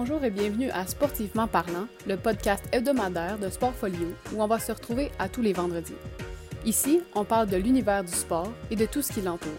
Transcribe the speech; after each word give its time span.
Bonjour 0.00 0.22
et 0.22 0.30
bienvenue 0.30 0.70
à 0.70 0.86
Sportivement 0.86 1.48
parlant, 1.48 1.88
le 2.06 2.16
podcast 2.16 2.64
hebdomadaire 2.70 3.36
de 3.36 3.50
Sportfolio 3.50 4.14
où 4.32 4.40
on 4.40 4.46
va 4.46 4.60
se 4.60 4.70
retrouver 4.70 5.10
à 5.18 5.28
tous 5.28 5.42
les 5.42 5.52
vendredis. 5.52 5.96
Ici, 6.64 7.00
on 7.16 7.24
parle 7.24 7.48
de 7.48 7.56
l'univers 7.56 8.04
du 8.04 8.12
sport 8.12 8.52
et 8.70 8.76
de 8.76 8.86
tout 8.86 9.02
ce 9.02 9.12
qui 9.12 9.22
l'entoure. 9.22 9.50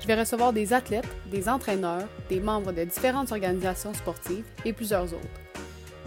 Je 0.00 0.06
vais 0.06 0.14
recevoir 0.14 0.52
des 0.52 0.72
athlètes, 0.72 1.08
des 1.32 1.48
entraîneurs, 1.48 2.06
des 2.28 2.38
membres 2.38 2.70
de 2.70 2.84
différentes 2.84 3.32
organisations 3.32 3.92
sportives 3.92 4.46
et 4.64 4.72
plusieurs 4.72 5.12
autres. 5.12 5.40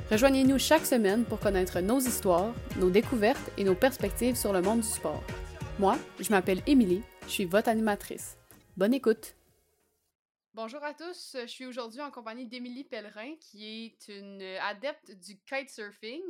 Rejoignez-nous 0.10 0.57
chaque 0.57 0.86
semaine 0.86 1.26
pour 1.26 1.41
connaître 1.41 1.82
nos 1.82 2.00
histoires, 2.00 2.54
nos 2.80 2.89
découvertes 2.89 3.52
et 3.57 3.66
nos 3.66 3.76
perspectives 3.76 4.38
sur 4.38 4.54
le 4.54 4.62
monde 4.62 4.80
du 4.80 4.88
sport. 4.88 5.21
Moi, 5.79 5.98
je 6.21 6.29
m'appelle 6.29 6.62
Émilie, 6.65 7.04
je 7.28 7.32
suis 7.32 7.46
votre 7.46 7.68
animatrice. 7.68 8.37
Bonne 8.78 8.93
écoute! 8.93 9.36
Bonjour 10.62 10.84
à 10.84 10.94
tous, 10.94 11.38
je 11.40 11.48
suis 11.48 11.66
aujourd'hui 11.66 12.02
en 12.02 12.12
compagnie 12.12 12.46
d'Émilie 12.46 12.84
Pellerin, 12.84 13.34
qui 13.40 13.86
est 13.86 14.12
une 14.12 14.42
adepte 14.60 15.10
du 15.12 15.40
kitesurfing. 15.44 16.22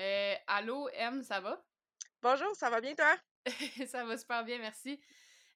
Euh, 0.00 0.34
allô, 0.46 0.88
M, 0.94 1.22
ça 1.22 1.40
va? 1.40 1.62
Bonjour, 2.22 2.56
ça 2.56 2.70
va 2.70 2.80
bien 2.80 2.94
toi? 2.94 3.14
ça 3.86 4.06
va 4.06 4.16
super 4.16 4.42
bien, 4.42 4.56
merci. 4.56 4.98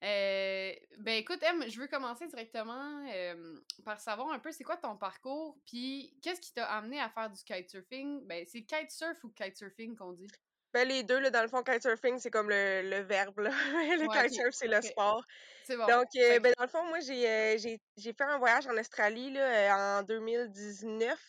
Euh, 0.04 0.74
ben 0.98 1.14
écoute, 1.14 1.42
M, 1.42 1.64
je 1.70 1.80
veux 1.80 1.86
commencer 1.86 2.26
directement 2.26 3.08
euh, 3.10 3.60
par 3.82 3.98
savoir 3.98 4.30
un 4.30 4.38
peu 4.38 4.52
c'est 4.52 4.62
quoi 4.62 4.76
ton 4.76 4.98
parcours, 4.98 5.56
puis 5.64 6.14
qu'est-ce 6.20 6.42
qui 6.42 6.52
t'a 6.52 6.66
amené 6.66 7.00
à 7.00 7.08
faire 7.08 7.30
du 7.30 7.42
kitesurfing? 7.42 8.26
Ben, 8.26 8.44
c'est 8.46 8.60
kitesurf 8.60 9.24
ou 9.24 9.30
kitesurfing 9.30 9.96
qu'on 9.96 10.12
dit? 10.12 10.28
Ben, 10.74 10.86
les 10.86 11.02
deux, 11.02 11.18
là, 11.18 11.30
dans 11.30 11.40
le 11.40 11.48
fond, 11.48 11.62
kitesurfing, 11.62 12.18
c'est 12.18 12.30
comme 12.30 12.50
le, 12.50 12.82
le 12.90 12.98
verbe. 12.98 13.38
Là. 13.38 13.50
le 13.72 14.06
Ouais, 14.06 14.28
kitesurf, 14.28 14.52
c'est 14.52 14.68
le 14.68 14.82
sport. 14.82 15.24
C'est 15.68 15.76
bon. 15.76 15.84
Donc, 15.86 16.08
euh, 16.16 16.40
ben, 16.40 16.52
dans 16.56 16.64
le 16.64 16.68
fond, 16.68 16.84
moi, 16.86 17.00
j'ai 17.00 17.28
euh, 17.28 17.58
j'ai 17.58 17.78
j'ai 17.96 18.12
fait 18.14 18.24
un 18.24 18.38
voyage 18.38 18.66
en 18.66 18.76
Australie 18.78 19.30
là, 19.32 19.98
euh, 19.98 20.00
en 20.00 20.02
2019. 20.02 21.20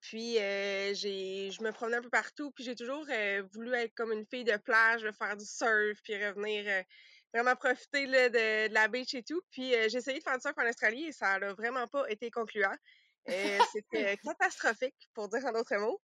Puis, 0.00 0.38
euh, 0.38 0.94
j'ai 0.94 1.50
je 1.50 1.62
me 1.62 1.72
promenais 1.72 1.96
un 1.98 2.02
peu 2.02 2.10
partout. 2.10 2.50
Puis, 2.52 2.64
j'ai 2.64 2.76
toujours 2.76 3.04
voulu 3.52 3.74
être 3.74 3.92
comme 3.94 4.12
une 4.12 4.26
fille 4.26 4.44
de 4.44 4.56
plage, 4.56 5.08
faire 5.18 5.36
du 5.36 5.44
surf, 5.44 5.98
puis 6.04 6.14
revenir 6.24 6.84
vraiment 7.34 7.56
profiter 7.56 8.06
là, 8.06 8.28
de, 8.28 8.68
de 8.68 8.74
la 8.74 8.88
beach 8.88 9.14
et 9.14 9.22
tout. 9.24 9.40
Puis, 9.50 9.70
j'ai 9.72 9.96
essayé 9.98 10.18
de 10.18 10.22
faire 10.24 10.36
du 10.36 10.42
surf 10.42 10.54
en 10.58 10.68
Australie 10.68 11.06
et 11.06 11.12
ça 11.12 11.38
n'a 11.38 11.52
vraiment 11.54 11.88
pas 11.88 12.08
été 12.10 12.30
concluant. 12.30 12.74
Euh, 13.28 13.58
C'était 13.72 14.16
catastrophique, 14.18 15.08
pour 15.14 15.28
dire 15.28 15.44
en 15.46 15.52
d'autres 15.52 15.76
mots. 15.76 16.00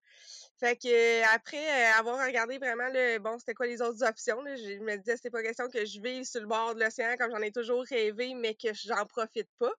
Fait 0.60 0.76
que 0.76 1.34
après 1.34 1.56
euh, 1.56 1.98
avoir 1.98 2.24
regardé 2.24 2.58
vraiment 2.58 2.88
le 2.92 3.18
bon 3.18 3.38
c'était 3.38 3.54
quoi 3.54 3.66
les 3.66 3.80
autres 3.80 4.04
options 4.04 4.40
là, 4.42 4.56
je 4.56 4.78
me 4.80 4.96
disais 4.96 5.16
c'était 5.16 5.30
pas 5.30 5.42
question 5.42 5.68
que 5.68 5.84
je 5.84 6.00
vive 6.00 6.24
sur 6.24 6.40
le 6.40 6.46
bord 6.48 6.74
de 6.74 6.80
l'océan 6.80 7.16
comme 7.16 7.30
j'en 7.30 7.42
ai 7.42 7.52
toujours 7.52 7.84
rêvé 7.84 8.34
mais 8.34 8.54
que 8.54 8.68
j'en 8.72 9.04
profite 9.06 9.48
pas. 9.58 9.72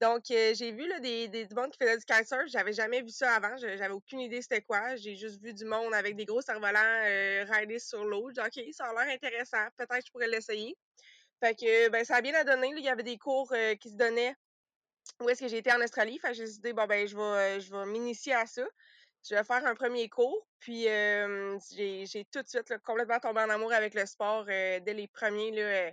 Donc 0.00 0.30
euh, 0.30 0.54
j'ai 0.54 0.72
vu 0.72 0.86
là 0.88 1.00
des 1.00 1.28
des 1.28 1.46
du 1.46 1.54
monde 1.54 1.70
qui 1.70 1.78
faisait 1.78 1.96
du 1.96 2.04
kitesurf, 2.04 2.46
j'avais 2.48 2.72
jamais 2.72 3.02
vu 3.02 3.10
ça 3.10 3.34
avant, 3.34 3.56
j'avais 3.58 3.88
aucune 3.88 4.20
idée 4.20 4.40
c'était 4.42 4.62
quoi, 4.62 4.96
j'ai 4.96 5.16
juste 5.16 5.42
vu 5.42 5.52
du 5.54 5.64
monde 5.64 5.92
avec 5.94 6.16
des 6.16 6.24
gros 6.24 6.40
cerfs-volants 6.40 7.02
euh, 7.04 7.44
rider 7.50 7.78
sur 7.78 8.04
l'eau, 8.04 8.30
j'ai 8.34 8.42
dit 8.42 8.60
OK, 8.62 8.74
ça 8.74 8.86
a 8.86 8.92
l'air 9.04 9.14
intéressant, 9.14 9.66
peut-être 9.76 10.00
que 10.00 10.06
je 10.06 10.12
pourrais 10.12 10.28
l'essayer. 10.28 10.76
Fait 11.42 11.54
que 11.54 11.88
ben 11.88 12.04
ça 12.04 12.16
a 12.16 12.20
bien 12.22 12.34
à 12.34 12.44
donner, 12.44 12.72
là, 12.72 12.78
il 12.78 12.84
y 12.84 12.88
avait 12.88 13.02
des 13.02 13.16
cours 13.18 13.54
qui 13.80 13.88
se 13.88 13.96
donnaient 13.96 14.34
où 15.20 15.28
est-ce 15.28 15.40
que 15.40 15.48
j'ai 15.48 15.58
été 15.58 15.72
en 15.72 15.80
Australie, 15.80 16.18
fait 16.18 16.34
j'ai 16.34 16.44
décidé 16.44 16.72
bon 16.72 16.86
ben 16.86 17.06
je 17.06 17.16
vais 17.16 17.22
euh, 17.22 17.60
je 17.60 17.70
vais 17.70 17.86
m'initier 17.86 18.34
à 18.34 18.46
ça 18.46 18.66
je 19.28 19.34
vais 19.34 19.44
faire 19.44 19.64
un 19.66 19.74
premier 19.74 20.08
cours, 20.08 20.46
puis 20.60 20.84
j'ai 20.84 22.26
tout 22.32 22.42
de 22.42 22.48
suite 22.48 22.72
complètement 22.84 23.18
tombé 23.18 23.40
en 23.40 23.50
amour 23.50 23.72
avec 23.72 23.94
le 23.94 24.06
sport 24.06 24.46
euh, 24.48 24.80
dès 24.80 24.94
les 24.94 25.08
premiers. 25.08 25.50
Là, 25.50 25.62
euh, 25.62 25.90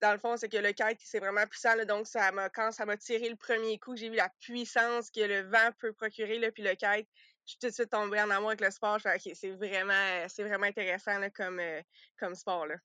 dans 0.00 0.12
le 0.12 0.18
fond, 0.18 0.36
c'est 0.36 0.48
que 0.48 0.56
le 0.56 0.72
kite, 0.72 0.98
c'est 1.00 1.20
vraiment 1.20 1.46
puissant. 1.46 1.76
donc, 1.86 2.06
quand 2.54 2.72
ça 2.72 2.86
m'a 2.86 2.96
tiré 2.96 3.28
le 3.28 3.36
premier 3.36 3.78
coup, 3.78 3.96
j'ai 3.96 4.08
vu 4.08 4.16
la 4.16 4.30
puissance 4.40 5.10
que 5.10 5.20
le 5.20 5.42
vent 5.42 5.70
peut 5.78 5.92
procurer, 5.92 6.38
là, 6.38 6.50
puis 6.50 6.62
le 6.62 6.74
kite, 6.74 7.08
je 7.46 7.50
suis 7.50 7.58
tout 7.58 7.68
de 7.68 7.72
suite 7.72 7.90
tombée 7.90 8.20
en 8.20 8.30
amour 8.30 8.48
avec 8.48 8.62
le 8.62 8.70
sport. 8.70 8.98
C'est 9.00 9.50
vraiment, 9.50 10.28
c'est 10.28 10.44
vraiment 10.44 10.66
intéressant 10.66 11.18
comme, 11.34 12.34
sport. 12.34 12.66
Là. 12.66 12.76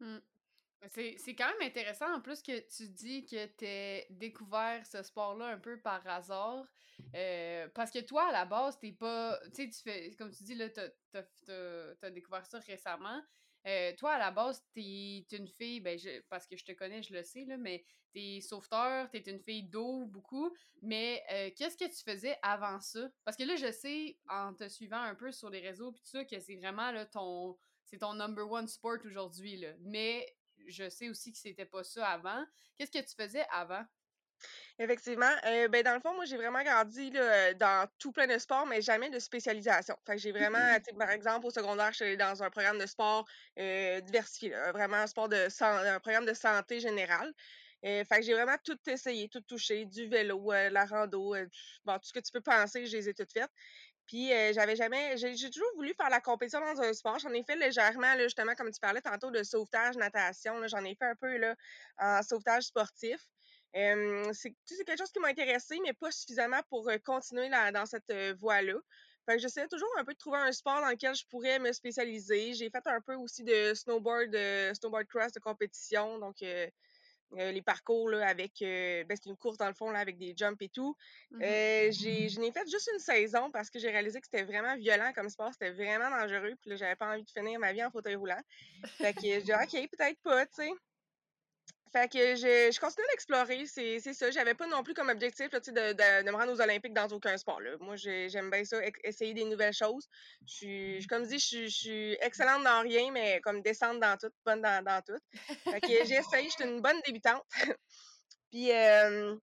Hmm. 0.00 0.18
C'est 0.86 1.16
c'est 1.18 1.34
quand 1.34 1.48
même 1.58 1.68
intéressant 1.68 2.14
en 2.14 2.20
plus 2.20 2.40
que 2.40 2.60
tu 2.68 2.88
dis 2.88 3.26
que 3.26 3.46
t'as 3.46 4.06
découvert 4.10 4.86
ce 4.86 5.02
sport-là 5.02 5.48
un 5.48 5.58
peu 5.58 5.80
par 5.80 6.06
hasard. 6.06 6.64
euh, 7.14 7.68
parce 7.74 7.90
que 7.90 7.98
toi, 8.00 8.28
à 8.28 8.32
la 8.32 8.44
base, 8.44 8.78
t'es 8.78 8.92
pas. 8.92 9.38
Tu 9.54 9.64
sais, 9.64 9.70
tu 9.70 9.82
fais. 9.82 10.10
Comme 10.16 10.30
tu 10.30 10.44
dis, 10.44 10.54
là, 10.54 10.68
t'as 10.70 10.88
t'as- 11.12 12.10
découvert 12.10 12.46
ça 12.46 12.58
récemment. 12.60 13.20
Euh, 13.66 13.92
toi, 13.96 14.12
à 14.14 14.18
la 14.18 14.30
base, 14.30 14.62
t'es 14.72 15.26
une 15.32 15.48
fille, 15.48 15.80
ben, 15.80 15.98
je- 15.98 16.20
parce 16.28 16.46
que 16.46 16.56
je 16.56 16.64
te 16.64 16.72
connais, 16.72 17.02
je 17.02 17.12
le 17.12 17.22
sais, 17.24 17.44
là, 17.44 17.56
mais 17.56 17.84
t'es 18.12 18.40
sauveteur, 18.40 19.10
t'es 19.10 19.18
une 19.26 19.40
fille 19.40 19.64
d'eau 19.64 20.06
beaucoup. 20.06 20.54
Mais 20.82 21.22
euh, 21.32 21.50
qu'est-ce 21.56 21.76
que 21.76 21.84
tu 21.84 22.02
faisais 22.08 22.38
avant 22.42 22.80
ça? 22.80 23.10
Parce 23.24 23.36
que 23.36 23.42
là, 23.42 23.56
je 23.56 23.70
sais, 23.72 24.18
en 24.28 24.54
te 24.54 24.68
suivant 24.68 25.00
un 25.02 25.14
peu 25.16 25.32
sur 25.32 25.50
les 25.50 25.60
réseaux, 25.60 25.90
pis 25.92 26.00
tout 26.02 26.08
ça, 26.10 26.24
que 26.24 26.38
c'est 26.38 26.56
vraiment 26.56 26.92
là, 26.92 27.04
ton. 27.06 27.58
C'est 27.84 27.98
ton 27.98 28.12
number 28.14 28.50
one 28.50 28.68
sport 28.68 28.98
aujourd'hui, 29.04 29.56
là. 29.56 29.72
Mais 29.80 30.26
je 30.68 30.88
sais 30.88 31.08
aussi 31.08 31.32
que 31.32 31.38
c'était 31.38 31.66
pas 31.66 31.84
ça 31.84 32.06
avant. 32.08 32.44
Qu'est-ce 32.76 32.90
que 32.90 33.04
tu 33.04 33.14
faisais 33.14 33.44
avant? 33.50 33.84
Effectivement. 34.78 35.34
Euh, 35.46 35.66
ben, 35.68 35.82
dans 35.82 35.94
le 35.94 36.00
fond, 36.00 36.14
moi, 36.14 36.24
j'ai 36.24 36.36
vraiment 36.36 36.62
grandi 36.62 37.10
là, 37.10 37.52
dans 37.54 37.88
tout 37.98 38.12
plein 38.12 38.28
de 38.28 38.38
sports, 38.38 38.66
mais 38.66 38.80
jamais 38.80 39.10
de 39.10 39.18
spécialisation. 39.18 39.96
Fait 40.06 40.12
que 40.12 40.18
j'ai 40.18 40.30
vraiment, 40.30 40.76
par 40.96 41.10
exemple, 41.10 41.46
au 41.46 41.50
secondaire, 41.50 41.92
j'étais 41.92 42.16
dans 42.16 42.42
un 42.42 42.50
programme 42.50 42.78
de 42.78 42.86
sport 42.86 43.26
euh, 43.58 44.00
diversifié, 44.00 44.50
là, 44.50 44.70
vraiment 44.70 44.98
un 44.98 45.08
sport 45.08 45.28
de 45.28 45.48
un 45.60 46.00
programme 46.00 46.26
de 46.26 46.34
santé 46.34 46.78
générale. 46.78 47.34
Euh, 47.84 48.04
fait 48.04 48.16
que 48.16 48.22
j'ai 48.22 48.34
vraiment 48.34 48.56
tout 48.64 48.78
essayé, 48.88 49.28
tout 49.28 49.40
touché, 49.40 49.84
du 49.84 50.08
vélo, 50.08 50.52
euh, 50.52 50.68
la 50.70 50.84
rando, 50.84 51.34
euh, 51.34 51.46
bon, 51.84 51.94
tout 51.94 52.08
ce 52.08 52.12
que 52.12 52.18
tu 52.18 52.32
peux 52.32 52.40
penser, 52.40 52.86
je 52.86 52.96
les 52.96 53.08
ai 53.08 53.14
toutes 53.14 53.32
faites. 53.32 53.50
Puis 54.08 54.32
euh, 54.32 54.52
j'avais 54.54 54.74
jamais, 54.74 55.16
j'ai 55.18 55.50
toujours 55.50 55.70
voulu 55.76 55.92
faire 55.94 56.08
la 56.08 56.20
compétition 56.20 56.60
dans 56.60 56.80
un 56.80 56.92
sport. 56.94 57.18
J'en 57.18 57.32
ai 57.34 57.44
fait 57.44 57.56
légèrement, 57.56 58.14
là, 58.14 58.22
justement, 58.22 58.54
comme 58.54 58.70
tu 58.70 58.80
parlais 58.80 59.02
tantôt 59.02 59.30
de 59.30 59.42
sauvetage, 59.42 59.96
natation. 59.96 60.66
J'en 60.66 60.82
ai 60.84 60.94
fait 60.94 61.04
un 61.04 61.14
peu 61.14 61.36
là, 61.36 61.54
en 61.98 62.22
sauvetage 62.22 62.64
sportif. 62.64 63.20
Euh, 63.76 64.32
c'est 64.32 64.54
quelque 64.86 64.96
chose 64.96 65.12
qui 65.12 65.20
m'a 65.20 65.28
intéressée, 65.28 65.78
mais 65.84 65.92
pas 65.92 66.10
suffisamment 66.10 66.60
pour 66.70 66.88
euh, 66.88 66.96
continuer 67.04 67.50
là, 67.50 67.70
dans 67.70 67.84
cette 67.84 68.08
euh, 68.08 68.34
voie-là. 68.38 68.74
Fait 69.26 69.36
que 69.36 69.42
j'essayais 69.42 69.68
toujours 69.68 69.92
un 69.98 70.04
peu 70.06 70.14
de 70.14 70.18
trouver 70.18 70.38
un 70.38 70.52
sport 70.52 70.80
dans 70.80 70.88
lequel 70.88 71.14
je 71.14 71.26
pourrais 71.26 71.58
me 71.58 71.70
spécialiser. 71.72 72.54
J'ai 72.54 72.70
fait 72.70 72.86
un 72.86 73.02
peu 73.02 73.14
aussi 73.14 73.44
de 73.44 73.74
snowboard, 73.74 74.30
de 74.30 74.72
snowboard 74.72 75.06
cross 75.06 75.32
de 75.32 75.40
compétition, 75.40 76.18
donc 76.18 76.42
euh, 77.36 77.52
les 77.52 77.62
parcours 77.62 78.08
là, 78.08 78.26
avec 78.26 78.62
euh, 78.62 79.04
ben, 79.04 79.16
c'est 79.20 79.28
une 79.28 79.36
course 79.36 79.58
dans 79.58 79.68
le 79.68 79.74
fond 79.74 79.90
là, 79.90 79.98
avec 79.98 80.16
des 80.16 80.34
jumps 80.36 80.60
et 80.60 80.68
tout. 80.68 80.96
Mhm. 81.30 81.42
Euh, 81.42 81.90
j'ai, 81.90 82.28
je 82.28 82.40
n'ai 82.40 82.50
fait 82.52 82.68
juste 82.70 82.90
une 82.92 82.98
saison 82.98 83.50
parce 83.50 83.68
que 83.68 83.78
j'ai 83.78 83.90
réalisé 83.90 84.20
que 84.20 84.26
c'était 84.30 84.44
vraiment 84.44 84.76
violent 84.76 85.12
comme 85.14 85.28
sport, 85.28 85.50
c'était 85.52 85.72
vraiment 85.72 86.10
dangereux, 86.10 86.54
puis 86.60 86.70
là, 86.70 86.76
j'avais 86.76 86.96
pas 86.96 87.12
envie 87.12 87.24
de 87.24 87.30
finir 87.30 87.58
ma 87.60 87.72
vie 87.72 87.84
en 87.84 87.90
fauteuil 87.90 88.14
roulant. 88.14 88.40
Fait 88.96 89.12
que 89.12 89.20
j'ai 89.20 89.42
dit 89.42 89.52
OK, 89.52 89.72
peut-être 89.72 90.20
pas, 90.22 90.46
tu 90.46 90.62
sais. 90.62 90.70
Fait 91.92 92.10
que 92.10 92.36
je, 92.36 92.70
je 92.72 92.80
continue 92.80 93.06
d'explorer, 93.10 93.64
c'est 93.66 94.00
c'est 94.00 94.12
ça. 94.12 94.30
J'avais 94.30 94.54
pas 94.54 94.66
non 94.66 94.82
plus 94.82 94.94
comme 94.94 95.08
objectif 95.08 95.50
là, 95.52 95.60
de, 95.60 95.70
de, 95.70 96.24
de 96.24 96.30
me 96.30 96.36
rendre 96.36 96.52
aux 96.52 96.60
Olympiques 96.60 96.92
dans 96.94 97.06
aucun 97.08 97.36
sport. 97.38 97.60
Là. 97.60 97.76
Moi, 97.80 97.96
j'ai- 97.96 98.28
j'aime 98.28 98.50
bien 98.50 98.64
ça, 98.64 98.84
ex- 98.84 99.00
essayer 99.04 99.34
des 99.34 99.44
nouvelles 99.44 99.72
choses. 99.72 100.06
Je 100.46 100.52
suis, 100.54 101.06
comme 101.08 101.24
je 101.24 101.28
dis, 101.30 101.38
je 101.38 101.46
suis, 101.46 101.68
je 101.70 101.76
suis 101.76 102.12
excellente 102.20 102.64
dans 102.64 102.82
rien, 102.82 103.10
mais 103.12 103.40
comme 103.40 103.62
descendre 103.62 104.00
dans 104.00 104.16
tout, 104.16 104.30
bonne 104.44 104.60
dans, 104.62 104.82
dans 104.84 105.00
tout. 105.02 105.18
Fait 105.70 105.80
que 105.80 105.86
j'essaye, 106.04 106.46
je 106.46 106.50
suis 106.50 106.64
une 106.64 106.80
bonne 106.82 107.00
débutante. 107.06 107.42
Puis, 108.50 108.72
euh, 108.72 109.36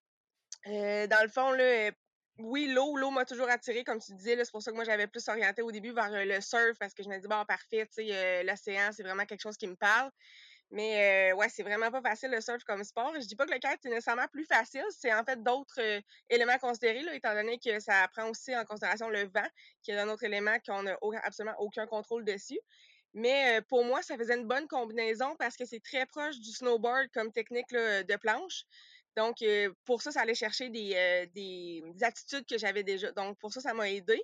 euh, 0.67 1.07
dans 1.07 1.23
le 1.23 1.29
fond, 1.29 1.51
là, 1.51 1.63
euh, 1.63 1.91
oui, 2.39 2.67
l'eau, 2.67 2.97
l'eau 2.97 3.11
m'a 3.11 3.25
toujours 3.25 3.49
attirée, 3.49 3.83
comme 3.83 3.99
tu 3.99 4.13
disais. 4.15 4.35
là, 4.35 4.45
C'est 4.45 4.51
pour 4.51 4.61
ça 4.61 4.71
que 4.71 4.75
moi, 4.75 4.83
j'avais 4.85 5.07
plus 5.07 5.27
orienté 5.29 5.61
au 5.61 5.71
début 5.71 5.93
vers 5.93 6.11
euh, 6.13 6.25
le 6.25 6.41
surf, 6.41 6.77
parce 6.79 6.93
que 6.93 7.03
je 7.03 7.09
me 7.09 7.19
dis, 7.19 7.27
bon, 7.27 7.45
parfait, 7.45 7.85
tu 7.87 8.05
sais, 8.07 8.07
euh, 8.15 8.43
l'océan, 8.43 8.91
c'est 8.91 9.03
vraiment 9.03 9.25
quelque 9.25 9.41
chose 9.41 9.57
qui 9.57 9.67
me 9.67 9.75
parle. 9.75 10.11
Mais 10.71 11.31
euh, 11.31 11.35
ouais, 11.35 11.47
c'est 11.49 11.63
vraiment 11.63 11.91
pas 11.91 12.01
facile 12.01 12.31
le 12.31 12.41
surf 12.41 12.63
comme 12.63 12.83
sport. 12.83 13.13
Je 13.15 13.27
dis 13.27 13.35
pas 13.35 13.45
que 13.45 13.53
le 13.53 13.59
kite 13.59 13.85
est 13.85 13.89
nécessairement 13.89 14.27
plus 14.27 14.45
facile, 14.45 14.83
c'est 14.89 15.13
en 15.13 15.23
fait 15.23 15.41
d'autres 15.41 15.79
euh, 15.79 16.01
éléments 16.29 16.53
à 16.53 16.59
considérer, 16.59 17.01
là, 17.03 17.13
étant 17.13 17.33
donné 17.33 17.59
que 17.59 17.79
ça 17.79 18.07
prend 18.11 18.29
aussi 18.29 18.55
en 18.55 18.65
considération 18.65 19.09
le 19.09 19.23
vent, 19.23 19.47
qui 19.83 19.91
est 19.91 19.97
un 19.97 20.09
autre 20.09 20.23
élément 20.23 20.57
qu'on 20.65 20.83
n'a 20.83 20.97
absolument 21.23 21.55
aucun 21.59 21.85
contrôle 21.85 22.25
dessus. 22.25 22.59
Mais 23.13 23.59
euh, 23.59 23.61
pour 23.69 23.85
moi, 23.85 24.01
ça 24.01 24.17
faisait 24.17 24.35
une 24.35 24.47
bonne 24.47 24.67
combinaison 24.67 25.35
parce 25.37 25.55
que 25.55 25.65
c'est 25.65 25.79
très 25.79 26.05
proche 26.05 26.37
du 26.39 26.51
snowboard 26.51 27.07
comme 27.13 27.31
technique 27.31 27.71
là, 27.71 28.03
de 28.03 28.15
planche. 28.17 28.63
Donc, 29.15 29.41
euh, 29.41 29.71
pour 29.85 30.01
ça, 30.01 30.11
ça 30.11 30.21
allait 30.21 30.35
chercher 30.35 30.69
des, 30.69 30.93
euh, 30.95 31.25
des, 31.33 31.81
des 31.93 32.03
attitudes 32.03 32.45
que 32.45 32.57
j'avais 32.57 32.83
déjà. 32.83 33.11
Donc, 33.13 33.39
pour 33.39 33.53
ça, 33.53 33.61
ça 33.61 33.73
m'a 33.73 33.89
aidé. 33.89 34.21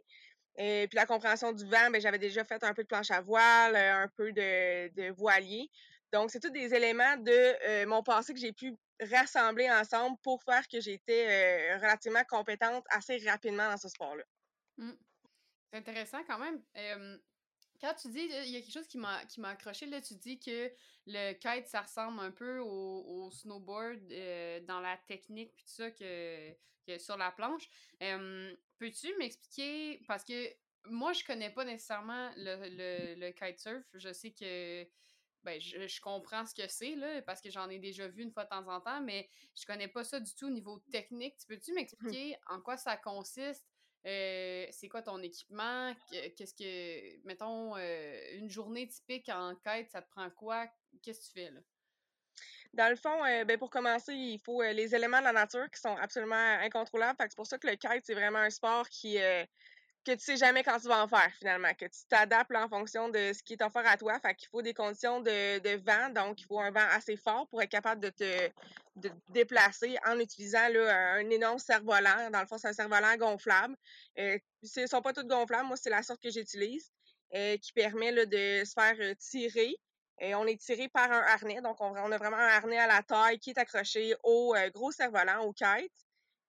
Et 0.58 0.88
puis 0.90 0.98
la 0.98 1.06
compréhension 1.06 1.54
du 1.54 1.64
vent, 1.66 1.90
ben, 1.92 2.02
j'avais 2.02 2.20
déjà 2.20 2.44
fait 2.44 2.62
un 2.64 2.74
peu 2.74 2.84
de 2.84 2.88
planche 2.88 3.10
à 3.12 3.22
voile, 3.22 3.76
euh, 3.76 4.04
un 4.04 4.10
peu 4.18 4.34
de, 4.34 4.90
de 4.94 5.12
voilier. 5.14 5.70
Donc, 6.12 6.30
c'est 6.30 6.40
tous 6.40 6.50
des 6.50 6.74
éléments 6.74 7.18
de 7.18 7.32
euh, 7.68 7.86
mon 7.88 8.04
passé 8.04 8.34
que 8.34 8.40
j'ai 8.40 8.52
pu 8.52 8.76
rassembler 9.00 9.70
ensemble 9.72 10.18
pour 10.22 10.44
faire 10.44 10.68
que 10.68 10.82
j'étais 10.82 11.28
euh, 11.28 11.78
relativement 11.78 12.24
compétente 12.26 12.86
assez 12.90 13.18
rapidement 13.30 13.70
dans 13.70 13.78
ce 13.78 13.88
sport-là. 13.88 14.24
Mm. 14.78 14.92
C'est 15.72 15.78
intéressant 15.78 16.24
quand 16.28 16.40
même. 16.40 16.62
Quand 17.80 17.96
tu 17.96 18.10
dis, 18.10 18.20
il 18.20 18.50
y 18.52 18.58
a 18.58 18.62
quelque 18.62 18.72
chose 18.72 18.88
qui 18.88 19.00
m'a 19.00 19.26
qui 19.26 19.40
m'a 19.40 19.50
accroché, 19.50 19.88
là, 19.88 20.02
tu 20.02 20.14
dis 20.14 20.40
que 20.40 20.72
le 21.08 21.34
kite, 21.34 21.68
ça 21.68 21.82
ressemble 21.82 22.20
un 22.20 22.30
peu 22.30 22.60
au, 22.60 23.32
snowboard 23.32 24.00
euh, 24.12 24.60
dans 24.62 24.82
la 24.82 24.98
technique 25.08 25.56
puis 25.56 25.66
tout 25.66 25.74
ça 25.74 25.90
que, 25.90 26.54
sur 27.00 27.18
la 27.18 27.32
planche. 27.32 27.68
Peux-tu 28.00 29.16
m'expliquer, 29.18 30.02
parce 30.08 30.24
que 30.24 30.54
moi, 30.86 31.14
je 31.14 31.24
connais 31.24 31.50
pas 31.50 31.64
nécessairement 31.64 32.32
le, 32.36 32.70
le, 32.70 33.20
le 33.20 33.32
kitesurf. 33.32 33.84
Je 33.94 34.12
sais 34.14 34.32
que 34.32 34.86
ben, 35.44 35.60
je, 35.60 36.02
comprends 36.02 36.46
ce 36.46 36.54
que 36.54 36.68
c'est, 36.68 36.96
là, 36.96 37.22
parce 37.24 37.42
que 37.42 37.50
j'en 37.50 37.70
ai 37.70 37.80
déjà 37.80 38.08
vu 38.08 38.24
une 38.24 38.32
fois 38.32 38.44
de 38.44 38.50
temps 38.50 38.68
en 38.68 38.80
temps, 38.80 39.02
mais 39.02 39.28
je 39.56 39.66
connais 39.66 39.88
pas 39.88 40.04
ça 40.04 40.20
du 40.20 40.34
tout 40.36 40.48
au 40.48 40.52
niveau 40.52 40.80
technique. 40.92 41.38
Tu 41.38 41.48
peux-tu 41.48 41.74
m'expliquer 41.74 42.38
en 42.48 42.62
quoi 42.62 42.78
ça 42.78 42.98
consiste? 42.98 43.66
Euh, 44.06 44.66
c'est 44.72 44.90
quoi 44.90 45.02
ton 45.02 45.22
équipement? 45.22 45.94
Qu'est-ce 46.10 46.54
que, 46.54 47.26
mettons, 47.26 47.76
euh, 47.78 48.38
une 48.38 48.50
journée 48.50 48.88
typique 48.88 49.30
en 49.30 49.56
quête, 49.56 49.92
ça 49.92 50.02
te 50.02 50.10
prend 50.10 50.30
quoi? 50.32 50.68
Qu'est-ce 51.04 51.20
que 51.20 51.26
tu 51.26 51.32
fais 51.34 51.52
là? 51.52 51.60
Dans 52.74 52.90
le 52.90 52.96
fond, 52.96 53.26
euh, 53.26 53.44
ben, 53.44 53.58
pour 53.58 53.70
commencer, 53.70 54.14
il 54.14 54.40
faut 54.40 54.62
les 54.64 54.96
éléments 54.96 55.20
de 55.20 55.26
la 55.26 55.34
nature 55.34 55.70
qui 55.70 55.80
sont 55.80 55.96
absolument 55.98 56.36
incontrôlables. 56.62 57.18
c'est 57.20 57.36
pour 57.36 57.46
ça 57.46 57.58
que 57.58 57.68
le 57.68 57.76
kite, 57.76 58.06
c'est 58.06 58.14
vraiment 58.14 58.40
un 58.40 58.50
sport 58.50 58.88
qui, 58.90 59.18
que 60.04 60.12
tu 60.14 60.20
sais 60.20 60.38
jamais 60.38 60.64
quand 60.64 60.80
tu 60.80 60.88
vas 60.88 61.04
en 61.04 61.08
faire 61.08 61.32
finalement, 61.38 61.74
que 61.74 61.86
tu 61.86 62.06
t'adaptes 62.10 62.56
en 62.56 62.68
fonction 62.68 63.10
de 63.10 63.34
ce 63.34 63.44
qui 63.44 63.54
est 63.54 63.62
offert 63.62 63.88
à 63.88 63.98
toi. 63.98 64.20
Fait 64.20 64.36
qu'il 64.36 64.48
faut 64.50 64.62
des 64.62 64.74
conditions 64.74 65.20
de, 65.20 65.60
de, 65.60 65.78
vent, 65.84 66.10
donc 66.10 66.42
il 66.42 66.46
faut 66.46 66.60
un 66.60 66.72
vent 66.72 66.88
assez 66.92 67.18
fort 67.18 67.48
pour 67.48 67.62
être 67.62 67.70
capable 67.70 68.02
de 68.02 68.10
te, 68.10 68.50
de 68.96 69.12
déplacer 69.30 69.98
en 70.06 70.20
utilisant 70.20 70.68
là, 70.70 71.14
un 71.14 71.30
énorme 71.30 71.60
cerf-volant. 71.60 72.30
Dans 72.32 72.42
le 72.42 72.48
fond, 72.48 72.58
c'est 72.58 72.70
un 72.70 72.74
cerf-volant 72.74 73.16
gonflable. 73.18 73.76
Euh, 74.20 74.38
ne 74.78 74.88
sont 74.88 75.02
pas 75.02 75.14
toutes 75.14 75.28
gonflables, 75.28 75.68
moi 75.68 75.78
c'est 75.78 75.90
la 75.90 76.04
sorte 76.04 76.22
que 76.22 76.32
j'utilise, 76.32 76.92
euh, 77.36 77.58
qui 77.58 77.72
permet 77.74 78.12
là, 78.12 78.26
de 78.26 78.66
se 78.66 78.74
faire 78.74 78.96
euh, 79.00 79.14
tirer. 79.16 79.76
Et 80.20 80.36
on 80.36 80.46
est 80.46 80.62
tiré 80.62 80.88
par 80.88 81.12
un 81.12 81.22
harnais, 81.22 81.62
donc 81.62 81.82
on, 81.82 81.96
on, 81.96 82.12
a 82.12 82.18
vraiment 82.18 82.38
un 82.38 82.48
harnais 82.48 82.78
à 82.78 82.86
la 82.86 83.02
taille 83.02 83.40
qui 83.40 83.52
est 83.52 83.58
accroché 83.58 84.14
au 84.24 84.54
euh, 84.56 84.70
gros 84.70 84.92
cerf-volant, 84.92 85.44
au 85.44 85.52
kite. 85.52 85.92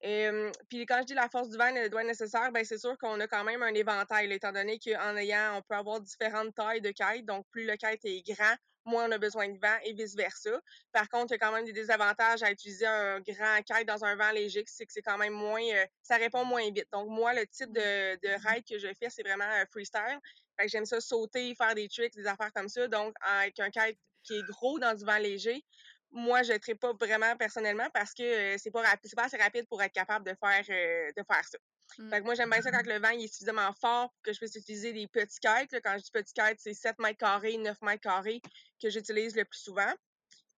Euh, 0.04 0.50
puis 0.68 0.84
quand 0.84 0.98
je 1.00 1.06
dis 1.06 1.14
la 1.14 1.28
force 1.28 1.48
du 1.48 1.56
vent 1.56 1.70
doit 1.72 2.02
être 2.02 2.06
nécessaire, 2.06 2.50
ben 2.50 2.64
c'est 2.64 2.78
sûr 2.78 2.98
qu'on 2.98 3.20
a 3.20 3.28
quand 3.28 3.44
même 3.44 3.62
un 3.62 3.72
éventail, 3.74 4.32
étant 4.32 4.52
donné 4.52 4.78
qu'en 4.78 5.16
ayant, 5.16 5.56
on 5.58 5.62
peut 5.62 5.76
avoir 5.76 6.00
différentes 6.00 6.54
tailles 6.54 6.80
de 6.80 6.90
kite, 6.90 7.24
donc 7.24 7.46
plus 7.50 7.64
le 7.66 7.76
kite 7.76 8.04
est 8.04 8.22
grand, 8.26 8.56
moins 8.84 9.08
on 9.08 9.12
a 9.12 9.18
besoin 9.18 9.48
de 9.48 9.58
vent 9.60 9.76
et 9.84 9.92
vice-versa. 9.92 10.60
Par 10.90 11.08
contre, 11.08 11.26
il 11.30 11.32
y 11.32 11.34
a 11.36 11.38
quand 11.38 11.52
même 11.52 11.64
des 11.64 11.72
désavantages 11.72 12.42
à 12.42 12.50
utiliser 12.50 12.86
un 12.86 13.20
grand 13.20 13.62
kite 13.62 13.86
dans 13.86 14.04
un 14.04 14.16
vent 14.16 14.32
léger, 14.32 14.64
c'est 14.66 14.86
que 14.86 14.92
c'est 14.92 15.02
quand 15.02 15.18
même 15.18 15.34
moins, 15.34 15.62
euh, 15.62 15.86
ça 16.02 16.16
répond 16.16 16.44
moins 16.44 16.68
vite. 16.70 16.88
Donc 16.92 17.08
moi, 17.08 17.32
le 17.32 17.46
type 17.46 17.72
de, 17.72 18.16
de 18.16 18.48
ride 18.48 18.64
que 18.68 18.78
je 18.78 18.88
fais, 18.98 19.08
c'est 19.08 19.22
vraiment 19.22 19.44
un 19.44 19.66
freestyle. 19.66 20.18
Fait 20.58 20.66
que 20.66 20.72
j'aime 20.72 20.84
ça 20.84 21.00
sauter, 21.00 21.54
faire 21.54 21.76
des 21.76 21.88
tricks, 21.88 22.14
des 22.14 22.26
affaires 22.26 22.52
comme 22.52 22.68
ça. 22.68 22.88
Donc 22.88 23.14
avec 23.20 23.60
un 23.60 23.70
kite 23.70 23.98
qui 24.24 24.38
est 24.38 24.42
gros 24.42 24.78
dans 24.78 24.94
du 24.94 25.04
vent 25.04 25.18
léger, 25.18 25.64
moi, 26.12 26.42
je 26.42 26.52
ne 26.52 26.74
pas 26.74 26.92
vraiment 26.92 27.36
personnellement 27.36 27.88
parce 27.94 28.12
que 28.12 28.22
euh, 28.22 28.56
c'est 28.58 28.70
pas 28.70 28.82
rapide, 28.82 29.14
pas 29.14 29.24
assez 29.24 29.38
rapide 29.38 29.66
pour 29.66 29.82
être 29.82 29.92
capable 29.92 30.26
de 30.26 30.34
faire 30.38 30.64
euh, 30.68 31.10
de 31.16 31.22
faire 31.26 31.44
ça. 31.44 31.58
Mmh. 31.98 32.10
Fait 32.10 32.20
que 32.20 32.24
moi, 32.24 32.34
j'aime 32.34 32.50
bien 32.50 32.60
ça 32.60 32.70
quand 32.70 32.86
le 32.86 32.98
vent 32.98 33.10
est 33.10 33.26
suffisamment 33.26 33.72
fort 33.72 34.10
pour 34.10 34.22
que 34.22 34.32
je 34.32 34.38
puisse 34.38 34.54
utiliser 34.54 34.92
des 34.92 35.08
petits 35.08 35.40
kites. 35.40 35.80
Quand 35.82 35.96
je 35.96 36.04
dis 36.04 36.10
petits 36.10 36.34
kites, 36.34 36.58
c'est 36.58 36.74
7 36.74 36.98
mètres 36.98 37.18
carrés, 37.18 37.56
9 37.56 37.80
mètres 37.82 38.02
carrés 38.02 38.42
que 38.80 38.90
j'utilise 38.90 39.34
le 39.36 39.44
plus 39.44 39.60
souvent. 39.60 39.92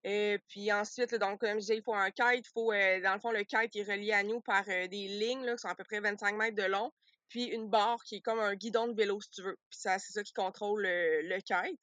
Et 0.03 0.39
puis 0.49 0.71
ensuite, 0.73 1.15
donc, 1.15 1.41
comme 1.41 1.55
je 1.55 1.59
disais, 1.59 1.77
il 1.77 1.83
faut 1.83 1.95
un 1.95 2.11
kite. 2.11 2.47
Faut, 2.53 2.73
euh, 2.73 3.00
dans 3.00 3.15
le 3.15 3.21
fond, 3.21 3.31
le 3.31 3.45
kite 3.45 3.75
est 3.77 3.91
relié 3.91 4.12
à 4.12 4.23
nous 4.23 4.41
par 4.41 4.65
des 4.65 4.89
lignes 4.89 5.45
là, 5.45 5.53
qui 5.53 5.61
sont 5.61 5.69
à 5.69 5.75
peu 5.75 5.85
près 5.85 6.00
25 6.00 6.37
mètres 6.37 6.57
de 6.57 6.69
long, 6.69 6.93
puis 7.29 7.45
une 7.45 7.71
barre 7.71 8.03
qui 8.05 8.17
est 8.17 8.21
comme 8.21 8.41
un 8.41 8.55
guidon 8.55 8.89
de 8.89 8.95
vélo, 8.95 9.21
si 9.21 9.31
tu 9.31 9.43
veux. 9.43 9.57
Puis 9.71 9.79
c'est 9.81 9.99
ça 9.99 10.23
qui 10.23 10.33
contrôle 10.33 10.83
le 10.83 11.41
kite. 11.41 11.79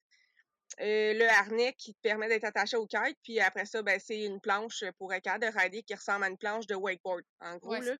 Euh, 0.79 1.13
le 1.13 1.27
harnais 1.27 1.73
qui 1.73 1.93
te 1.93 1.99
permet 2.01 2.27
d'être 2.27 2.45
attaché 2.45 2.77
au 2.77 2.87
kite, 2.87 3.17
puis 3.23 3.39
après 3.39 3.65
ça, 3.65 3.81
ben, 3.81 3.99
c'est 3.99 4.23
une 4.23 4.39
planche 4.39 4.83
pour 4.97 5.11
un 5.11 5.19
de 5.19 5.59
rider 5.59 5.83
qui 5.83 5.93
ressemble 5.93 6.23
à 6.23 6.29
une 6.29 6.37
planche 6.37 6.65
de 6.67 6.75
wakeboard, 6.75 7.23
en 7.41 7.57
gros. 7.57 7.73
là. 7.75 7.95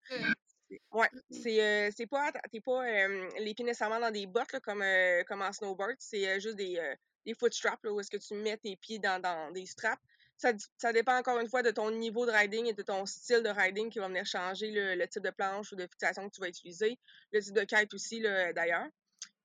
Ouais, 0.91 1.09
c'est 1.29 1.61
euh, 1.61 1.91
c'est 1.95 2.07
pas 2.07 2.31
t'es 2.51 2.61
pas 2.61 2.85
euh, 2.85 3.29
les 3.39 3.53
pieds 3.53 3.65
nécessairement 3.65 3.99
dans 3.99 4.11
des 4.11 4.25
bottes 4.25 4.53
là, 4.53 4.59
comme 4.61 4.81
euh, 4.81 5.23
comme 5.23 5.41
en 5.41 5.51
snowboard, 5.51 5.95
c'est 5.99 6.39
juste 6.39 6.55
des 6.55 6.79
des 7.25 7.33
foot 7.33 7.53
straps 7.53 7.83
là, 7.83 7.91
où 7.91 7.99
est-ce 7.99 8.09
que 8.09 8.17
tu 8.17 8.33
mets 8.35 8.57
tes 8.57 8.75
pieds 8.77 8.99
dans, 8.99 9.21
dans 9.21 9.51
des 9.51 9.65
straps. 9.65 10.01
Ça, 10.37 10.53
ça 10.77 10.91
dépend 10.91 11.15
encore 11.17 11.39
une 11.39 11.49
fois 11.49 11.61
de 11.61 11.69
ton 11.69 11.91
niveau 11.91 12.25
de 12.25 12.31
riding 12.31 12.65
et 12.65 12.73
de 12.73 12.81
ton 12.81 13.05
style 13.05 13.43
de 13.43 13.49
riding 13.49 13.91
qui 13.91 13.99
va 13.99 14.07
venir 14.07 14.25
changer 14.25 14.71
le, 14.71 14.95
le 14.95 15.07
type 15.07 15.21
de 15.21 15.29
planche 15.29 15.71
ou 15.71 15.75
de 15.75 15.83
fixation 15.83 16.27
que 16.27 16.33
tu 16.33 16.41
vas 16.41 16.47
utiliser, 16.47 16.97
le 17.31 17.41
type 17.41 17.53
de 17.53 17.63
kite 17.63 17.93
aussi 17.93 18.21
d'ailleurs. 18.21 18.87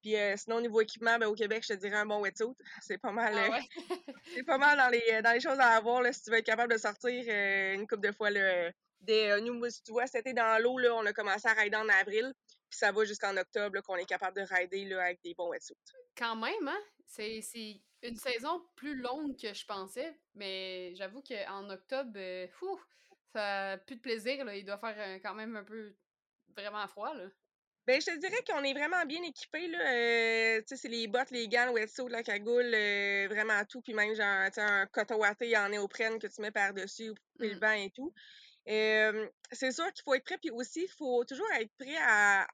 Puis 0.06 0.14
euh, 0.14 0.36
sinon, 0.36 0.58
au 0.58 0.60
niveau 0.60 0.80
équipement, 0.80 1.18
ben, 1.18 1.26
au 1.26 1.34
Québec, 1.34 1.64
je 1.68 1.74
te 1.74 1.80
dirais 1.80 1.96
un 1.96 2.06
bon 2.06 2.20
wetsuit. 2.20 2.54
C'est 2.80 2.96
pas 2.96 3.10
mal. 3.10 3.34
Ah 3.36 3.56
euh, 3.56 3.60
c'est 4.36 4.44
pas 4.44 4.56
mal 4.56 4.78
dans 4.78 4.88
les, 4.88 5.02
euh, 5.14 5.20
dans 5.20 5.32
les 5.32 5.40
choses 5.40 5.58
à 5.58 5.70
avoir 5.70 6.00
là, 6.00 6.12
si 6.12 6.22
tu 6.22 6.30
veux 6.30 6.36
être 6.36 6.46
capable 6.46 6.72
de 6.72 6.78
sortir 6.78 7.24
une 7.74 7.88
couple 7.88 8.06
de 8.06 8.12
fois. 8.12 8.30
Là, 8.30 8.70
des, 9.00 9.36
nous, 9.42 9.60
tu 9.84 9.90
vois, 9.90 10.06
c'était 10.06 10.32
dans 10.32 10.62
l'eau, 10.62 10.78
là, 10.78 10.94
on 10.94 11.04
a 11.06 11.12
commencé 11.12 11.48
à 11.48 11.54
rider 11.54 11.76
en 11.76 11.88
avril. 11.88 12.32
Puis 12.70 12.78
ça 12.78 12.92
va 12.92 13.04
jusqu'en 13.04 13.36
octobre 13.36 13.80
qu'on 13.80 13.96
est 13.96 14.04
capable 14.04 14.40
de 14.40 14.46
rider 14.48 14.84
là, 14.84 15.02
avec 15.02 15.20
des 15.24 15.34
bons 15.34 15.48
wetsuits. 15.48 15.74
Quand 16.16 16.36
même, 16.36 16.68
hein? 16.68 16.80
C'est 17.08 17.42
une 18.04 18.16
saison 18.16 18.64
plus 18.76 18.94
longue 18.94 19.36
que 19.36 19.52
je 19.52 19.66
pensais. 19.66 20.16
Mais 20.36 20.94
j'avoue 20.94 21.22
qu'en 21.22 21.68
octobre, 21.68 22.16
fou, 22.52 22.80
ça 23.32 23.72
a 23.72 23.78
plus 23.78 23.96
de 23.96 24.02
plaisir. 24.02 24.44
Là. 24.44 24.54
Il 24.54 24.64
doit 24.64 24.78
faire 24.78 25.20
quand 25.20 25.34
même 25.34 25.56
un 25.56 25.64
peu 25.64 25.96
vraiment 26.54 26.86
froid. 26.86 27.12
Là. 27.12 27.26
Ben, 27.86 28.00
je 28.00 28.06
te 28.06 28.18
dirais 28.18 28.42
qu'on 28.48 28.64
est 28.64 28.72
vraiment 28.72 29.04
bien 29.06 29.22
équipés, 29.22 29.68
là. 29.68 29.78
Euh, 29.78 30.60
tu 30.62 30.64
sais, 30.68 30.76
c'est 30.76 30.88
les 30.88 31.06
bottes, 31.06 31.30
les 31.30 31.46
gants, 31.46 31.66
le 31.66 31.72
wetsuit, 31.72 32.08
la 32.08 32.24
cagoule, 32.24 32.74
euh, 32.74 33.28
vraiment 33.30 33.64
tout. 33.64 33.80
Puis 33.80 33.94
même, 33.94 34.12
genre, 34.16 34.50
tu 34.52 34.58
un 34.58 34.86
coton 34.86 35.16
watté 35.16 35.56
en 35.56 35.68
néoprène 35.68 36.18
que 36.18 36.26
tu 36.26 36.40
mets 36.40 36.50
par-dessus 36.50 37.14
pour 37.14 37.24
couper 37.32 37.50
le 37.50 37.56
mmh. 37.56 37.60
vent 37.60 37.72
et 37.72 37.90
tout. 37.90 38.12
Euh, 38.68 39.28
c'est 39.52 39.70
sûr 39.70 39.84
qu'il 39.92 40.02
faut 40.02 40.14
être 40.14 40.24
prêt. 40.24 40.38
Puis 40.38 40.50
aussi, 40.50 40.82
il 40.82 40.92
faut 40.98 41.24
toujours 41.24 41.46
être 41.60 41.70
prêt 41.78 41.96
à, 42.00 42.48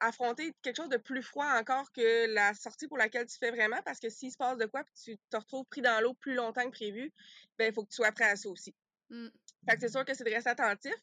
affronter 0.00 0.52
quelque 0.60 0.76
chose 0.76 0.88
de 0.88 0.96
plus 0.96 1.22
froid 1.22 1.46
encore 1.56 1.90
que 1.92 2.26
la 2.34 2.52
sortie 2.52 2.88
pour 2.88 2.98
laquelle 2.98 3.26
tu 3.26 3.38
fais 3.38 3.52
vraiment. 3.52 3.80
Parce 3.84 4.00
que 4.00 4.08
s'il 4.08 4.32
se 4.32 4.36
passe 4.36 4.58
de 4.58 4.66
quoi, 4.66 4.82
puis 4.82 4.94
tu 5.04 5.18
te 5.30 5.36
retrouves 5.36 5.66
pris 5.66 5.82
dans 5.82 6.00
l'eau 6.00 6.14
plus 6.14 6.34
longtemps 6.34 6.64
que 6.64 6.74
prévu, 6.76 7.12
ben, 7.58 7.68
il 7.68 7.72
faut 7.72 7.84
que 7.84 7.90
tu 7.90 7.96
sois 7.96 8.10
prêt 8.10 8.24
à 8.24 8.34
ça 8.34 8.48
aussi. 8.48 8.74
Mmh. 9.10 9.28
Fait 9.68 9.76
que 9.76 9.82
c'est 9.82 9.92
sûr 9.92 10.04
que 10.04 10.14
c'est 10.14 10.24
de 10.24 10.30
rester 10.30 10.50
attentif. 10.50 10.96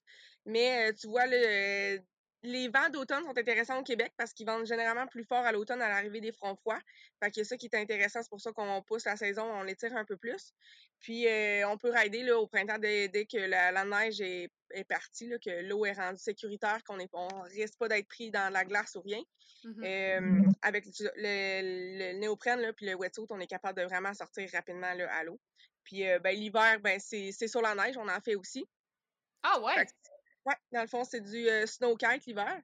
Mais 0.45 0.93
tu 0.95 1.07
vois, 1.07 1.25
le 1.25 2.01
les 2.43 2.69
vents 2.69 2.89
d'automne 2.89 3.23
sont 3.23 3.37
intéressants 3.37 3.79
au 3.79 3.83
Québec 3.83 4.13
parce 4.17 4.33
qu'ils 4.33 4.47
vendent 4.47 4.65
généralement 4.65 5.05
plus 5.07 5.23
fort 5.23 5.45
à 5.45 5.51
l'automne 5.51 5.81
à 5.81 5.89
l'arrivée 5.89 6.21
des 6.21 6.31
fronts 6.31 6.55
froids. 6.55 6.79
Fait 7.23 7.31
que 7.31 7.43
ça 7.43 7.55
qui 7.55 7.67
est 7.67 7.75
intéressant, 7.75 8.21
c'est 8.23 8.29
pour 8.29 8.41
ça 8.41 8.51
qu'on 8.51 8.81
pousse 8.81 9.05
la 9.05 9.15
saison, 9.15 9.43
on 9.43 9.63
les 9.63 9.75
tire 9.75 9.95
un 9.95 10.05
peu 10.05 10.17
plus. 10.17 10.53
Puis 10.99 11.27
euh, 11.27 11.67
on 11.67 11.77
peut 11.77 11.91
rider 11.91 12.23
là, 12.23 12.39
au 12.39 12.47
printemps 12.47 12.79
dès, 12.79 13.09
que 13.31 13.37
la, 13.37 13.85
neige 13.85 14.21
est, 14.21 14.49
partie, 14.87 15.27
là, 15.27 15.37
que 15.37 15.61
l'eau 15.67 15.85
est 15.85 15.93
rendue 15.93 16.19
sécuritaire, 16.19 16.83
qu'on 16.83 16.99
est 16.99 17.09
on 17.13 17.27
risque 17.41 17.77
pas 17.77 17.87
d'être 17.87 18.07
pris 18.07 18.31
dans 18.31 18.51
la 18.51 18.65
glace 18.65 18.95
ou 18.95 19.01
rien. 19.01 19.21
Mm-hmm. 19.63 19.85
Euh, 19.85 20.51
avec 20.63 20.85
le, 20.87 22.19
néoprène 22.19 22.61
là, 22.61 22.73
puis 22.73 22.87
le 22.87 22.95
wetsuit, 22.95 23.25
on 23.29 23.39
est 23.39 23.47
capable 23.47 23.79
de 23.79 23.85
vraiment 23.85 24.13
sortir 24.15 24.49
rapidement 24.51 24.93
là, 24.93 25.11
à 25.13 25.23
l'eau. 25.23 25.39
Puis 25.83 26.07
euh, 26.07 26.17
ben, 26.19 26.35
l'hiver, 26.35 26.79
ben, 26.79 26.99
c'est 26.99 27.31
sur 27.47 27.61
la 27.61 27.75
neige, 27.75 27.97
on 27.97 28.07
en 28.07 28.21
fait 28.21 28.35
aussi. 28.35 28.65
Ah 29.43 29.59
ouais? 29.61 29.85
Ouais, 30.45 30.55
dans 30.71 30.81
le 30.81 30.87
fond, 30.87 31.03
c'est 31.03 31.21
du 31.21 31.47
euh, 31.47 31.65
snow 31.65 31.95
kite 31.95 32.25
l'hiver. 32.25 32.61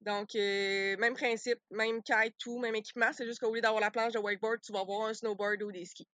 Donc, 0.00 0.34
euh, 0.34 0.96
même 0.98 1.14
principe, 1.14 1.60
même 1.70 2.02
kite, 2.02 2.36
tout, 2.38 2.58
même 2.58 2.74
équipement. 2.74 3.12
C'est 3.12 3.24
juste 3.24 3.40
qu'au 3.40 3.54
lieu 3.54 3.60
d'avoir 3.60 3.80
la 3.80 3.90
planche 3.90 4.12
de 4.12 4.18
wakeboard, 4.18 4.60
tu 4.60 4.72
vas 4.72 4.80
avoir 4.80 5.08
un 5.08 5.14
snowboard 5.14 5.62
ou 5.62 5.72
des 5.72 5.84
skis. 5.86 6.08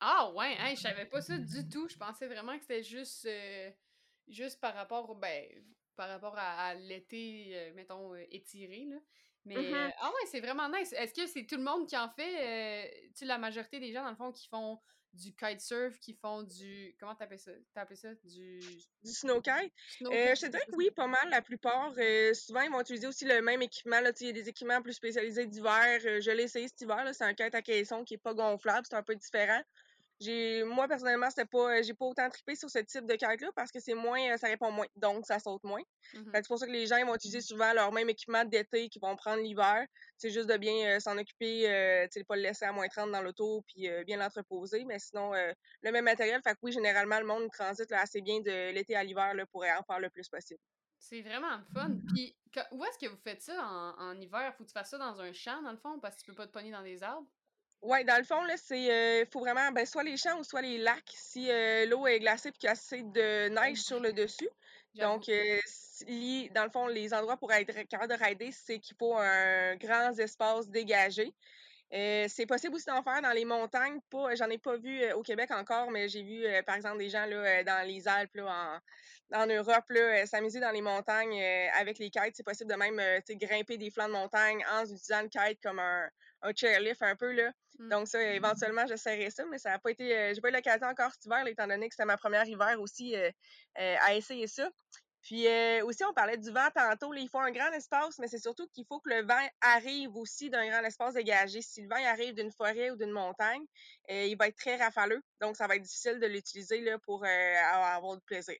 Ah 0.00 0.30
ouais, 0.34 0.54
hein, 0.58 0.74
je 0.76 0.80
savais 0.80 1.06
pas 1.06 1.20
ça 1.20 1.36
du 1.36 1.68
tout. 1.68 1.88
Je 1.88 1.96
pensais 1.96 2.26
vraiment 2.26 2.54
que 2.56 2.60
c'était 2.60 2.82
juste, 2.82 3.26
euh, 3.26 3.70
juste 4.28 4.60
par 4.60 4.74
rapport, 4.74 5.16
ben, 5.16 5.46
par 5.96 6.08
rapport 6.08 6.34
à, 6.36 6.74
l'été, 6.74 7.72
mettons, 7.74 8.14
étiré, 8.14 8.84
là. 8.88 8.96
Mais, 9.46 9.54
mm-hmm. 9.54 9.92
ah 9.98 10.08
ouais, 10.08 10.26
c'est 10.30 10.40
vraiment 10.40 10.68
nice. 10.68 10.92
Est-ce 10.92 11.14
que 11.14 11.26
c'est 11.26 11.46
tout 11.46 11.56
le 11.56 11.62
monde 11.62 11.88
qui 11.88 11.96
en 11.96 12.10
fait? 12.10 13.12
tu 13.16 13.24
la 13.24 13.38
majorité 13.38 13.78
des 13.78 13.92
gens, 13.92 14.02
dans 14.02 14.10
le 14.10 14.16
fond, 14.16 14.32
qui 14.32 14.48
font 14.48 14.80
du 15.16 15.34
kitesurf, 15.34 15.98
qui 15.98 16.14
font 16.14 16.42
du. 16.42 16.94
Comment 17.00 17.14
t'appelles 17.14 17.38
ça? 17.38 17.52
T'appelles 17.74 17.96
ça? 17.96 18.14
Du. 18.24 18.60
Du 19.02 19.12
snow 19.12 19.40
kite? 19.40 19.72
Euh, 20.02 20.34
je 20.34 20.40
te 20.42 20.46
dirais 20.46 20.64
que 20.66 20.76
oui, 20.76 20.90
pas 20.90 21.06
mal, 21.06 21.28
la 21.30 21.42
plupart. 21.42 21.92
Euh, 21.98 22.34
souvent, 22.34 22.60
ils 22.60 22.70
vont 22.70 22.80
utiliser 22.80 23.06
aussi 23.06 23.24
le 23.24 23.40
même 23.42 23.62
équipement. 23.62 24.00
Là, 24.00 24.12
il 24.20 24.26
y 24.26 24.30
a 24.30 24.32
des 24.32 24.48
équipements 24.48 24.82
plus 24.82 24.94
spécialisés 24.94 25.46
d'hiver. 25.46 26.00
Euh, 26.04 26.20
je 26.20 26.30
l'ai 26.30 26.44
essayé 26.44 26.68
cet 26.68 26.80
hiver. 26.80 27.04
C'est 27.12 27.24
un 27.24 27.34
kite 27.34 27.54
à 27.54 27.62
caisson 27.62 28.04
qui 28.04 28.14
est 28.14 28.18
pas 28.18 28.34
gonflable. 28.34 28.86
C'est 28.88 28.96
un 28.96 29.02
peu 29.02 29.16
différent. 29.16 29.62
J'ai 30.18 30.64
moi 30.64 30.88
personnellement 30.88 31.28
c'était 31.28 31.44
pas 31.44 31.82
j'ai 31.82 31.92
pas 31.92 32.06
autant 32.06 32.28
trippé 32.30 32.54
sur 32.56 32.70
ce 32.70 32.78
type 32.78 33.04
de 33.04 33.14
kite 33.14 33.40
là 33.40 33.50
parce 33.54 33.70
que 33.70 33.80
c'est 33.80 33.94
moins 33.94 34.36
ça 34.38 34.46
répond 34.46 34.70
moins 34.70 34.86
donc 34.96 35.26
ça 35.26 35.38
saute 35.38 35.62
moins. 35.62 35.82
Mm-hmm. 36.14 36.30
C'est 36.34 36.46
pour 36.46 36.58
ça 36.58 36.66
que 36.66 36.72
les 36.72 36.86
gens 36.86 36.96
ils 36.96 37.04
vont 37.04 37.14
utiliser 37.14 37.42
souvent 37.42 37.72
leur 37.74 37.92
même 37.92 38.08
équipement 38.08 38.44
d'été 38.44 38.88
qu'ils 38.88 39.02
vont 39.02 39.14
prendre 39.16 39.42
l'hiver. 39.42 39.86
C'est 40.16 40.30
juste 40.30 40.48
de 40.48 40.56
bien 40.56 40.96
euh, 40.96 41.00
s'en 41.00 41.18
occuper 41.18 41.70
euh, 41.70 42.06
tu 42.10 42.24
pas 42.24 42.36
le 42.36 42.42
laisser 42.42 42.64
à 42.64 42.72
moins 42.72 42.88
30 42.88 43.12
dans 43.12 43.20
l'auto 43.20 43.62
puis 43.66 43.88
euh, 43.88 44.04
bien 44.04 44.16
l'entreposer 44.16 44.84
mais 44.84 44.98
sinon 44.98 45.32
le 45.32 45.92
même 45.92 46.04
matériel 46.04 46.40
fait 46.42 46.54
que 46.54 46.60
oui 46.62 46.72
généralement 46.72 47.20
le 47.20 47.26
monde 47.26 47.50
transite 47.50 47.90
là, 47.90 48.00
assez 48.00 48.22
bien 48.22 48.40
de 48.40 48.72
l'été 48.72 48.96
à 48.96 49.04
l'hiver 49.04 49.34
pour 49.52 49.64
en 49.64 49.82
faire 49.82 50.00
le 50.00 50.08
plus 50.08 50.28
possible. 50.28 50.60
C'est 50.98 51.22
vraiment 51.22 51.60
fun. 51.72 51.98
Puis, 52.08 52.36
où 52.72 52.84
est-ce 52.84 52.98
que 52.98 53.10
vous 53.10 53.18
faites 53.18 53.42
ça 53.42 53.94
en, 53.98 54.20
hiver? 54.20 54.54
Faut 54.56 54.64
que 54.64 54.68
tu 54.68 54.72
fasses 54.72 54.90
ça 54.90 54.98
dans 54.98 55.20
un 55.20 55.32
champ, 55.32 55.62
dans 55.62 55.70
le 55.70 55.76
fond, 55.76 56.00
parce 56.00 56.16
que 56.16 56.22
tu 56.22 56.26
peux 56.26 56.34
pas 56.34 56.46
te 56.46 56.52
pogner 56.52 56.72
dans 56.72 56.82
des 56.82 57.02
arbres? 57.02 57.28
Oui, 57.86 58.04
dans 58.04 58.18
le 58.18 58.24
fond, 58.24 58.42
là, 58.42 58.56
c'est 58.56 58.90
euh, 58.90 59.24
faut 59.32 59.38
vraiment 59.38 59.70
ben, 59.70 59.86
soit 59.86 60.02
les 60.02 60.16
champs 60.16 60.36
ou 60.40 60.42
soit 60.42 60.60
les 60.60 60.76
lacs 60.76 61.12
si 61.14 61.48
euh, 61.48 61.86
l'eau 61.86 62.04
est 62.08 62.18
glacée 62.18 62.48
et 62.48 62.52
qu'il 62.52 62.64
y 62.64 62.68
a 62.68 62.72
assez 62.72 63.04
de 63.04 63.48
neige 63.48 63.78
sur 63.78 64.00
le 64.00 64.12
dessus. 64.12 64.48
Donc, 64.96 65.28
euh, 65.28 65.60
dans 66.52 66.64
le 66.64 66.70
fond, 66.70 66.88
les 66.88 67.14
endroits 67.14 67.36
pour 67.36 67.52
être 67.52 67.86
capable 67.88 68.12
de 68.12 68.24
rider, 68.24 68.50
c'est 68.50 68.80
qu'il 68.80 68.96
faut 68.98 69.14
un 69.16 69.76
grand 69.76 70.18
espace 70.18 70.68
dégagé. 70.68 71.32
Euh, 71.92 72.26
c'est 72.28 72.46
possible 72.46 72.74
aussi 72.74 72.86
d'en 72.86 73.04
faire 73.04 73.22
dans 73.22 73.30
les 73.30 73.44
montagnes. 73.44 74.00
Pas, 74.10 74.34
j'en 74.34 74.50
ai 74.50 74.58
pas 74.58 74.76
vu 74.78 75.12
au 75.12 75.22
Québec 75.22 75.52
encore, 75.52 75.92
mais 75.92 76.08
j'ai 76.08 76.24
vu, 76.24 76.44
par 76.66 76.74
exemple, 76.74 76.98
des 76.98 77.08
gens 77.08 77.26
là, 77.26 77.62
dans 77.62 77.86
les 77.86 78.08
Alpes, 78.08 78.34
là, 78.34 78.46
en, 78.46 78.80
en 79.32 79.46
Europe, 79.46 79.84
s'amuser 80.26 80.60
dans 80.60 80.70
les 80.70 80.82
montagnes 80.82 81.42
avec 81.78 81.98
les 81.98 82.10
kites. 82.10 82.34
C'est 82.34 82.44
possible 82.44 82.70
de 82.70 82.76
même 82.76 83.00
grimper 83.30 83.76
des 83.76 83.90
flancs 83.90 84.08
de 84.08 84.12
montagne 84.12 84.64
en 84.72 84.82
utilisant 84.82 85.22
le 85.22 85.28
kite 85.28 85.60
comme 85.62 85.78
un, 85.78 86.08
un 86.42 86.52
chairlift 86.54 87.02
un 87.02 87.16
peu. 87.16 87.32
Là. 87.32 87.52
Mmh. 87.78 87.88
Donc 87.88 88.08
ça, 88.08 88.22
éventuellement, 88.22 88.86
j'essaierai 88.86 89.30
ça, 89.30 89.44
mais 89.50 89.58
ça 89.58 89.70
n'a 89.70 89.78
pas 89.78 89.90
été. 89.90 90.16
Euh, 90.16 90.34
j'ai 90.34 90.40
pas 90.40 90.48
eu 90.48 90.52
l'occasion 90.52 90.86
encore 90.86 91.12
cet 91.12 91.24
hiver, 91.26 91.46
étant 91.46 91.66
donné 91.66 91.88
que 91.88 91.94
c'était 91.94 92.06
ma 92.06 92.16
première 92.16 92.46
hiver 92.46 92.80
aussi 92.80 93.14
euh, 93.16 93.30
euh, 93.78 93.96
à 94.00 94.14
essayer 94.14 94.46
ça. 94.46 94.68
Puis 95.26 95.48
aussi, 95.82 96.04
on 96.04 96.12
parlait 96.12 96.36
du 96.36 96.52
vent 96.52 96.68
tantôt. 96.72 97.12
il 97.12 97.28
faut 97.28 97.40
un 97.40 97.50
grand 97.50 97.72
espace, 97.72 98.16
mais 98.20 98.28
c'est 98.28 98.38
surtout 98.38 98.68
qu'il 98.68 98.84
faut 98.86 99.00
que 99.00 99.10
le 99.10 99.26
vent 99.26 99.48
arrive 99.60 100.14
aussi 100.14 100.50
d'un 100.50 100.68
grand 100.68 100.84
espace 100.84 101.14
dégagé. 101.14 101.62
Si 101.62 101.82
le 101.82 101.88
vent 101.88 101.96
arrive 102.06 102.32
d'une 102.34 102.52
forêt 102.52 102.90
ou 102.92 102.96
d'une 102.96 103.10
montagne, 103.10 103.64
il 104.08 104.36
va 104.36 104.46
être 104.46 104.56
très 104.56 104.76
rafaleux. 104.76 105.20
Donc, 105.40 105.56
ça 105.56 105.66
va 105.66 105.74
être 105.74 105.82
difficile 105.82 106.20
de 106.20 106.26
l'utiliser 106.26 106.80
pour 107.04 107.24
avoir 107.24 108.16
du 108.16 108.22
plaisir. 108.24 108.54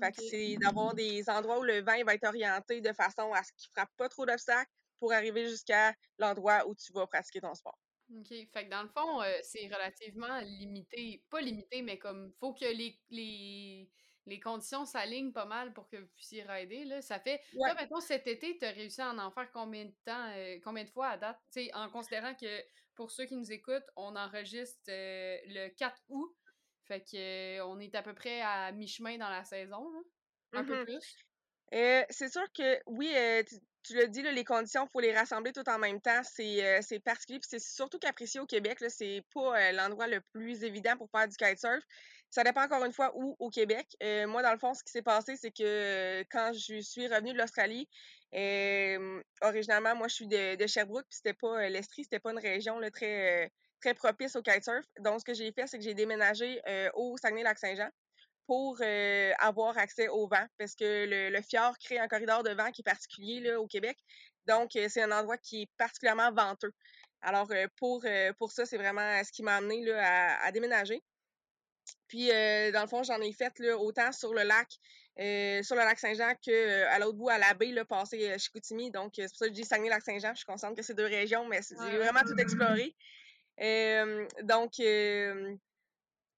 Fait 0.00 0.12
que 0.12 0.22
c'est 0.22 0.56
d'avoir 0.58 0.94
des 0.94 1.28
endroits 1.28 1.58
où 1.58 1.64
le 1.64 1.82
vent 1.82 2.04
va 2.04 2.14
être 2.14 2.28
orienté 2.28 2.80
de 2.80 2.92
façon 2.92 3.32
à 3.32 3.42
ce 3.42 3.50
qu'il 3.56 3.70
ne 3.70 3.80
frappe 3.80 3.90
pas 3.96 4.08
trop 4.08 4.24
d'obstacles 4.24 4.70
pour 5.00 5.12
arriver 5.12 5.48
jusqu'à 5.48 5.92
l'endroit 6.18 6.68
où 6.68 6.76
tu 6.76 6.92
vas 6.92 7.08
pratiquer 7.08 7.40
ton 7.40 7.52
sport. 7.54 7.80
OK. 8.16 8.28
Fait 8.28 8.66
que 8.66 8.70
dans 8.70 8.84
le 8.84 8.88
fond, 8.88 9.22
euh, 9.22 9.32
c'est 9.42 9.66
relativement 9.66 10.38
limité. 10.42 11.24
Pas 11.30 11.40
limité, 11.40 11.82
mais 11.82 11.98
comme 11.98 12.32
faut 12.38 12.54
que 12.54 12.66
les, 12.66 12.96
les, 13.10 13.90
les 14.26 14.40
conditions 14.40 14.84
s'alignent 14.84 15.32
pas 15.32 15.44
mal 15.44 15.72
pour 15.72 15.88
que 15.88 15.96
vous 15.96 16.08
puissiez 16.14 16.42
rider. 16.44 16.84
Là. 16.84 17.02
Ça 17.02 17.18
fait. 17.18 17.40
Toi, 17.52 17.74
maintenant, 17.74 18.00
cet 18.00 18.26
été, 18.26 18.56
tu 18.58 18.64
as 18.64 18.70
réussi 18.70 19.00
à 19.00 19.10
en 19.10 19.30
faire 19.30 19.50
combien 19.52 19.84
de 19.84 19.94
temps, 20.04 20.30
euh, 20.36 20.58
combien 20.62 20.84
de 20.84 20.90
fois 20.90 21.08
à 21.08 21.16
date? 21.16 21.40
sais, 21.50 21.70
en 21.74 21.88
considérant 21.90 22.34
que 22.34 22.62
pour 22.94 23.10
ceux 23.10 23.24
qui 23.24 23.36
nous 23.36 23.50
écoutent, 23.50 23.88
on 23.96 24.14
enregistre 24.16 24.80
euh, 24.88 25.38
le 25.46 25.68
4 25.70 25.96
août. 26.08 26.34
Fait 26.84 27.00
que 27.00 27.60
on 27.62 27.78
est 27.80 27.94
à 27.94 28.02
peu 28.02 28.14
près 28.14 28.40
à 28.42 28.72
mi-chemin 28.72 29.18
dans 29.18 29.30
la 29.30 29.44
saison. 29.44 29.86
Un 30.52 30.64
peu 30.64 30.82
mm-hmm. 30.82 30.84
plus. 30.84 32.06
c'est 32.10 32.28
sûr 32.28 32.44
que 32.52 32.80
oui, 32.86 33.12
tu 33.82 33.94
l'as 33.94 34.06
dit, 34.06 34.22
les 34.22 34.44
conditions, 34.44 34.86
faut 34.86 35.00
les 35.00 35.12
rassembler 35.12 35.52
tout 35.52 35.68
en 35.68 35.78
même 35.78 36.00
temps. 36.00 36.20
C'est 36.22 36.64
euh, 36.64 36.98
particulier. 37.04 37.40
c'est 37.42 37.60
surtout 37.60 37.98
qu'apprécier 37.98 38.40
au 38.40 38.46
Québec, 38.46 38.78
c'est 38.88 39.22
pas 39.34 39.58
euh, 39.58 39.72
l'endroit 39.72 40.06
le 40.06 40.20
plus 40.32 40.64
évident 40.64 40.96
pour 40.96 41.10
faire 41.10 41.28
du 41.28 41.36
kitesurf. 41.36 41.82
Ça 42.30 42.44
dépend 42.44 42.62
encore 42.62 42.84
une 42.84 42.92
fois 42.92 43.12
où 43.14 43.36
au 43.38 43.50
Québec. 43.50 43.86
Euh, 44.02 44.26
moi, 44.26 44.42
dans 44.42 44.52
le 44.52 44.58
fond, 44.58 44.72
ce 44.72 44.82
qui 44.82 44.92
s'est 44.92 45.02
passé, 45.02 45.36
c'est 45.36 45.50
que 45.50 46.22
quand 46.30 46.52
je 46.54 46.80
suis 46.80 47.06
revenue 47.06 47.32
de 47.32 47.38
l'Australie, 47.38 47.88
originalement, 49.42 49.94
moi, 49.94 50.08
je 50.08 50.14
suis 50.14 50.28
de, 50.28 50.66
Sherbrooke, 50.66 51.06
puis 51.08 51.16
c'était 51.16 51.34
pas 51.34 51.68
l'Estrie, 51.68 52.04
c'était 52.04 52.20
pas 52.20 52.32
une 52.32 52.38
région 52.38 52.80
très, 52.90 53.52
très 53.80 53.94
propice 53.94 54.34
au 54.36 54.42
kitesurf. 54.42 54.86
Donc, 55.00 55.20
ce 55.20 55.24
que 55.24 55.34
j'ai 55.34 55.52
fait, 55.52 55.66
c'est 55.66 55.78
que 55.78 55.84
j'ai 55.84 55.94
déménagé 55.94 56.62
au 56.94 57.18
Saguenay-Lac-Saint-Jean 57.18 57.90
pour 58.46 58.78
euh, 58.80 59.32
avoir 59.38 59.78
accès 59.78 60.08
au 60.08 60.26
vent, 60.26 60.46
parce 60.58 60.74
que 60.74 61.06
le, 61.08 61.42
fjord 61.42 61.76
crée 61.78 61.98
un 61.98 62.08
corridor 62.08 62.42
de 62.42 62.50
vent 62.50 62.70
qui 62.70 62.82
est 62.82 62.84
particulier 62.84 63.40
là, 63.40 63.60
au 63.60 63.66
Québec. 63.66 63.98
Donc, 64.46 64.74
euh, 64.76 64.88
c'est 64.88 65.02
un 65.02 65.12
endroit 65.12 65.38
qui 65.38 65.62
est 65.62 65.70
particulièrement 65.78 66.32
venteux. 66.32 66.72
Alors, 67.20 67.48
euh, 67.52 67.66
pour, 67.76 68.04
pour 68.38 68.50
ça, 68.50 68.66
c'est 68.66 68.78
vraiment 68.78 69.22
ce 69.22 69.30
qui 69.30 69.42
m'a 69.42 69.56
amené 69.56 69.84
là, 69.84 70.42
à, 70.42 70.50
déménager. 70.50 71.02
Puis, 72.08 72.28
dans 72.28 72.82
le 72.82 72.88
fond, 72.88 73.02
j'en 73.02 73.20
ai 73.20 73.32
fait 73.32 73.58
là, 73.58 73.78
autant 73.78 74.12
sur 74.12 74.34
le 74.34 74.42
lac, 74.42 74.68
sur 75.64 75.76
le 75.76 75.82
lac 75.82 75.98
Saint-Jean 75.98 76.34
qu'à 76.42 76.98
l'autre 76.98 77.16
bout, 77.16 77.28
à 77.28 77.38
la 77.38 77.54
baie, 77.54 77.70
là, 77.72 77.84
passé 77.84 78.36
Chicoutimi. 78.38 78.90
Donc, 78.90 79.12
c'est 79.16 79.28
pour 79.28 79.38
ça 79.38 79.46
que 79.46 79.54
je 79.54 79.60
dis 79.60 79.64
Saguenay-Lac-Saint-Jean. 79.64 80.30
Je 80.32 80.38
suis 80.38 80.46
consciente 80.46 80.76
que 80.76 80.82
c'est 80.82 80.94
deux 80.94 81.06
régions, 81.06 81.46
mais 81.46 81.60
j'ai 81.70 81.98
vraiment 81.98 82.20
tout 82.26 82.36
exploré. 82.36 82.94
donc, 84.42 84.78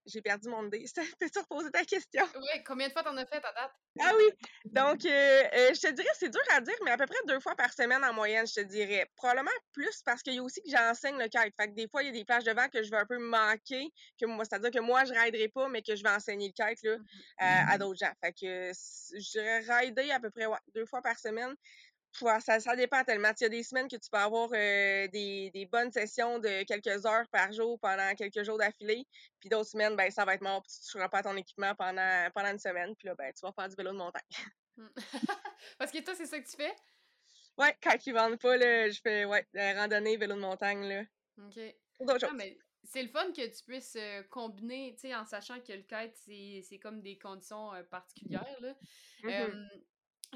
j'ai 0.05 0.21
perdu 0.21 0.49
mon 0.49 0.65
idée. 0.67 0.85
Peux-tu 1.19 1.39
reposer 1.39 1.71
ta 1.71 1.83
question? 1.83 2.23
Oui, 2.35 2.63
combien 2.65 2.87
de 2.87 2.93
fois 2.93 3.03
t'en 3.03 3.15
as 3.17 3.25
fait 3.25 3.43
à 3.43 3.53
date? 3.53 3.71
Ah 3.99 4.11
oui! 4.15 4.23
Donc, 4.65 5.05
euh, 5.05 5.09
euh, 5.09 5.73
je 5.73 5.79
te 5.79 5.91
dirais, 5.91 6.07
c'est 6.13 6.29
dur 6.29 6.41
à 6.51 6.61
dire, 6.61 6.75
mais 6.83 6.91
à 6.91 6.97
peu 6.97 7.05
près 7.05 7.17
deux 7.27 7.39
fois 7.39 7.55
par 7.55 7.73
semaine 7.73 8.03
en 8.03 8.13
moyenne, 8.13 8.45
je 8.45 8.55
te 8.55 8.59
dirais. 8.61 9.09
Probablement 9.15 9.51
plus 9.73 10.01
parce 10.03 10.21
qu'il 10.21 10.33
y 10.33 10.39
a 10.39 10.43
aussi 10.43 10.61
que 10.61 10.69
j'enseigne 10.69 11.17
le 11.17 11.27
kite. 11.27 11.53
Fait 11.59 11.69
que 11.69 11.75
des 11.75 11.87
fois, 11.87 12.03
il 12.03 12.07
y 12.07 12.09
a 12.09 12.11
des 12.11 12.25
plages 12.25 12.43
de 12.43 12.51
vent 12.51 12.67
que 12.69 12.83
je 12.83 12.91
vais 12.91 12.97
un 12.97 13.05
peu 13.05 13.17
manquer, 13.17 13.91
que 14.19 14.25
moi, 14.25 14.45
c'est-à-dire 14.45 14.71
que 14.71 14.79
moi, 14.79 15.05
je 15.05 15.13
riderai 15.13 15.47
pas, 15.49 15.69
mais 15.69 15.81
que 15.81 15.95
je 15.95 16.03
vais 16.03 16.09
enseigner 16.09 16.47
le 16.47 16.53
kite 16.53 16.83
là, 16.83 16.97
mm-hmm. 16.97 17.73
à, 17.73 17.77
d'autres 17.77 17.99
gens. 17.99 18.13
Fait 18.21 18.33
que 18.33 18.71
je 18.73 19.31
dirais 19.31 19.59
rider 19.59 20.11
à 20.11 20.19
peu 20.19 20.29
près 20.29 20.45
deux 20.73 20.85
fois 20.85 21.01
par 21.01 21.17
semaine 21.17 21.55
ça, 22.17 22.59
ça 22.59 22.75
dépend 22.75 23.03
tellement. 23.03 23.31
Il 23.39 23.43
y 23.43 23.45
a 23.45 23.49
des 23.49 23.63
semaines 23.63 23.87
que 23.87 23.95
tu 23.95 24.09
peux 24.09 24.17
avoir 24.17 24.49
euh, 24.53 25.07
des, 25.07 25.51
des, 25.51 25.65
bonnes 25.65 25.91
sessions 25.91 26.39
de 26.39 26.63
quelques 26.63 27.05
heures 27.05 27.27
par 27.31 27.51
jour 27.51 27.79
pendant 27.79 28.13
quelques 28.15 28.43
jours 28.43 28.57
d'affilée. 28.57 29.05
Puis 29.39 29.49
d'autres 29.49 29.69
semaines, 29.69 29.95
ben, 29.95 30.09
ça 30.11 30.25
va 30.25 30.35
être 30.35 30.41
mort. 30.41 30.61
Puis 30.63 30.71
tu 30.73 30.79
ne 30.79 30.85
toucheras 30.91 31.09
pas 31.09 31.23
ton 31.23 31.35
équipement 31.35 31.75
pendant, 31.75 32.29
pendant 32.33 32.51
une 32.51 32.59
semaine. 32.59 32.95
Puis 32.95 33.07
là, 33.07 33.15
ben, 33.15 33.31
tu 33.33 33.45
vas 33.45 33.51
faire 33.51 33.69
du 33.69 33.75
vélo 33.75 33.91
de 33.91 33.97
montagne. 33.97 34.21
Hmm. 34.77 34.87
Parce 35.77 35.91
que 35.91 35.99
toi, 35.99 36.15
c'est 36.15 36.25
ça 36.25 36.39
que 36.39 36.47
tu 36.47 36.55
fais? 36.55 36.75
Ouais, 37.57 37.75
quand 37.81 37.95
ils 38.05 38.13
vendent 38.13 38.39
pas, 38.39 38.57
là, 38.57 38.89
je 38.89 38.99
fais 39.01 39.25
ouais, 39.25 39.45
randonnée, 39.53 40.17
vélo 40.17 40.35
de 40.35 40.41
montagne. 40.41 40.87
Là. 40.87 41.03
OK. 41.37 41.59
d'autres 42.01 42.27
ah, 42.29 42.33
Mais 42.35 42.57
c'est 42.83 43.01
le 43.01 43.09
fun 43.09 43.31
que 43.31 43.45
tu 43.45 43.63
puisses 43.63 43.95
euh, 43.97 44.23
combiner, 44.23 44.93
tu 44.95 45.07
sais, 45.07 45.15
en 45.15 45.25
sachant 45.25 45.59
que 45.61 45.73
le 45.73 45.83
kite, 45.83 46.15
c'est 46.67 46.79
comme 46.79 47.01
des 47.01 47.17
conditions 47.17 47.73
euh, 47.73 47.83
particulières. 47.83 48.57
Là. 48.59 48.73
Mm-hmm 49.23 49.81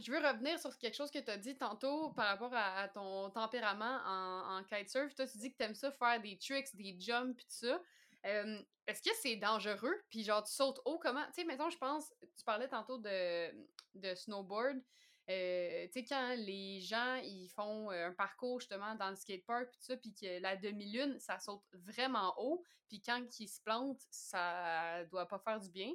je 0.02 0.12
veux 0.12 0.20
revenir 0.20 0.60
sur 0.60 0.78
quelque 0.78 0.96
chose 0.96 1.12
que 1.12 1.20
tu 1.20 1.32
as 1.32 1.38
dit 1.38 1.56
tantôt 1.58 2.12
par 2.12 2.28
rapport 2.28 2.54
à, 2.54 2.88
ton 2.90 3.30
tempérament 3.30 4.00
en, 4.06 4.64
kitesurf. 4.64 5.14
Toi, 5.16 5.28
tu 5.28 5.38
dis 5.38 5.52
que 5.52 5.58
tu 5.58 5.64
aimes 5.64 5.76
ça 5.76 5.92
faire 5.92 6.22
des 6.22 6.38
tricks, 6.38 6.76
des 6.76 6.96
jumps, 7.00 7.40
et 7.40 7.44
tout 7.44 7.68
ça. 7.68 7.82
Est-ce 8.24 9.02
que 9.02 9.16
c'est 9.22 9.36
dangereux? 9.36 9.96
Puis 10.10 10.24
genre, 10.24 10.44
tu 10.44 10.52
sautes 10.52 10.82
haut, 10.86 11.00
comment? 11.00 11.26
Tu 11.28 11.42
sais, 11.42 11.44
mettons, 11.46 11.70
je 11.70 11.78
pense, 11.78 12.12
tu 12.22 12.44
parlais 12.44 12.68
tantôt 12.68 12.98
de, 12.98 13.52
de 13.96 14.16
snowboard. 14.16 14.82
Euh, 15.30 15.86
tu 15.88 16.00
sais, 16.00 16.06
quand 16.06 16.36
les 16.38 16.82
gens, 16.82 17.16
ils 17.18 17.50
font 17.50 17.92
euh, 17.92 18.08
un 18.08 18.14
parcours, 18.14 18.60
justement, 18.60 18.96
dans 18.96 19.12
le 19.12 19.16
skatepark, 19.16 19.70
puis 19.70 19.82
ça, 19.82 19.96
puis 19.96 20.14
que 20.14 20.42
la 20.42 20.56
demi-lune, 20.56 21.20
ça 21.20 21.40
saute 21.40 21.62
vraiment 21.74 22.34
haut, 22.40 22.64
puis 22.88 23.00
quand 23.00 23.24
ils 23.40 23.48
se 23.48 23.62
plantent, 23.62 24.02
ça 24.10 25.06
doit 25.06 25.28
pas 25.28 25.38
faire 25.38 25.60
du 25.60 25.70
bien. 25.70 25.92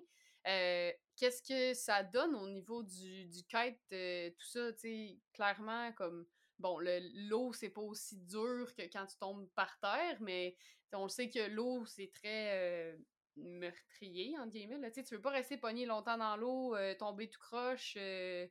Euh, 0.46 0.92
qu'est-ce 1.16 1.42
que 1.42 1.74
ça 1.74 2.02
donne 2.02 2.34
au 2.34 2.48
niveau 2.48 2.82
du, 2.82 3.26
du 3.26 3.44
kite, 3.44 3.80
euh, 3.92 4.30
tout 4.30 4.46
ça, 4.46 4.72
tu 4.72 4.78
sais, 4.80 5.20
clairement, 5.32 5.92
comme, 5.92 6.26
bon, 6.58 6.78
l'eau, 6.80 7.52
c'est 7.52 7.70
pas 7.70 7.80
aussi 7.80 8.18
dur 8.18 8.72
que 8.76 8.82
quand 8.92 9.06
tu 9.06 9.16
tombes 9.18 9.48
par 9.54 9.78
terre, 9.80 10.18
mais 10.20 10.56
on 10.92 11.04
le 11.04 11.08
sait 11.08 11.28
que 11.28 11.48
l'eau, 11.48 11.84
c'est 11.86 12.10
très 12.12 12.92
euh, 12.94 12.96
meurtrier, 13.36 14.36
entre 14.38 14.50
guillemets, 14.52 14.78
là, 14.78 14.90
tu 14.90 15.00
sais, 15.00 15.04
tu 15.04 15.14
veux 15.14 15.22
pas 15.22 15.30
rester 15.30 15.56
pogné 15.56 15.86
longtemps 15.86 16.18
dans 16.18 16.36
l'eau, 16.36 16.76
tomber 16.98 17.28
tout 17.28 17.40
croche, 17.40 17.94
tu 17.94 18.50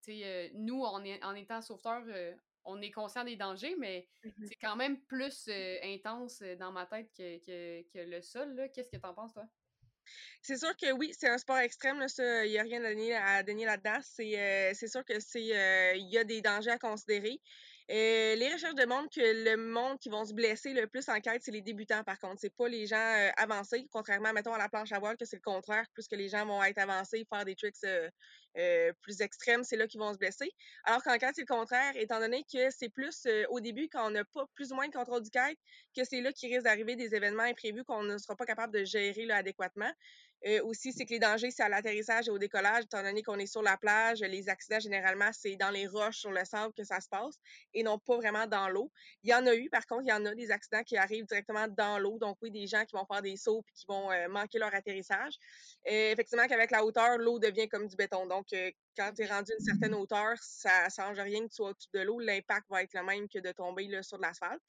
sais, 0.00 0.50
nous, 0.54 0.82
en, 0.82 1.04
en 1.04 1.34
étant 1.34 1.62
sauveteur, 1.62 2.04
on 2.64 2.80
est 2.82 2.90
conscient 2.90 3.24
des 3.24 3.36
dangers, 3.36 3.76
mais 3.78 4.08
mmh 4.24 4.46
c'est 4.48 4.56
quand 4.56 4.76
même 4.76 5.00
plus 5.06 5.48
intense 5.82 6.42
dans 6.58 6.72
ma 6.72 6.86
tête 6.86 7.12
que, 7.16 7.38
que, 7.38 7.82
que 7.92 7.98
le 7.98 8.20
sol. 8.22 8.70
Qu'est-ce 8.74 8.90
que 8.90 8.96
t'en 8.96 9.14
penses, 9.14 9.34
toi? 9.34 9.46
C'est 10.42 10.58
sûr 10.58 10.76
que 10.76 10.92
oui, 10.92 11.12
c'est 11.18 11.28
un 11.28 11.38
sport 11.38 11.58
extrême, 11.58 11.98
là, 11.98 12.08
ça, 12.08 12.44
il 12.46 12.50
n'y 12.50 12.58
a 12.58 12.62
rien 12.62 12.82
à 12.84 13.42
donner, 13.42 13.64
là-dedans. 13.64 13.98
C'est, 14.02 14.38
euh, 14.38 14.72
c'est 14.74 14.88
sûr 14.88 15.04
que 15.04 15.18
c'est, 15.20 15.56
euh, 15.56 15.94
il 15.96 16.08
y 16.08 16.18
a 16.18 16.24
des 16.24 16.40
dangers 16.40 16.70
à 16.70 16.78
considérer. 16.78 17.40
Euh, 17.88 18.34
les 18.34 18.52
recherches 18.52 18.74
demandent 18.74 19.08
que 19.08 19.20
le 19.20 19.56
monde 19.56 19.98
qui 20.00 20.08
vont 20.08 20.24
se 20.24 20.34
blesser 20.34 20.72
le 20.72 20.88
plus 20.88 21.08
en 21.08 21.20
quête, 21.20 21.42
c'est 21.44 21.52
les 21.52 21.62
débutants, 21.62 22.02
par 22.02 22.18
contre. 22.18 22.40
C'est 22.40 22.54
pas 22.54 22.68
les 22.68 22.86
gens 22.86 22.96
euh, 22.96 23.30
avancés, 23.36 23.86
contrairement, 23.92 24.32
mettons, 24.32 24.52
à 24.52 24.58
la 24.58 24.68
planche 24.68 24.90
à 24.90 24.98
voile, 24.98 25.16
que 25.16 25.24
c'est 25.24 25.36
le 25.36 25.42
contraire. 25.42 25.84
Plus 25.94 26.08
que 26.08 26.16
les 26.16 26.28
gens 26.28 26.44
vont 26.44 26.62
être 26.64 26.78
avancés, 26.78 27.24
faire 27.32 27.44
des 27.44 27.54
tricks 27.54 27.76
euh, 27.84 28.92
plus 29.02 29.20
extrêmes, 29.20 29.62
c'est 29.62 29.76
là 29.76 29.86
qu'ils 29.86 30.00
vont 30.00 30.12
se 30.12 30.18
blesser. 30.18 30.50
Alors 30.84 31.02
qu'en 31.02 31.16
quête, 31.16 31.34
c'est 31.36 31.48
le 31.48 31.54
contraire, 31.54 31.92
étant 31.94 32.18
donné 32.18 32.44
que 32.52 32.70
c'est 32.70 32.88
plus 32.88 33.28
au 33.50 33.60
début, 33.60 33.88
quand 33.88 34.06
on 34.06 34.10
n'a 34.10 34.24
pas 34.24 34.46
plus 34.54 34.72
ou 34.72 34.74
moins 34.74 34.88
de 34.88 34.92
contrôle 34.92 35.22
du 35.22 35.30
kite, 35.30 35.58
que 35.96 36.02
c'est 36.04 36.20
là 36.20 36.32
qu'il 36.32 36.50
risque 36.52 36.64
d'arriver 36.64 36.96
des 36.96 37.14
événements 37.14 37.44
imprévus 37.44 37.84
qu'on 37.84 38.02
ne 38.02 38.18
sera 38.18 38.34
pas 38.34 38.46
capable 38.46 38.72
de 38.72 38.84
gérer 38.84 39.30
adéquatement. 39.30 39.92
Euh, 40.44 40.62
aussi, 40.64 40.92
c'est 40.92 41.06
que 41.06 41.10
les 41.10 41.18
dangers, 41.18 41.50
c'est 41.50 41.62
à 41.62 41.68
l'atterrissage 41.68 42.28
et 42.28 42.30
au 42.30 42.38
décollage, 42.38 42.84
étant 42.84 43.02
donné 43.02 43.22
qu'on 43.22 43.38
est 43.38 43.46
sur 43.46 43.62
la 43.62 43.76
plage. 43.76 44.20
Les 44.20 44.48
accidents, 44.48 44.78
généralement, 44.78 45.30
c'est 45.32 45.56
dans 45.56 45.70
les 45.70 45.86
roches, 45.86 46.18
sur 46.18 46.30
le 46.30 46.44
sable 46.44 46.72
que 46.74 46.84
ça 46.84 47.00
se 47.00 47.08
passe 47.08 47.36
et 47.72 47.82
non 47.82 47.98
pas 47.98 48.16
vraiment 48.16 48.46
dans 48.46 48.68
l'eau. 48.68 48.92
Il 49.22 49.30
y 49.30 49.34
en 49.34 49.46
a 49.46 49.54
eu, 49.54 49.68
par 49.70 49.86
contre, 49.86 50.02
il 50.04 50.10
y 50.10 50.12
en 50.12 50.24
a 50.26 50.34
des 50.34 50.50
accidents 50.50 50.82
qui 50.82 50.96
arrivent 50.96 51.26
directement 51.26 51.66
dans 51.68 51.98
l'eau. 51.98 52.18
Donc, 52.18 52.36
oui, 52.42 52.50
des 52.50 52.66
gens 52.66 52.84
qui 52.84 52.94
vont 52.94 53.06
faire 53.06 53.22
des 53.22 53.36
sauts 53.36 53.64
et 53.68 53.72
qui 53.72 53.86
vont 53.88 54.10
euh, 54.10 54.28
manquer 54.28 54.58
leur 54.58 54.74
atterrissage. 54.74 55.34
Et 55.84 56.10
effectivement, 56.10 56.46
qu'avec 56.46 56.70
la 56.70 56.84
hauteur, 56.84 57.18
l'eau 57.18 57.38
devient 57.38 57.68
comme 57.68 57.86
du 57.86 57.96
béton. 57.96 58.26
Donc, 58.26 58.52
euh, 58.52 58.70
quand 58.96 59.12
tu 59.14 59.22
es 59.22 59.26
rendu 59.26 59.52
à 59.52 59.54
une 59.58 59.64
certaine 59.64 59.94
hauteur, 59.94 60.36
ça 60.40 60.84
ne 60.84 60.90
change 60.90 61.18
rien 61.18 61.40
que 61.40 61.48
tu 61.48 61.56
sois 61.56 61.70
au-dessus 61.70 61.88
de 61.94 62.00
l'eau. 62.00 62.20
L'impact 62.20 62.66
va 62.68 62.82
être 62.82 62.94
le 62.94 63.02
même 63.02 63.28
que 63.28 63.38
de 63.38 63.52
tomber 63.52 63.86
là, 63.88 64.02
sur 64.02 64.18
de 64.18 64.22
l'asphalte. 64.22 64.62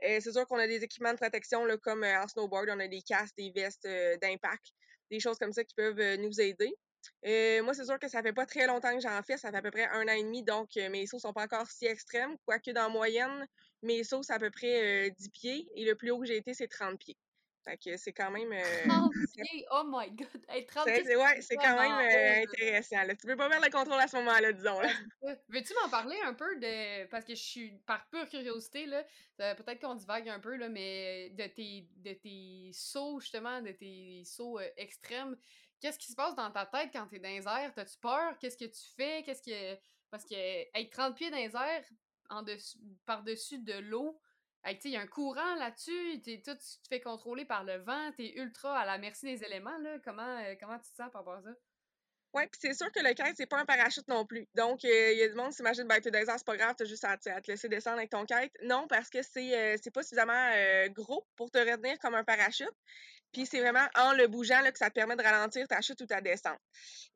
c'est 0.00 0.32
sûr 0.32 0.46
qu'on 0.46 0.58
a 0.58 0.66
des 0.66 0.82
équipements 0.82 1.12
de 1.12 1.18
protection 1.18 1.64
là, 1.64 1.76
comme 1.76 2.02
en 2.02 2.26
snowboard, 2.26 2.68
on 2.70 2.80
a 2.80 2.88
des 2.88 3.02
casques, 3.02 3.36
des 3.36 3.50
vestes 3.50 3.88
d'impact 4.20 4.72
des 5.12 5.20
choses 5.20 5.38
comme 5.38 5.52
ça 5.52 5.62
qui 5.62 5.74
peuvent 5.74 6.00
euh, 6.00 6.16
nous 6.16 6.40
aider. 6.40 6.74
Euh, 7.26 7.62
moi, 7.62 7.74
c'est 7.74 7.84
sûr 7.84 7.98
que 7.98 8.08
ça 8.08 8.22
fait 8.22 8.32
pas 8.32 8.46
très 8.46 8.66
longtemps 8.66 8.94
que 8.94 9.00
j'en 9.00 9.22
fais, 9.22 9.36
ça 9.36 9.50
fait 9.50 9.58
à 9.58 9.62
peu 9.62 9.70
près 9.70 9.86
un 9.88 10.08
an 10.08 10.12
et 10.12 10.22
demi, 10.22 10.42
donc 10.42 10.70
euh, 10.76 10.88
mes 10.88 11.06
sauts 11.06 11.18
sont 11.18 11.32
pas 11.32 11.44
encore 11.44 11.68
si 11.68 11.86
extrêmes, 11.86 12.36
quoique 12.46 12.70
dans 12.70 12.88
moyenne, 12.90 13.46
mes 13.82 14.04
sauts, 14.04 14.22
c'est 14.22 14.32
à 14.32 14.38
peu 14.38 14.50
près 14.50 15.10
10 15.10 15.28
pieds, 15.30 15.68
et 15.74 15.84
le 15.84 15.94
plus 15.94 16.10
haut 16.10 16.20
que 16.20 16.26
j'ai 16.26 16.36
été, 16.36 16.54
c'est 16.54 16.68
30 16.68 16.98
pieds. 16.98 17.16
Fait 17.64 17.76
que 17.76 17.96
c'est 17.96 18.12
quand 18.12 18.30
même. 18.30 18.50
30 18.88 19.12
pieds, 19.32 19.66
oh 19.70 19.82
my 19.86 20.10
god! 20.10 20.44
Hey, 20.48 20.66
30 20.66 20.84
pieds, 20.84 21.16
ouais, 21.16 21.40
c'est 21.40 21.56
quand 21.56 21.76
même 21.78 22.44
intéressant. 22.48 23.02
Là. 23.04 23.14
Tu 23.14 23.26
peux 23.26 23.36
pas 23.36 23.48
perdre 23.48 23.64
le 23.64 23.70
contrôle 23.70 24.00
à 24.00 24.08
ce 24.08 24.16
moment-là, 24.16 24.52
disons. 24.52 24.80
Veux-tu 25.48 25.74
m'en 25.82 25.88
parler 25.88 26.16
un 26.24 26.34
peu 26.34 26.56
de. 26.56 27.06
Parce 27.06 27.24
que 27.24 27.34
je 27.34 27.42
suis, 27.42 27.70
par 27.86 28.08
pure 28.08 28.28
curiosité, 28.28 28.86
là, 28.86 29.04
peut-être 29.54 29.80
qu'on 29.80 29.94
divague 29.94 30.28
un 30.28 30.40
peu, 30.40 30.56
là, 30.56 30.68
mais 30.68 31.30
de 31.30 31.46
tes, 31.46 31.88
de 31.96 32.12
tes 32.14 32.70
sauts, 32.72 33.20
justement, 33.20 33.60
de 33.60 33.72
tes 33.72 34.22
sauts 34.24 34.58
extrêmes, 34.76 35.36
qu'est-ce 35.80 35.98
qui 35.98 36.10
se 36.10 36.16
passe 36.16 36.34
dans 36.34 36.50
ta 36.50 36.66
tête 36.66 36.90
quand 36.92 37.06
t'es 37.06 37.18
dans 37.18 37.28
les 37.28 37.46
airs? 37.46 37.72
T'as-tu 37.74 37.98
peur? 37.98 38.38
Qu'est-ce 38.38 38.56
que 38.56 38.64
tu 38.64 38.94
fais? 38.96 39.22
Qu'est-ce 39.22 39.42
que. 39.42 39.80
Parce 40.10 40.24
que 40.24 40.34
être 40.34 40.90
30 40.90 41.16
pieds 41.16 41.30
dans 41.30 41.38
les 41.38 41.56
airs, 41.56 41.84
par-dessus 43.04 43.58
de 43.58 43.78
l'eau, 43.78 44.18
il 44.66 44.90
y 44.90 44.96
a 44.96 45.00
un 45.00 45.06
courant 45.06 45.54
là-dessus, 45.56 46.20
tu 46.22 46.40
te 46.40 46.50
fais 46.88 47.00
contrôler 47.00 47.44
par 47.44 47.64
le 47.64 47.78
vent, 47.78 48.12
tu 48.16 48.24
es 48.24 48.38
ultra 48.38 48.78
à 48.78 48.86
la 48.86 48.98
merci 48.98 49.26
des 49.26 49.44
éléments. 49.44 49.76
Là. 49.78 49.98
Comment, 50.04 50.38
euh, 50.38 50.54
comment 50.60 50.78
tu 50.78 50.90
te 50.90 50.96
sens 50.96 51.10
par 51.10 51.22
rapport 51.22 51.34
à 51.34 51.42
ça? 51.42 51.50
Oui, 52.34 52.44
puis 52.46 52.60
c'est 52.62 52.72
sûr 52.72 52.90
que 52.90 53.00
le 53.00 53.12
kite, 53.12 53.36
c'est 53.36 53.46
pas 53.46 53.60
un 53.60 53.66
parachute 53.66 54.08
non 54.08 54.24
plus. 54.24 54.48
Donc, 54.54 54.84
euh, 54.86 55.12
il 55.12 55.18
y 55.18 55.22
a 55.22 55.28
du 55.28 55.34
monde 55.34 55.50
qui 55.50 55.56
s'imagine, 55.56 55.86
ben, 55.86 56.00
t'es 56.00 56.10
dans 56.10 56.24
c'est 56.24 56.46
pas 56.46 56.56
grave, 56.56 56.74
t'as 56.78 56.86
juste 56.86 57.04
à, 57.04 57.18
te 57.18 57.28
laisser 57.46 57.68
descendre 57.68 57.98
avec 57.98 58.10
ton 58.10 58.24
kite. 58.24 58.52
Non, 58.62 58.86
parce 58.88 59.10
que 59.10 59.22
c'est 59.22 59.76
euh, 59.76 59.90
pas 59.92 60.02
suffisamment 60.02 60.50
gros 60.88 61.26
pour 61.36 61.50
te 61.50 61.58
retenir 61.58 61.98
comme 61.98 62.14
un 62.14 62.24
parachute. 62.24 62.72
Puis 63.32 63.46
c'est 63.46 63.60
vraiment 63.60 63.86
en 63.94 64.12
le 64.12 64.26
bougeant 64.26 64.60
là, 64.60 64.70
que 64.70 64.78
ça 64.78 64.90
te 64.90 64.94
permet 64.94 65.16
de 65.16 65.22
ralentir 65.22 65.66
ta 65.66 65.80
chute 65.80 66.00
ou 66.02 66.06
ta 66.06 66.20
descente. 66.20 66.58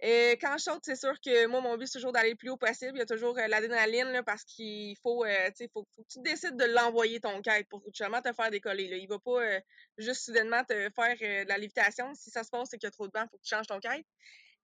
Et 0.01 0.33
quand 0.41 0.57
je 0.59 0.65
saute, 0.65 0.81
c'est 0.83 0.97
sûr 0.97 1.15
que 1.21 1.47
moi, 1.47 1.61
mon 1.61 1.77
but, 1.77 1.87
c'est 1.87 1.99
toujours 1.99 2.13
d'aller 2.13 2.31
le 2.31 2.37
plus 2.37 2.51
haut 2.51 2.57
possible. 2.57 2.93
Il 2.95 2.99
y 2.99 3.03
a 3.03 3.07
toujours 3.07 3.39
euh, 3.39 3.47
l'adrénaline 3.47 4.23
parce 4.25 4.45
qu'il 4.45 4.97
faut, 5.03 5.25
euh, 5.25 5.51
faut, 5.73 5.87
faut, 5.95 6.03
que 6.03 6.09
tu 6.13 6.21
décides 6.21 6.57
de 6.57 6.65
l'envoyer 6.65 7.21
ton 7.21 7.43
quête 7.43 7.69
pour 7.69 7.83
justement 7.87 8.23
te 8.23 8.33
faire 8.33 8.51
décoller. 8.51 8.89
Là. 8.89 8.97
Il 8.97 9.09
va 9.09 9.19
pas 9.19 9.43
euh, 9.43 9.61
juste 9.99 10.25
soudainement 10.25 10.65
te 10.65 10.75
faire 10.95 11.17
de 11.45 11.49
la 11.49 11.59
lévitation. 11.59 12.15
Si 12.15 12.31
ça 12.31 12.45
se 12.45 12.51
passe, 12.51 12.69
c'est 12.71 12.79
qu'il 12.79 12.87
y 12.87 12.89
a 12.89 12.93
trop 12.93 13.09
de 13.09 13.13
vent, 13.15 13.25
il 13.25 13.29
faut 13.31 13.37
que 13.37 13.43
tu 13.43 13.55
changes 13.55 13.67
ton 13.67 13.81
quête. 13.81 14.07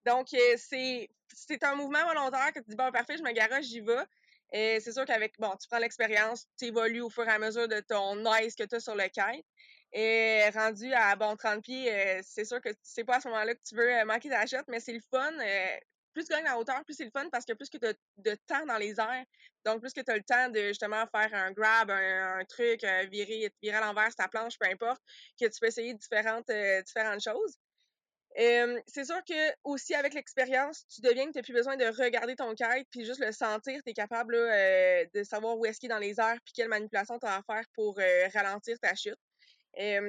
Donc, 0.06 0.28
c'est 0.30 1.09
c'est 1.35 1.64
un 1.64 1.76
mouvement 1.76 2.04
volontaire 2.04 2.52
que 2.52 2.59
tu 2.59 2.71
dis, 2.71 2.76
bon, 2.76 2.90
parfait, 2.90 3.16
je 3.16 3.23
me 3.23 3.32
garoche, 3.32 3.66
j'y 3.66 3.80
vais. 3.80 4.80
C'est 4.80 4.92
sûr 4.92 5.04
qu'avec, 5.06 5.38
bon, 5.38 5.54
tu 5.56 5.68
prends 5.68 5.78
l'expérience, 5.78 6.47
tu 6.59 6.66
évolues 6.66 7.00
au 7.00 7.09
fur 7.09 7.25
et 7.25 7.30
à 7.30 7.38
mesure 7.38 7.68
de 7.68 7.80
ton 7.80 8.16
nice 8.16 8.54
que 8.54 8.64
tu 8.64 8.75
as 8.75 8.80
sur 8.80 8.94
le 8.94 9.04
kite. 9.04 9.47
Et 9.92 10.49
rendu 10.54 10.92
à 10.94 11.14
bon 11.16 11.37
30 11.37 11.62
pieds, 11.62 11.92
euh, 11.92 12.20
c'est 12.25 12.46
sûr 12.46 12.61
que 12.62 12.70
c'est 12.82 13.04
pas 13.04 13.16
à 13.16 13.20
ce 13.20 13.28
moment-là 13.28 13.54
que 13.54 13.61
tu 13.62 13.75
veux 13.75 13.92
euh, 13.92 14.04
manquer 14.06 14.30
ta 14.30 14.46
shot, 14.46 14.64
mais 14.68 14.80
c'est 14.80 14.94
le 14.94 15.02
fun. 15.11 15.32
Euh, 15.38 15.76
plus 16.14 16.25
tu 16.25 16.32
gagnes 16.32 16.44
la 16.44 16.58
hauteur, 16.58 16.82
plus 16.84 16.94
c'est 16.94 17.04
le 17.04 17.11
fun 17.11 17.28
parce 17.30 17.44
que 17.44 17.52
plus 17.52 17.68
que 17.68 17.76
tu 17.76 17.87
as 17.87 17.94
de 18.18 18.37
temps 18.46 18.64
dans 18.66 18.78
les 18.78 18.99
airs, 18.99 19.25
donc 19.64 19.80
plus 19.80 19.92
que 19.92 20.00
tu 20.00 20.11
as 20.11 20.16
le 20.16 20.22
temps 20.22 20.49
de 20.49 20.68
justement 20.68 21.06
faire 21.06 21.34
un 21.34 21.52
grab, 21.52 21.90
un, 21.90 22.44
truc, 22.46 22.84
virer, 23.11 23.50
virer 23.62 23.76
à 23.76 23.80
l'envers 23.80 24.14
ta 24.14 24.28
planche, 24.28 24.58
peu 24.58 24.66
importe, 24.66 25.00
que 25.40 25.46
tu 25.46 25.61
peux 25.61 25.66
essayer 25.66 25.94
différentes, 25.94 26.50
différentes 26.84 27.22
choses. 27.22 27.56
c'est 28.34 29.04
sûr 29.04 29.22
que 29.25 29.54
aussi 29.64 29.94
avec 29.94 30.12
l'expérience, 30.12 30.87
tu 30.88 31.00
deviens 31.00 31.26
que 31.26 31.32
tu 31.32 31.38
n'as 31.38 31.42
plus 31.42 31.54
besoin 31.54 31.76
de 31.76 31.87
regarder 32.02 32.37
ton 32.37 32.54
kite 32.54 32.88
puis 32.90 33.06
juste 33.06 33.20
le 33.20 33.32
sentir. 33.32 33.80
Tu 33.82 33.90
es 33.90 33.94
capable 33.94 34.34
de 34.34 35.22
savoir 35.25 35.56
où 35.56 35.64
est-ce 35.64 35.80
qu'il 35.80 35.90
est 35.90 35.94
dans 35.94 35.99
les 35.99 36.20
airs 36.20 36.38
puis 36.44 36.52
quelle 36.54 36.68
manipulation 36.68 37.18
tu 37.18 37.26
as 37.26 37.37
à 37.37 37.42
faire 37.42 37.64
pour 37.75 37.96
ralentir 38.34 38.78
ta 38.80 38.94
chute 38.94 39.18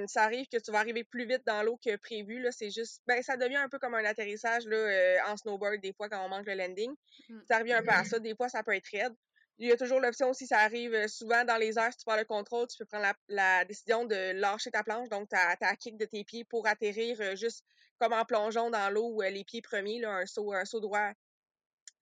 ça 0.08 0.24
arrive 0.24 0.48
que 0.48 0.58
tu 0.58 0.72
vas 0.72 0.79
arriver 0.79 1.03
plus 1.03 1.25
vite 1.25 1.43
dans 1.46 1.63
l'eau 1.63 1.79
que 1.84 1.96
prévu. 1.96 2.41
Là, 2.41 2.51
c'est 2.51 2.70
juste, 2.70 3.01
ben, 3.08 3.22
ça 3.22 3.38
devient 3.38 3.58
un 3.58 3.70
peu 3.70 3.79
comme 3.79 3.96
un 3.96 4.03
atterrissage 4.03 4.65
là, 4.65 4.76
euh, 4.76 5.17
en 5.28 5.38
snowboard 5.38 5.80
des 5.82 5.93
fois 5.93 6.10
quand 6.10 6.23
on 6.26 6.30
manque 6.30 6.45
le 6.45 6.56
landing. 6.56 6.93
Mmh. 7.30 7.39
Ça 7.47 7.60
revient 7.60 7.73
un 7.73 7.84
peu 7.84 7.91
à 7.91 8.04
ça. 8.04 8.19
Des 8.19 8.36
fois, 8.36 8.49
ça 8.49 8.63
peut 8.63 8.76
être 8.76 8.88
raide. 8.88 9.13
Il 9.60 9.67
y 9.67 9.71
a 9.71 9.78
toujours 9.78 9.99
l'option 9.99 10.34
si 10.34 10.47
ça 10.47 10.60
arrive 10.60 10.93
euh, 10.93 11.08
souvent 11.08 11.45
dans 11.45 11.58
les 11.58 11.78
airs, 11.78 11.91
si 11.91 11.99
tu 11.99 12.06
perds 12.06 12.17
le 12.17 12.26
contrôle, 12.26 12.67
tu 12.67 12.78
peux 12.78 12.86
prendre 12.86 13.13
la, 13.30 13.65
décision 13.65 14.04
de 14.04 14.32
lâcher 14.34 14.71
ta 14.71 14.84
planche, 14.84 15.10
donc 15.10 15.30
ta, 15.30 15.56
ta 15.58 15.76
kick 15.76 15.95
de 15.97 16.06
tes 16.06 16.23
pieds 16.23 16.43
pour 16.43 16.67
atterrir 16.67 17.21
euh, 17.21 17.36
juste 17.36 17.63
comme 17.99 18.13
en 18.13 18.26
plongeant 18.26 18.69
dans 18.71 18.89
l'eau, 18.89 19.21
les 19.21 19.43
pieds 19.43 19.62
premiers, 19.62 19.99
là, 19.99 20.10
un 20.10 20.26
saut, 20.26 20.52
un 20.52 20.65
saut 20.65 20.82
droit 20.82 21.12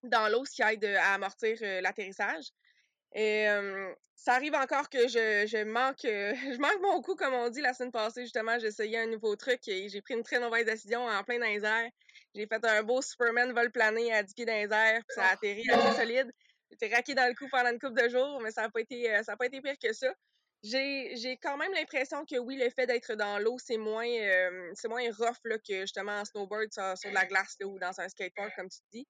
dans 0.04 0.30
l'eau, 0.30 0.46
ce 0.46 0.56
qui 0.56 0.64
aide 0.64 0.84
à 0.86 1.14
amortir 1.14 1.58
l'atterrissage. 1.82 2.46
Et 3.14 3.48
ça 4.22 4.34
arrive 4.34 4.54
encore 4.54 4.88
que 4.88 5.08
je, 5.08 5.48
je 5.48 5.64
manque 5.64 6.06
euh, 6.06 6.34
je 6.54 6.60
manque 6.60 6.80
mon 6.82 7.02
coup, 7.02 7.16
comme 7.16 7.34
on 7.34 7.50
dit 7.50 7.62
la 7.62 7.74
semaine 7.74 7.92
passée, 7.92 8.22
justement, 8.22 8.60
j'ai 8.60 8.68
essayé 8.68 9.00
un 9.00 9.08
nouveau 9.08 9.36
truc 9.36 9.68
et 9.68 9.90
j'ai 9.90 10.02
pris 10.02 10.14
une 10.14 10.22
très 10.22 10.40
mauvaise 10.40 10.66
décision 10.66 11.08
en 11.08 11.24
plein 11.24 11.40
dans 11.40 11.48
les 11.48 11.66
airs. 11.66 11.90
J'ai 12.36 12.46
fait 12.46 12.64
un 12.64 12.84
beau 12.84 13.02
Superman 13.02 13.52
vol 13.52 13.72
plané 13.72 14.14
à 14.14 14.22
10 14.22 14.34
pieds 14.36 14.46
dans 14.46 14.54
les 14.54 14.72
airs, 14.72 15.02
puis 15.08 15.16
ça 15.16 15.24
a 15.24 15.30
oh. 15.32 15.34
atterri 15.34 15.68
assez 15.72 15.98
solide. 15.98 16.32
J'étais 16.70 16.94
raqué 16.94 17.16
dans 17.16 17.28
le 17.28 17.34
coup 17.34 17.50
pendant 17.50 17.72
une 17.72 17.80
couple 17.80 18.00
de 18.00 18.10
jours, 18.10 18.40
mais 18.42 18.52
ça 18.52 18.62
n'a 18.62 18.70
pas 18.70 18.82
été 18.82 19.12
euh, 19.12 19.24
ça 19.24 19.34
a 19.34 19.38
pas 19.38 19.48
été 19.48 19.60
pire 19.60 19.76
que 19.82 19.92
ça. 19.92 20.14
J'ai, 20.64 21.16
j'ai 21.16 21.38
quand 21.38 21.58
même 21.58 21.74
l'impression 21.74 22.24
que 22.24 22.38
oui, 22.38 22.56
le 22.56 22.70
fait 22.70 22.86
d'être 22.86 23.16
dans 23.16 23.40
l'eau, 23.40 23.58
c'est 23.58 23.78
moins 23.78 24.08
euh, 24.08 24.72
c'est 24.76 24.88
moins 24.88 25.04
rough 25.18 25.40
là, 25.46 25.58
que 25.58 25.82
justement 25.82 26.20
en 26.20 26.26
snowboard 26.26 26.72
sur, 26.72 26.96
sur 26.96 27.10
de 27.10 27.16
la 27.16 27.26
glace 27.26 27.56
là, 27.60 27.66
ou 27.66 27.80
dans 27.80 28.00
un 28.00 28.08
skatepark, 28.08 28.56
comme 28.56 28.70
tu 28.70 28.80
dis. 28.94 29.08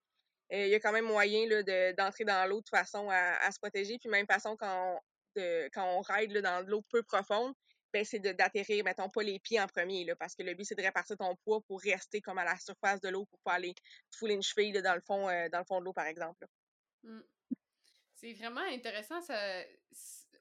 Euh, 0.54 0.66
il 0.66 0.70
y 0.70 0.76
a 0.76 0.80
quand 0.80 0.92
même 0.92 1.06
moyen 1.06 1.48
là, 1.48 1.94
d'entrer 1.94 2.26
dans 2.26 2.48
l'eau 2.50 2.62
de 2.62 2.70
façon 2.70 3.10
à, 3.10 3.52
se 3.52 3.60
protéger. 3.60 3.98
Puis 3.98 4.10
même 4.10 4.26
façon 4.26 4.56
quand 4.58 4.96
on, 4.96 5.00
de, 5.40 5.70
quand 5.74 5.98
on 5.98 6.02
ride 6.02 6.32
là, 6.32 6.42
dans 6.42 6.68
l'eau 6.68 6.82
peu 6.90 7.04
profonde, 7.04 7.54
ben, 7.94 8.06
c'est 8.06 8.20
d'atterrir, 8.20 8.86
mettons, 8.86 9.10
pas 9.10 9.24
les 9.24 9.40
pieds 9.40 9.60
en 9.60 9.68
premier, 9.68 10.06
là, 10.06 10.16
parce 10.16 10.34
que 10.34 10.44
le 10.44 10.54
but, 10.54 10.64
c'est 10.64 10.76
de 10.76 10.82
répartir 10.82 11.18
ton 11.18 11.36
poids 11.44 11.62
pour 11.68 11.82
rester 11.82 12.22
comme 12.22 12.38
à 12.38 12.46
la 12.46 12.58
surface 12.58 13.02
de 13.02 13.10
l'eau 13.10 13.26
pour 13.26 13.40
pas 13.42 13.54
aller 13.54 13.76
fouler 14.12 14.36
une 14.36 14.42
cheville 14.42 14.72
dans, 14.82 14.96
le 14.96 15.02
fond, 15.02 15.28
euh, 15.30 15.50
dans 15.50 15.60
le 15.60 15.66
fond 15.66 15.80
de 15.80 15.86
l'eau, 15.86 15.94
par 15.94 16.06
exemple. 16.06 16.46
Mmh. 17.04 17.20
C'est 18.16 18.34
vraiment 18.34 18.62
intéressant. 18.62 19.22
Ça... 19.22 19.64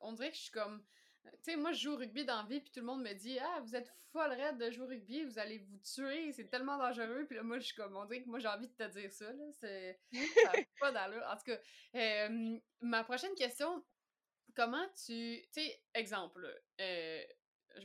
On 0.01 0.13
dirait 0.13 0.31
que 0.31 0.37
je 0.37 0.43
suis 0.43 0.51
comme 0.51 0.85
tu 1.33 1.53
sais, 1.53 1.57
moi, 1.57 1.73
je 1.73 1.83
joue 1.83 1.93
au 1.93 1.97
rugby 1.97 2.25
dans 2.25 2.43
la 2.43 2.49
vie, 2.49 2.61
puis 2.61 2.71
tout 2.71 2.81
le 2.81 2.87
monde 2.87 3.03
me 3.03 3.13
dit 3.13 3.39
Ah, 3.39 3.61
vous 3.63 3.75
êtes 3.75 3.93
folle 4.13 4.33
raide 4.33 4.59
de 4.59 4.71
jouer 4.71 4.85
au 4.85 4.89
rugby, 4.89 5.25
vous 5.25 5.39
allez 5.39 5.59
vous 5.59 5.79
tuer, 5.79 6.33
c'est 6.33 6.49
tellement 6.49 6.79
dangereux. 6.79 7.25
Puis 7.27 7.37
là, 7.37 7.43
moi, 7.43 7.59
je 7.59 7.67
suis 7.67 7.75
comme, 7.75 7.97
on 7.97 8.05
dirait 8.05 8.23
que 8.23 8.29
moi, 8.29 8.39
j'ai 8.39 8.49
envie 8.49 8.69
de 8.69 8.73
te 8.75 8.89
dire 8.91 9.13
ça, 9.13 9.33
là. 9.33 9.45
C'est 9.53 10.01
pas 10.81 10.93
d'allure. 10.93 11.25
En 11.29 11.37
tout 11.37 11.45
cas, 11.47 11.59
euh, 11.97 12.59
ma 12.81 13.05
prochaine 13.05 13.35
question, 13.35 13.85
comment 14.55 14.87
tu. 15.05 15.43
Tu 15.43 15.49
sais, 15.53 15.83
exemple, 15.95 16.47
euh, 16.81 17.23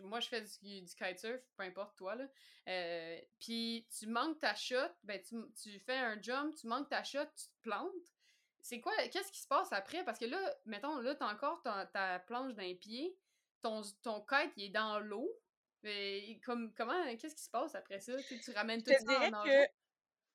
moi, 0.02 0.20
je 0.20 0.28
fais 0.28 0.42
du, 0.42 0.82
du, 0.82 0.96
kitesurf, 0.96 1.42
peu 1.56 1.64
importe 1.64 1.96
toi, 1.98 2.16
là. 2.16 2.28
Euh, 2.68 3.22
puis 3.40 3.88
tu 3.98 4.08
manques 4.08 4.40
ta 4.40 4.56
shot, 4.56 4.92
ben, 5.04 5.22
tu, 5.22 5.36
tu 5.62 5.80
fais 5.80 5.98
un 5.98 6.20
jump, 6.22 6.56
tu 6.56 6.68
manques 6.68 6.90
ta 6.90 7.04
shot, 7.04 7.26
tu 7.38 7.46
te 7.46 7.62
plantes 7.62 8.16
c'est 8.66 8.82
quoi, 8.82 8.94
qu'est-ce 9.12 9.32
qui 9.32 9.42
se 9.42 9.48
passe 9.48 9.72
après? 9.72 10.04
Parce 10.04 10.18
que 10.18 10.26
là, 10.26 10.40
mettons, 10.66 10.98
là, 10.98 11.14
t'as 11.14 11.32
encore 11.32 11.62
ta, 11.62 11.86
ta 11.86 12.18
planche 12.18 12.56
d'un 12.56 12.74
pied, 12.74 13.16
ton, 13.66 13.82
ton 14.04 14.22
kite, 14.22 14.52
il 14.58 14.66
est 14.66 14.70
dans 14.70 15.00
l'eau. 15.00 15.30
Comme, 16.44 16.74
comment, 16.76 17.16
qu'est-ce 17.16 17.36
qui 17.36 17.44
se 17.44 17.50
passe 17.50 17.76
après 17.76 18.00
ça? 18.00 18.14
Tu, 18.24 18.52
ramènes 18.52 18.82
tout 18.82 18.92
ça 18.92 19.20
en 19.22 19.44
que, 19.44 19.68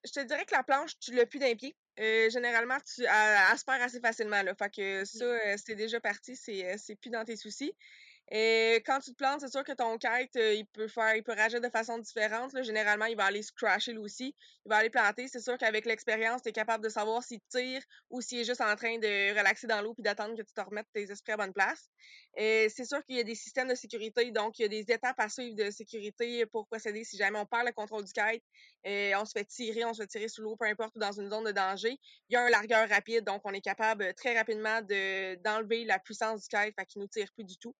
Je 0.04 0.12
te 0.12 0.20
dirais 0.20 0.44
que 0.44 0.54
la 0.54 0.62
planche, 0.62 0.98
tu 1.00 1.12
l'as 1.12 1.26
plus 1.26 1.40
d'un 1.40 1.54
pied. 1.56 1.76
Euh, 1.98 2.30
généralement, 2.30 2.78
tu 2.94 3.04
aspires 3.06 3.82
assez 3.82 4.00
facilement. 4.00 4.42
Là. 4.42 4.54
Fait 4.54 4.72
que 4.72 5.04
ça, 5.04 5.24
euh, 5.24 5.56
c'est 5.64 5.74
déjà 5.74 6.00
parti, 6.00 6.36
c'est, 6.36 6.64
euh, 6.64 6.76
c'est 6.78 6.94
plus 6.96 7.10
dans 7.10 7.24
tes 7.24 7.36
soucis. 7.36 7.72
Et 8.32 8.82
quand 8.86 9.00
tu 9.00 9.10
te 9.10 9.16
plantes, 9.16 9.40
c'est 9.40 9.50
sûr 9.50 9.64
que 9.64 9.72
ton 9.72 9.98
kite, 9.98 10.36
euh, 10.36 10.54
il 10.54 10.64
peut 10.66 10.86
faire, 10.86 11.16
il 11.16 11.22
peut 11.24 11.32
réagir 11.32 11.60
de 11.60 11.68
façon 11.68 11.98
différente. 11.98 12.52
Généralement, 12.62 13.06
il 13.06 13.16
va 13.16 13.24
aller 13.24 13.42
se 13.42 13.50
crasher 13.52 13.92
lui 13.92 13.98
aussi. 13.98 14.36
Il 14.64 14.68
va 14.68 14.76
aller 14.76 14.90
planter. 14.90 15.26
C'est 15.26 15.40
sûr 15.40 15.58
qu'avec 15.58 15.84
l'expérience, 15.84 16.42
tu 16.42 16.50
es 16.50 16.52
capable 16.52 16.84
de 16.84 16.88
savoir 16.88 17.24
s'il 17.24 17.40
tire 17.48 17.82
ou 18.08 18.20
s'il 18.20 18.38
est 18.38 18.44
juste 18.44 18.60
en 18.60 18.76
train 18.76 18.98
de 18.98 19.36
relaxer 19.36 19.66
dans 19.66 19.82
l'eau 19.82 19.94
puis 19.94 20.04
d'attendre 20.04 20.36
que 20.36 20.42
tu 20.42 20.52
te 20.54 20.60
remettes 20.60 20.86
tes 20.92 21.10
esprits 21.10 21.32
à 21.32 21.36
bonne 21.38 21.52
place. 21.52 21.88
Et 22.36 22.68
c'est 22.68 22.84
sûr 22.84 23.04
qu'il 23.04 23.16
y 23.16 23.20
a 23.20 23.24
des 23.24 23.34
systèmes 23.34 23.68
de 23.68 23.74
sécurité, 23.74 24.30
donc 24.30 24.60
il 24.60 24.62
y 24.62 24.64
a 24.64 24.68
des 24.68 24.92
étapes 24.92 25.18
à 25.18 25.28
suivre 25.28 25.56
de 25.56 25.70
sécurité 25.72 26.46
pour 26.46 26.68
procéder 26.68 27.02
si 27.02 27.16
jamais 27.16 27.38
on 27.38 27.46
perd 27.46 27.66
le 27.66 27.72
contrôle 27.72 28.04
du 28.04 28.12
kite, 28.12 28.44
et 28.84 29.12
on 29.16 29.24
se 29.24 29.32
fait 29.32 29.44
tirer, 29.44 29.84
on 29.84 29.92
se 29.92 30.02
fait 30.02 30.08
tirer 30.08 30.28
sous 30.28 30.42
l'eau, 30.42 30.56
peu 30.56 30.66
importe, 30.66 30.94
ou 30.94 31.00
dans 31.00 31.12
une 31.12 31.28
zone 31.28 31.44
de 31.44 31.52
danger. 31.52 31.98
Il 32.28 32.34
y 32.34 32.36
a 32.36 32.44
un 32.44 32.48
largueur 32.48 32.88
rapide, 32.88 33.24
donc 33.24 33.42
on 33.44 33.52
est 33.52 33.60
capable 33.60 34.14
très 34.14 34.36
rapidement 34.38 34.80
de, 34.82 35.34
d'enlever 35.42 35.84
la 35.84 35.98
puissance 35.98 36.42
du 36.42 36.48
kite, 36.48 36.74
fait 36.78 36.86
qu'il 36.86 37.00
nous 37.00 37.08
tire 37.08 37.28
plus 37.34 37.44
du 37.44 37.56
tout. 37.58 37.74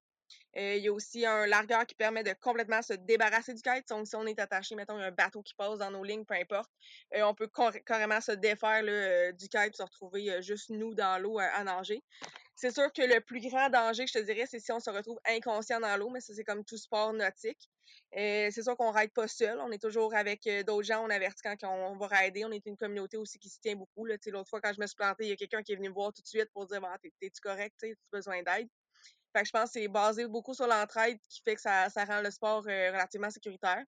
Euh, 0.57 0.77
il 0.77 0.83
y 0.83 0.89
a 0.89 0.93
aussi 0.93 1.25
un 1.25 1.47
largueur 1.47 1.87
qui 1.87 1.95
permet 1.95 2.25
de 2.25 2.33
complètement 2.41 2.83
se 2.83 2.93
débarrasser 2.93 3.55
du 3.55 3.63
kite. 3.63 3.89
Donc, 3.89 4.07
si 4.07 4.17
on 4.17 4.27
est 4.27 4.39
attaché, 4.39 4.75
mettons, 4.75 4.97
il 4.99 5.01
y 5.01 5.05
a 5.05 5.07
un 5.07 5.13
bateau 5.13 5.43
qui 5.43 5.55
passe 5.55 5.79
dans 5.79 5.91
nos 5.91 6.03
lignes, 6.03 6.25
peu 6.25 6.35
importe, 6.35 6.71
euh, 7.15 7.23
on 7.23 7.35
peut 7.35 7.49
carrément 7.87 8.21
se 8.21 8.33
défaire 8.33 8.83
là, 8.83 9.33
du 9.33 9.49
kite 9.49 9.77
se 9.77 9.83
retrouver 9.83 10.43
juste 10.43 10.71
nous 10.71 10.95
dans 10.95 11.21
l'eau 11.23 11.39
à, 11.39 11.63
nager. 11.63 12.03
C'est 12.57 12.75
sûr 12.75 12.93
que 12.93 13.03
le 13.03 13.21
plus 13.21 13.41
grand 13.41 13.71
danger, 13.71 14.07
je 14.07 14.13
te 14.13 14.19
dirais, 14.19 14.45
c'est 14.47 14.61
si 14.61 14.71
on 14.73 14.81
se 14.81 14.91
retrouve 14.91 15.19
inconscient 15.27 15.81
dans 15.81 15.97
l'eau, 15.97 16.11
mais 16.11 16.21
ça, 16.21 16.35
c'est 16.35 16.45
comme 16.45 16.65
tout 16.65 16.77
sport 16.77 17.13
nautique. 17.13 17.71
c'est 18.13 18.63
sûr 18.63 18.77
qu'on 18.77 18.93
ne 18.93 18.99
ride 18.99 19.13
pas 19.13 19.29
seul. 19.29 19.59
On 19.61 19.71
est 19.71 19.81
toujours 19.81 20.15
avec 20.15 20.47
d'autres 20.67 20.83
gens. 20.83 21.03
On 21.05 21.11
avertit 21.11 21.43
quand 21.43 21.57
on 21.63 21.97
va 21.97 22.07
rider. 22.09 22.45
On 22.45 22.51
est 22.51 22.67
une 22.67 22.77
communauté 22.77 23.17
aussi 23.17 23.39
qui 23.39 23.49
se 23.49 23.61
tient 23.61 23.77
beaucoup. 23.77 24.05
L'autre 24.05 24.49
fois, 24.49 24.61
quand 24.61 24.75
je 24.75 24.81
me 24.81 24.87
suis 24.87 24.97
plantée, 24.97 25.25
il 25.25 25.31
y 25.31 25.33
a 25.33 25.37
quelqu'un 25.37 25.63
qui 25.63 25.73
est 25.73 25.77
venu 25.77 25.89
me 25.89 25.95
voir 25.95 26.13
tout 26.13 26.23
de 26.23 26.27
suite 26.27 26.51
pour 26.53 26.67
dire 26.67 26.83
T'es-tu 27.21 27.41
correct? 27.41 27.75
Tu 27.81 27.93
as 27.93 27.95
besoin 28.13 28.43
d'aide? 28.43 28.69
Fait 29.33 29.43
que 29.43 29.47
je 29.47 29.53
pense 29.53 29.73
que 29.73 29.81
c'est 29.81 29.89
basé 29.89 30.27
beaucoup 30.27 30.55
sur 30.55 30.67
l'entraide 30.67 31.19
qui 31.29 31.41
fait 31.43 31.55
que 31.55 31.61
ça, 31.61 31.89
ça 31.89 32.05
rend 32.05 32.21
le 32.21 32.31
sport 32.31 32.65
euh, 32.67 32.91
relativement 32.91 33.31
sécuritaire. 33.31 33.85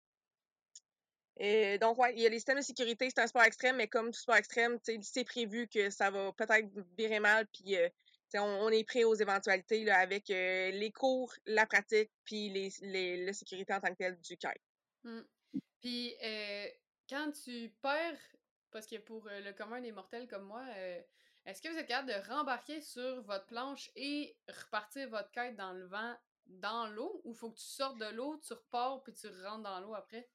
Et 1.37 1.77
donc, 1.77 1.97
ouais, 1.97 2.13
il 2.15 2.21
y 2.21 2.25
a 2.25 2.29
les 2.29 2.37
systèmes 2.37 2.57
de 2.57 2.63
sécurité, 2.63 3.09
c'est 3.09 3.21
un 3.21 3.27
sport 3.27 3.43
extrême, 3.43 3.77
mais 3.77 3.87
comme 3.87 4.11
tout 4.11 4.19
sport 4.19 4.35
extrême, 4.35 4.77
c'est 4.83 5.23
prévu 5.23 5.69
que 5.69 5.89
ça 5.89 6.11
va 6.11 6.33
peut-être 6.33 6.67
virer 6.97 7.21
mal, 7.21 7.47
puis 7.47 7.77
euh, 7.77 7.87
on, 8.33 8.69
est 8.69 8.83
prêt 8.83 9.05
aux 9.05 9.15
éventualités 9.15 9.85
là, 9.85 9.99
avec 9.99 10.29
euh, 10.31 10.71
les 10.71 10.91
cours, 10.91 11.33
la 11.45 11.65
pratique, 11.65 12.11
puis 12.25 12.49
les, 12.49 12.73
les, 12.81 13.25
la 13.25 13.31
sécurité 13.31 13.73
en 13.73 13.79
tant 13.79 13.87
que 13.87 13.99
telle 13.99 14.19
du 14.19 14.35
kite. 14.35 14.51
Mmh. 15.03 15.21
Puis, 15.79 16.17
quand 17.09 17.31
tu 17.31 17.73
perds, 17.81 18.19
parce 18.69 18.85
que 18.85 18.97
pour 18.97 19.29
le 19.29 19.53
commun 19.53 19.79
des 19.79 19.93
mortels 19.93 20.27
comme 20.27 20.43
moi, 20.43 20.65
est-ce 21.49 21.61
que 21.61 21.69
vous 21.69 21.77
êtes 21.77 21.87
capable 21.87 22.09
de 22.09 22.29
rembarquer 22.29 22.79
sur 22.81 23.21
votre 23.23 23.45
planche 23.47 23.89
et 23.95 24.35
repartir 24.47 25.09
votre 25.09 25.31
quête 25.31 25.55
dans 25.55 25.73
le 25.73 25.85
vent, 25.87 26.15
dans 26.45 26.87
l'eau, 26.87 27.21
ou 27.23 27.33
faut 27.33 27.49
que 27.49 27.57
tu 27.57 27.65
sortes 27.65 27.97
de 27.97 28.15
l'eau, 28.15 28.39
tu 28.45 28.53
repars, 28.53 29.01
puis 29.01 29.13
tu 29.13 29.27
rentres 29.43 29.63
dans 29.63 29.79
l'eau 29.79 29.95
après? 29.95 30.27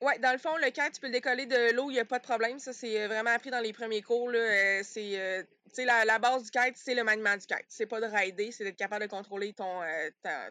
Oui, 0.00 0.12
dans 0.20 0.30
le 0.32 0.38
fond, 0.38 0.56
le 0.58 0.70
kite, 0.70 0.92
tu 0.92 1.00
peux 1.00 1.06
le 1.08 1.14
décoller 1.14 1.46
de 1.46 1.72
l'eau, 1.72 1.90
il 1.90 1.94
n'y 1.94 2.00
a 2.00 2.04
pas 2.04 2.18
de 2.18 2.24
problème. 2.24 2.58
Ça, 2.60 2.72
c'est 2.72 3.02
euh, 3.02 3.08
vraiment 3.08 3.30
appris 3.30 3.50
dans 3.50 3.60
les 3.60 3.72
premiers 3.72 4.02
cours. 4.02 4.30
Euh, 4.32 4.80
c'est, 4.84 5.18
euh, 5.18 5.42
la, 5.78 6.04
la, 6.04 6.18
base 6.18 6.44
du 6.44 6.50
kite, 6.50 6.76
c'est 6.76 6.94
le 6.94 7.02
maniement 7.02 7.36
du 7.36 7.46
kite. 7.46 7.66
C'est 7.68 7.86
pas 7.86 8.00
de 8.00 8.06
rider, 8.06 8.52
c'est 8.52 8.62
d'être 8.62 8.76
capable 8.76 9.06
de 9.06 9.10
contrôler 9.10 9.54
ton, 9.54 9.80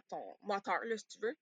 ton 0.09 0.37
moteur, 0.41 0.83
là, 0.83 0.97
si 0.97 1.07
tu 1.07 1.19
veux. 1.21 1.37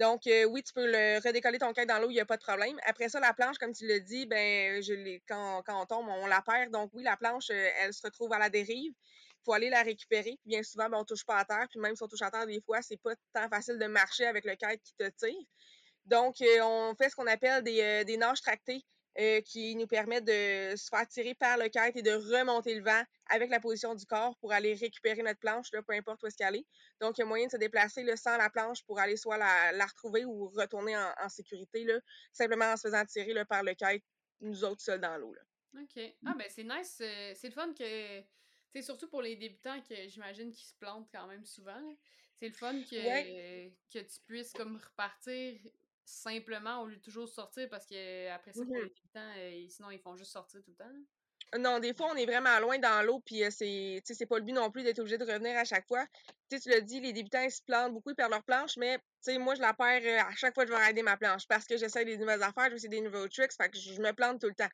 Donc, 0.00 0.26
euh, 0.26 0.44
oui, 0.44 0.62
tu 0.62 0.72
peux 0.72 0.86
le 0.86 1.20
redécoller 1.22 1.58
ton 1.58 1.74
kite 1.74 1.86
dans 1.86 1.98
l'eau, 1.98 2.08
il 2.08 2.14
n'y 2.14 2.20
a 2.20 2.24
pas 2.24 2.38
de 2.38 2.42
problème. 2.42 2.80
Après 2.86 3.10
ça, 3.10 3.20
la 3.20 3.34
planche, 3.34 3.58
comme 3.58 3.74
tu 3.74 3.86
l'as 3.86 4.00
dit, 4.00 4.24
ben, 4.24 4.82
je 4.82 5.18
quand, 5.28 5.62
quand 5.66 5.82
on 5.82 5.84
tombe, 5.84 6.08
on 6.08 6.26
la 6.26 6.40
perd. 6.40 6.70
Donc, 6.70 6.90
oui, 6.94 7.02
la 7.02 7.18
planche, 7.18 7.50
euh, 7.50 7.68
elle 7.80 7.92
se 7.92 8.00
retrouve 8.02 8.32
à 8.32 8.38
la 8.38 8.48
dérive. 8.48 8.92
Il 8.94 9.42
faut 9.44 9.52
aller 9.52 9.68
la 9.68 9.82
récupérer. 9.82 10.38
bien 10.46 10.62
souvent, 10.62 10.88
ben, 10.88 10.96
on 10.96 11.00
ne 11.00 11.04
touche 11.04 11.26
pas 11.26 11.36
à 11.36 11.44
terre. 11.44 11.66
Puis 11.70 11.78
même 11.80 11.94
si 11.96 12.02
on 12.02 12.08
touche 12.08 12.22
à 12.22 12.30
terre, 12.30 12.46
des 12.46 12.62
fois, 12.62 12.80
c'est 12.80 12.96
pas 12.96 13.14
tant 13.34 13.46
facile 13.50 13.78
de 13.78 13.86
marcher 13.86 14.24
avec 14.24 14.46
le 14.46 14.52
kite 14.52 14.82
qui 14.82 14.94
te 14.94 15.08
tire. 15.10 15.46
Donc, 16.06 16.40
euh, 16.40 16.62
on 16.62 16.94
fait 16.94 17.10
ce 17.10 17.16
qu'on 17.16 17.26
appelle 17.26 17.62
des, 17.62 18.02
des 18.06 18.16
nages 18.16 18.40
tractées. 18.40 18.82
Euh, 19.20 19.42
qui 19.42 19.76
nous 19.76 19.86
permet 19.86 20.22
de 20.22 20.74
se 20.76 20.88
faire 20.88 21.06
tirer 21.06 21.34
par 21.34 21.58
le 21.58 21.64
kite 21.64 21.94
et 21.94 22.00
de 22.00 22.12
remonter 22.12 22.74
le 22.74 22.82
vent 22.82 23.02
avec 23.26 23.50
la 23.50 23.60
position 23.60 23.94
du 23.94 24.06
corps 24.06 24.34
pour 24.38 24.50
aller 24.50 24.72
récupérer 24.72 25.22
notre 25.22 25.40
planche, 25.40 25.70
là, 25.74 25.82
peu 25.82 25.92
importe 25.92 26.22
où 26.22 26.26
est-ce 26.26 26.38
qu'elle 26.38 26.56
est. 26.56 26.66
Donc, 27.02 27.18
il 27.18 27.20
y 27.20 27.24
a 27.24 27.26
moyen 27.26 27.44
de 27.44 27.50
se 27.50 27.58
déplacer 27.58 28.02
là, 28.02 28.16
sans 28.16 28.38
la 28.38 28.48
planche 28.48 28.82
pour 28.84 28.98
aller 28.98 29.18
soit 29.18 29.36
la, 29.36 29.84
retrouver 29.84 30.24
ou 30.24 30.48
retourner 30.48 30.96
en, 30.96 31.28
sécurité, 31.28 31.84
là, 31.84 32.00
simplement 32.32 32.64
en 32.64 32.78
se 32.78 32.88
faisant 32.88 33.04
tirer 33.04 33.34
là, 33.34 33.44
par 33.44 33.62
le 33.62 33.74
kite, 33.74 34.04
nous 34.40 34.64
autres 34.64 34.80
seuls 34.80 35.02
dans 35.02 35.18
l'eau. 35.18 35.34
OK. 35.78 36.02
Ah, 36.24 36.34
ben 36.38 36.46
c'est 36.48 36.64
nice. 36.64 37.02
Euh, 37.02 37.34
c'est 37.34 37.48
le 37.48 37.54
fun 37.54 37.74
que. 37.74 38.22
C'est 38.72 38.82
surtout 38.82 39.08
pour 39.08 39.20
les 39.20 39.36
débutants 39.36 39.82
que 39.82 40.08
j'imagine 40.08 40.50
qu'ils 40.50 40.68
se 40.68 40.74
plantent 40.78 41.10
quand 41.12 41.26
même 41.26 41.44
souvent. 41.44 41.82
C'est 42.38 42.48
le 42.48 42.54
fun 42.54 42.80
que, 42.84 43.68
que 43.92 43.98
tu 43.98 44.20
puisses 44.26 44.52
comme 44.52 44.76
repartir 44.76 45.60
simplement 46.10 46.82
au 46.82 46.86
lieu 46.86 46.96
de 46.96 47.00
toujours 47.00 47.28
sortir 47.28 47.68
parce 47.70 47.86
que 47.86 48.30
après 48.30 48.52
ça, 48.52 48.64
pour 48.64 48.74
les 48.74 48.88
débutants, 48.88 49.32
euh, 49.38 49.66
sinon 49.68 49.90
ils 49.90 50.00
font 50.00 50.16
juste 50.16 50.32
sortir 50.32 50.60
tout 50.62 50.70
le 50.70 50.76
temps. 50.76 50.92
Non, 51.58 51.80
des 51.80 51.94
fois, 51.94 52.08
on 52.12 52.14
est 52.14 52.26
vraiment 52.26 52.60
loin 52.60 52.78
dans 52.78 53.04
l'eau, 53.04 53.20
puis 53.20 53.42
euh, 53.42 53.50
c'est, 53.50 54.00
c'est 54.04 54.26
pas 54.26 54.38
le 54.38 54.44
but 54.44 54.52
non 54.52 54.70
plus 54.70 54.84
d'être 54.84 55.00
obligé 55.00 55.18
de 55.18 55.24
revenir 55.24 55.56
à 55.56 55.64
chaque 55.64 55.86
fois. 55.88 56.06
tu 56.48 56.68
l'as 56.68 56.80
dit, 56.80 57.00
les 57.00 57.12
débutants, 57.12 57.42
ils 57.42 57.50
se 57.50 57.62
plantent 57.62 57.92
beaucoup, 57.92 58.10
ils 58.10 58.14
perdent 58.14 58.30
leur 58.30 58.44
planche, 58.44 58.76
mais 58.76 58.98
moi, 59.40 59.56
je 59.56 59.60
la 59.60 59.74
perds 59.74 60.02
euh, 60.04 60.20
à 60.20 60.34
chaque 60.36 60.54
fois 60.54 60.64
que 60.64 60.70
je 60.70 60.76
vais 60.76 60.84
rider 60.84 61.02
ma 61.02 61.16
planche 61.16 61.48
parce 61.48 61.66
que 61.66 61.76
j'essaie 61.76 62.04
des 62.04 62.18
nouvelles 62.18 62.42
affaires, 62.42 62.70
je 62.70 62.86
des 62.86 63.00
nouveaux 63.00 63.26
tricks, 63.26 63.52
fait 63.52 63.68
que 63.68 63.78
je 63.78 64.00
me 64.00 64.12
plante 64.12 64.40
tout 64.40 64.46
le 64.46 64.54
temps. 64.54 64.70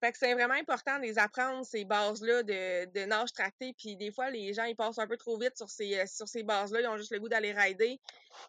Fait 0.00 0.12
que 0.12 0.18
c'est 0.18 0.32
vraiment 0.32 0.54
important 0.54 0.96
de 0.98 1.02
les 1.02 1.18
apprendre, 1.18 1.66
ces 1.66 1.84
bases-là 1.84 2.44
de, 2.44 2.84
de 2.84 3.04
nage 3.06 3.32
tracté. 3.32 3.74
Puis 3.76 3.96
des 3.96 4.12
fois, 4.12 4.30
les 4.30 4.54
gens, 4.54 4.64
ils 4.64 4.76
passent 4.76 4.98
un 4.98 5.08
peu 5.08 5.16
trop 5.16 5.38
vite 5.38 5.56
sur 5.56 5.68
ces, 5.68 5.98
euh, 5.98 6.06
sur 6.06 6.28
ces 6.28 6.44
bases-là. 6.44 6.80
Ils 6.82 6.86
ont 6.86 6.96
juste 6.96 7.10
le 7.10 7.18
goût 7.18 7.28
d'aller 7.28 7.52
rider. 7.52 8.00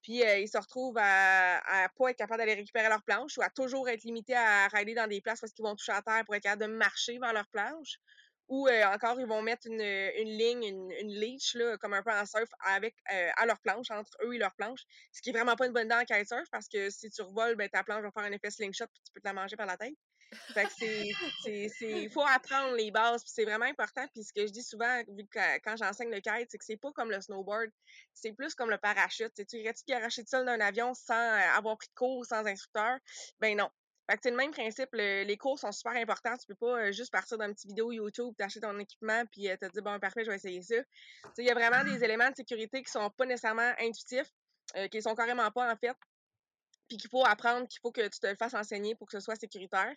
Puis 0.03 0.23
euh, 0.23 0.37
ils 0.37 0.47
se 0.47 0.57
retrouvent 0.59 0.97
à, 0.99 1.57
à 1.85 1.89
pas 1.89 2.09
être 2.11 2.17
capables 2.17 2.39
d'aller 2.39 2.53
récupérer 2.53 2.87
leur 2.89 3.03
planche 3.03 3.37
ou 3.37 3.41
à 3.41 3.49
toujours 3.49 3.89
être 3.89 4.03
limités 4.03 4.35
à 4.35 4.67
rider 4.67 4.93
dans 4.93 5.07
des 5.07 5.21
places 5.21 5.39
parce 5.39 5.51
qu'ils 5.53 5.65
vont 5.65 5.75
toucher 5.75 5.91
à 5.91 6.03
terre 6.03 6.23
pour 6.25 6.35
être 6.35 6.43
capables 6.43 6.61
de 6.61 6.67
marcher 6.67 7.17
vers 7.17 7.33
leur 7.33 7.47
planche. 7.47 7.97
Ou 8.47 8.67
euh, 8.67 8.85
encore, 8.85 9.19
ils 9.19 9.27
vont 9.27 9.41
mettre 9.41 9.67
une, 9.67 9.81
une 9.81 10.37
ligne, 10.37 10.63
une, 10.63 10.91
une 10.91 11.11
leash, 11.19 11.53
là, 11.55 11.77
comme 11.77 11.93
un 11.93 12.01
peu 12.03 12.11
en 12.11 12.25
surf, 12.25 12.49
avec, 12.65 12.95
à 13.05 13.45
leur 13.45 13.59
planche, 13.59 13.91
entre 13.91 14.11
eux 14.23 14.33
et 14.35 14.37
leur 14.39 14.55
planche. 14.55 14.81
Ce 15.11 15.21
qui 15.21 15.29
est 15.29 15.33
vraiment 15.33 15.55
pas 15.55 15.67
une 15.67 15.73
bonne 15.73 15.85
idée 15.85 15.95
en 15.95 16.05
kitesurf 16.05 16.47
parce 16.51 16.67
que 16.67 16.89
si 16.89 17.09
tu 17.11 17.21
revoles, 17.21 17.55
ben, 17.55 17.69
ta 17.69 17.83
planche 17.83 18.01
va 18.01 18.11
faire 18.11 18.23
un 18.23 18.31
effet 18.31 18.49
slingshot 18.51 18.87
puis 18.87 19.01
tu 19.05 19.11
peux 19.13 19.21
te 19.21 19.27
la 19.27 19.33
manger 19.33 19.55
par 19.55 19.67
la 19.67 19.77
tête. 19.77 19.93
Fait 20.53 20.65
que 20.65 20.71
c'est, 20.71 21.71
il 21.81 22.09
faut 22.09 22.23
apprendre 22.23 22.75
les 22.75 22.91
bases, 22.91 23.23
c'est 23.25 23.45
vraiment 23.45 23.65
important. 23.65 24.05
Puis 24.13 24.23
ce 24.23 24.33
que 24.33 24.45
je 24.45 24.51
dis 24.51 24.63
souvent, 24.63 25.01
vu 25.07 25.25
que 25.25 25.59
quand 25.63 25.75
j'enseigne 25.75 26.11
le 26.11 26.19
kite, 26.19 26.49
c'est 26.49 26.57
que 26.57 26.65
c'est 26.65 26.77
pas 26.77 26.91
comme 26.91 27.09
le 27.09 27.19
snowboard, 27.19 27.71
c'est 28.13 28.33
plus 28.33 28.53
comme 28.53 28.69
le 28.69 28.77
parachute. 28.77 29.33
tu 29.33 29.57
irais-tu 29.57 29.83
garacher 29.87 30.23
seul 30.25 30.45
d'un 30.45 30.59
avion 30.59 30.93
sans 30.93 31.15
euh, 31.15 31.57
avoir 31.57 31.77
pris 31.77 31.87
de 31.87 31.93
cours, 31.95 32.25
sans 32.25 32.45
instructeur? 32.45 32.99
Ben 33.39 33.57
non. 33.57 33.69
Fait 34.09 34.17
que 34.17 34.21
c'est 34.23 34.31
le 34.31 34.37
même 34.37 34.51
principe, 34.51 34.89
les 34.93 35.37
cours 35.37 35.59
sont 35.59 35.71
super 35.71 35.93
importants. 35.93 36.35
Tu 36.37 36.47
peux 36.47 36.55
pas 36.55 36.79
euh, 36.79 36.91
juste 36.91 37.11
partir 37.11 37.37
d'une 37.37 37.53
petite 37.53 37.69
vidéo 37.69 37.91
YouTube, 37.91 38.33
t'acheter 38.37 38.59
ton 38.59 38.77
équipement, 38.79 39.23
puis 39.31 39.49
euh, 39.49 39.57
te 39.57 39.65
dire, 39.67 39.83
bon, 39.83 39.99
parfait, 39.99 40.23
je 40.25 40.29
vais 40.29 40.35
essayer 40.35 40.61
ça. 40.61 40.75
Il 41.37 41.45
y 41.45 41.51
a 41.51 41.53
vraiment 41.53 41.83
des 41.83 42.03
éléments 42.03 42.29
de 42.29 42.35
sécurité 42.35 42.81
qui 42.83 42.91
sont 42.91 43.09
pas 43.11 43.25
nécessairement 43.25 43.71
intuitifs, 43.79 44.31
qui 44.91 45.01
sont 45.01 45.15
carrément 45.15 45.49
pas, 45.51 45.71
en 45.71 45.75
fait 45.75 45.95
puis 46.89 46.97
qu'il 46.97 47.09
faut 47.09 47.25
apprendre, 47.25 47.67
qu'il 47.67 47.79
faut 47.79 47.91
que 47.91 48.01
tu 48.01 48.19
te 48.19 48.27
le 48.27 48.35
fasses 48.35 48.55
enseigner 48.55 48.95
pour 48.95 49.07
que 49.07 49.13
ce 49.13 49.19
soit 49.21 49.35
sécuritaire. 49.35 49.93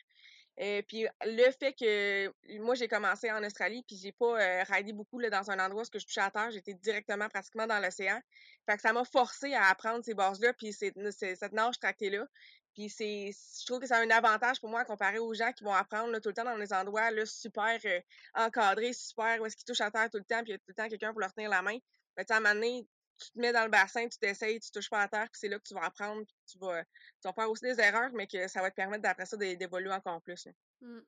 Euh, 0.61 0.83
puis 0.87 1.07
le 1.25 1.51
fait 1.51 1.73
que 1.73 2.31
moi 2.59 2.75
j'ai 2.75 2.87
commencé 2.87 3.31
en 3.33 3.43
Australie 3.43 3.83
puis 3.89 3.97
j'ai 3.97 4.13
pas 4.13 4.39
euh, 4.39 4.93
beaucoup 4.93 5.19
là, 5.19 5.31
dans 5.31 5.51
un 5.51 5.59
endroit 5.59 5.83
où 5.83 5.99
je 5.99 6.05
touchais 6.05 6.21
à 6.21 6.31
terre, 6.31 6.51
j'étais 6.51 6.75
directement 6.75 7.29
pratiquement 7.29 7.67
dans 7.67 7.81
l'océan. 7.81 8.21
Fait 8.67 8.77
que 8.77 8.83
ça 8.83 8.93
m'a 8.93 9.05
forcé 9.05 9.55
à 9.55 9.69
apprendre 9.71 10.05
ces 10.05 10.13
bases-là 10.13 10.53
puis 10.53 10.75
cette 10.75 11.53
nage 11.53 11.79
tractée-là. 11.81 12.27
Puis 12.75 12.91
c'est 12.91 13.31
je 13.33 13.67
trouve 13.67 13.81
que 13.81 13.87
c'est 13.87 13.95
un 13.95 14.11
avantage 14.11 14.61
pour 14.61 14.69
moi 14.69 14.85
comparé 14.85 15.19
aux 15.19 15.33
gens 15.33 15.53
qui 15.53 15.65
vont 15.65 15.73
apprendre 15.73 16.19
tout 16.19 16.29
le 16.29 16.35
temps 16.35 16.45
dans 16.45 16.59
des 16.59 16.73
endroits 16.73 17.11
là, 17.11 17.25
super 17.25 17.79
euh, 17.87 18.01
encadrés, 18.35 18.93
super 18.93 19.41
où 19.41 19.47
est-ce 19.47 19.57
qu'ils 19.57 19.65
touchent 19.65 19.81
à 19.81 19.91
terre 19.91 20.11
tout 20.11 20.19
le 20.19 20.25
temps, 20.25 20.43
puis 20.43 20.49
il 20.49 20.53
y 20.53 20.55
a 20.55 20.59
tout 20.59 20.65
le 20.69 20.75
temps 20.75 20.89
quelqu'un 20.89 21.13
pour 21.13 21.21
leur 21.21 21.33
tenir 21.33 21.49
la 21.49 21.63
main. 21.63 21.79
Mais 22.17 22.31
à 22.31 22.37
un 22.37 22.41
moment 22.41 22.55
donné, 22.55 22.87
tu 23.25 23.33
te 23.33 23.39
mets 23.39 23.53
dans 23.53 23.65
le 23.65 23.71
bassin, 23.71 24.09
tu 24.09 24.19
t'essayes, 24.19 24.61
tu 24.61 24.71
touches 24.71 24.91
pas 24.91 25.03
à 25.03 25.09
terre, 25.09 25.29
puis 25.31 25.39
c'est 25.41 25.49
là 25.49 25.59
que 25.59 25.65
tu 25.65 25.75
vas 25.75 25.85
apprendre, 25.85 26.25
puis 26.27 26.37
tu 26.51 26.59
vas, 26.59 26.85
tu 26.85 27.29
vas 27.29 27.33
faire 27.33 27.51
aussi 27.51 27.65
des 27.65 27.81
erreurs, 27.81 28.11
mais 28.13 28.27
que 28.27 28.49
ça 28.49 28.61
va 28.61 28.71
te 28.71 28.77
permettre 28.77 29.03
d'après 29.03 29.27
ça 29.27 29.37
d'évoluer 29.37 29.93
encore 29.93 30.21
plus. 30.23 30.49
Mmh. 30.81 31.01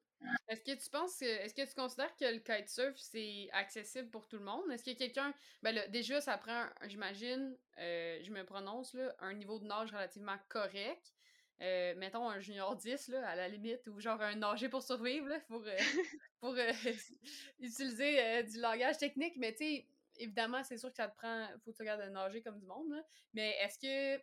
Est-ce 0.49 0.63
que 0.63 0.83
tu 0.83 0.91
penses, 0.91 1.21
est-ce 1.23 1.55
que 1.55 1.67
tu 1.69 1.75
considères 1.75 2.15
que 2.17 2.25
le 2.25 2.39
kitesurf, 2.39 2.97
c'est 2.97 3.49
accessible 3.53 4.11
pour 4.11 4.27
tout 4.27 4.39
le 4.39 4.45
monde? 4.45 4.71
Est-ce 4.71 4.89
a 4.89 4.95
quelqu'un, 4.95 5.35
ben 5.63 5.75
là, 5.75 5.87
déjà, 5.89 6.21
ça 6.21 6.39
prend, 6.39 6.67
j'imagine, 6.87 7.57
euh, 7.79 8.19
je 8.23 8.31
me 8.31 8.45
prononce, 8.45 8.95
là, 8.95 9.15
un 9.21 9.35
niveau 9.35 9.59
de 9.59 9.67
nage 9.67 9.91
relativement 9.93 10.37
correct. 10.49 11.15
Euh, 11.61 11.95
mettons 11.97 12.29
un 12.29 12.41
junior 12.41 12.75
10 12.77 13.09
là, 13.09 13.29
à 13.29 13.37
la 13.37 13.49
limite, 13.49 13.87
ou 13.89 14.01
genre 14.01 14.21
un 14.21 14.35
nager 14.35 14.69
pour 14.69 14.83
survivre 14.83 15.29
là, 15.29 15.41
pour, 15.49 15.63
euh, 15.65 15.77
pour 16.41 16.57
utiliser 17.61 18.43
du 18.45 18.61
langage 18.61 18.99
technique, 18.99 19.35
mais 19.37 19.53
tu 19.53 19.65
sais, 19.65 19.87
évidemment, 20.17 20.63
c'est 20.65 20.79
sûr 20.79 20.91
que 20.91 20.97
ça 20.97 21.09
te 21.09 21.17
prend, 21.17 21.47
faut 21.65 21.73
que 21.73 21.77
tu 21.77 21.83
regardes 21.83 22.03
de 22.03 22.09
nager 22.09 22.43
comme 22.43 22.59
du 22.59 22.67
monde, 22.67 22.95
mais 23.33 23.57
est-ce 23.61 23.79
que 23.79 24.23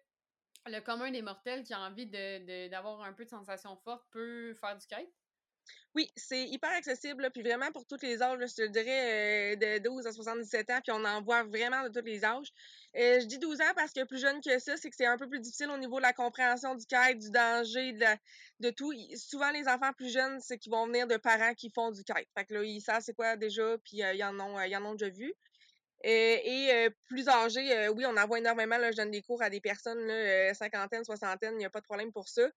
le 0.68 0.80
commun 0.82 1.12
des 1.12 1.22
mortels 1.22 1.64
qui 1.64 1.74
a 1.74 1.80
envie 1.80 2.08
d'avoir 2.08 3.00
de, 3.00 3.04
un 3.04 3.14
peu 3.14 3.26
de 3.26 3.30
sensation 3.30 3.76
forte 3.78 4.06
peut 4.12 4.54
faire 4.56 4.78
du 4.78 4.86
kite? 4.86 5.10
Oui, 5.94 6.10
c'est 6.16 6.48
hyper 6.48 6.70
accessible, 6.72 7.30
puis 7.34 7.44
vraiment 7.44 7.70
pour 7.74 7.86
tous 7.86 8.02
les 8.02 8.22
âges, 8.24 8.40
je 8.40 8.56
te 8.56 8.68
dirais 8.68 9.54
euh, 9.54 9.56
de 9.58 9.84
12 9.84 10.08
à 10.08 10.14
77 10.14 10.70
ans, 10.70 10.80
puis 10.82 10.94
on 10.94 11.04
en 11.04 11.22
voit 11.22 11.44
vraiment 11.44 11.84
de 11.84 11.90
tous 12.00 12.06
les 12.06 12.24
âges. 12.24 12.48
Euh, 12.96 13.20
je 13.20 13.26
dis 13.26 13.40
12 13.40 13.60
ans 13.60 13.74
parce 13.76 13.92
que 13.92 14.06
plus 14.06 14.22
jeune 14.22 14.40
que 14.42 14.58
ça, 14.60 14.78
c'est 14.78 14.90
que 14.90 14.96
c'est 14.96 15.06
un 15.06 15.18
peu 15.18 15.28
plus 15.28 15.42
difficile 15.42 15.70
au 15.70 15.78
niveau 15.78 15.98
de 15.98 16.04
la 16.04 16.14
compréhension 16.14 16.76
du 16.76 16.86
kite, 16.86 17.20
du 17.20 17.30
danger, 17.30 17.92
de, 17.92 18.06
de 18.62 18.70
tout. 18.70 18.94
Souvent, 19.18 19.52
les 19.52 19.68
enfants 19.68 19.92
plus 19.92 20.14
jeunes, 20.14 20.40
c'est 20.40 20.58
qu'ils 20.58 20.72
vont 20.72 20.88
venir 20.88 21.08
de 21.08 21.18
parents 21.18 21.54
qui 21.56 21.70
font 21.70 21.92
du 21.92 22.04
kite. 22.06 22.30
Fait 22.38 22.46
que 22.46 22.54
là, 22.54 22.64
ils 22.64 22.80
savent 22.80 23.02
c'est 23.02 23.14
quoi 23.14 23.36
déjà, 23.36 23.78
puis 23.80 24.02
euh, 24.02 24.14
ils, 24.14 24.24
en 24.24 24.40
ont, 24.40 24.62
ils 24.62 24.76
en 24.78 24.86
ont 24.86 24.94
déjà 24.94 25.10
vu. 25.10 25.34
Euh, 26.06 26.38
et 26.44 26.70
euh, 26.74 26.90
plus 27.06 27.28
âgés, 27.30 27.72
euh, 27.78 27.90
oui, 27.90 28.06
on 28.08 28.18
envoie 28.18 28.40
énormément. 28.40 28.78
Là, 28.78 28.92
je 28.92 28.98
donne 28.98 29.12
des 29.12 29.22
cours 29.22 29.42
à 29.44 29.50
des 29.50 29.62
personnes, 29.62 30.00
là, 30.08 30.54
cinquantaine, 30.54 31.04
soixantaine, 31.04 31.54
il 31.54 31.58
n'y 31.60 31.66
a 31.66 31.70
pas 31.70 31.80
de 31.82 31.86
problème 31.86 32.12
pour 32.12 32.28
ça. 32.28 32.50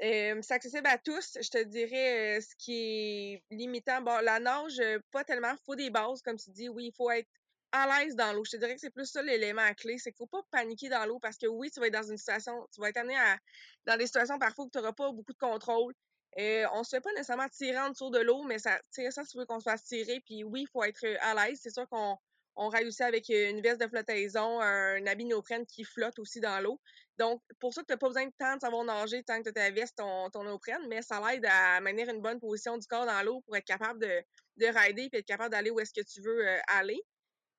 c'est 0.00 0.50
accessible 0.50 0.86
à 0.86 0.98
tous. 0.98 1.36
Je 1.40 1.50
te 1.50 1.62
dirais 1.62 2.40
ce 2.40 2.54
qui 2.56 3.34
est 3.34 3.42
limitant. 3.50 4.00
Bon, 4.00 4.18
la 4.22 4.40
nage, 4.40 4.80
pas 5.10 5.24
tellement. 5.24 5.54
Faut 5.66 5.76
des 5.76 5.90
bases, 5.90 6.22
comme 6.22 6.38
tu 6.38 6.50
dis. 6.50 6.68
Oui, 6.68 6.86
il 6.86 6.92
faut 6.92 7.10
être 7.10 7.28
à 7.72 7.86
l'aise 7.86 8.16
dans 8.16 8.32
l'eau. 8.32 8.44
Je 8.44 8.52
te 8.52 8.56
dirais 8.56 8.74
que 8.74 8.80
c'est 8.80 8.90
plus 8.90 9.06
ça 9.06 9.22
l'élément 9.22 9.72
clé, 9.74 9.98
c'est 9.98 10.10
qu'il 10.10 10.18
faut 10.18 10.26
pas 10.26 10.42
paniquer 10.50 10.88
dans 10.88 11.04
l'eau 11.06 11.18
parce 11.20 11.36
que 11.36 11.46
oui, 11.46 11.70
tu 11.70 11.80
vas 11.80 11.86
être 11.86 11.92
dans 11.92 12.10
une 12.10 12.16
situation, 12.16 12.66
tu 12.74 12.80
vas 12.80 12.88
être 12.88 12.96
amené 12.96 13.16
à 13.16 13.38
dans 13.86 13.96
des 13.96 14.06
situations 14.06 14.38
parfois 14.38 14.64
où 14.64 14.70
tu 14.70 14.78
n'auras 14.78 14.92
pas 14.92 15.12
beaucoup 15.12 15.32
de 15.32 15.38
contrôle. 15.38 15.94
et 16.36 16.64
on 16.72 16.82
se 16.84 16.90
fait 16.96 17.00
pas 17.00 17.12
nécessairement 17.12 17.48
tirer 17.48 17.78
en 17.78 17.90
dessous 17.90 18.10
de 18.10 18.18
l'eau, 18.18 18.42
mais 18.44 18.58
ça, 18.58 18.80
ça, 18.90 19.24
tu 19.24 19.38
veux 19.38 19.46
qu'on 19.46 19.60
se 19.60 19.64
fasse 19.70 19.84
tirer. 19.84 20.20
Puis 20.20 20.44
oui, 20.44 20.62
il 20.62 20.68
faut 20.68 20.82
être 20.84 21.04
à 21.20 21.34
l'aise. 21.34 21.60
C'est 21.62 21.70
sûr 21.70 21.88
qu'on 21.88 22.18
on 22.56 22.68
réussit 22.68 23.02
avec 23.02 23.28
une 23.28 23.60
veste 23.60 23.80
de 23.80 23.86
flottaison, 23.86 24.60
un 24.60 25.06
habit 25.06 25.24
néoprène 25.24 25.66
qui 25.66 25.84
flotte 25.84 26.18
aussi 26.18 26.40
dans 26.40 26.60
l'eau. 26.60 26.80
Donc, 27.18 27.42
pour 27.58 27.72
ça 27.74 27.82
que 27.82 27.86
tu 27.86 27.92
n'as 27.92 27.98
pas 27.98 28.08
besoin 28.08 28.26
de 28.26 28.32
temps 28.38 28.56
de 28.56 28.60
savoir 28.60 28.84
nager 28.84 29.22
tant 29.22 29.38
que 29.38 29.44
tu 29.44 29.48
as 29.50 29.52
ta 29.52 29.70
veste, 29.70 29.96
ton, 29.96 30.30
ton 30.30 30.44
néoprène, 30.44 30.86
mais 30.88 31.02
ça 31.02 31.20
l'aide 31.20 31.46
à 31.46 31.80
maintenir 31.80 32.08
une 32.08 32.22
bonne 32.22 32.40
position 32.40 32.76
du 32.78 32.86
corps 32.86 33.06
dans 33.06 33.22
l'eau 33.22 33.40
pour 33.42 33.56
être 33.56 33.64
capable 33.64 34.00
de, 34.00 34.22
de 34.56 34.66
rider 34.66 35.08
et 35.12 35.18
être 35.18 35.26
capable 35.26 35.50
d'aller 35.50 35.70
où 35.70 35.80
est-ce 35.80 35.92
que 35.92 36.04
tu 36.06 36.20
veux 36.20 36.46
euh, 36.46 36.58
aller. 36.68 37.00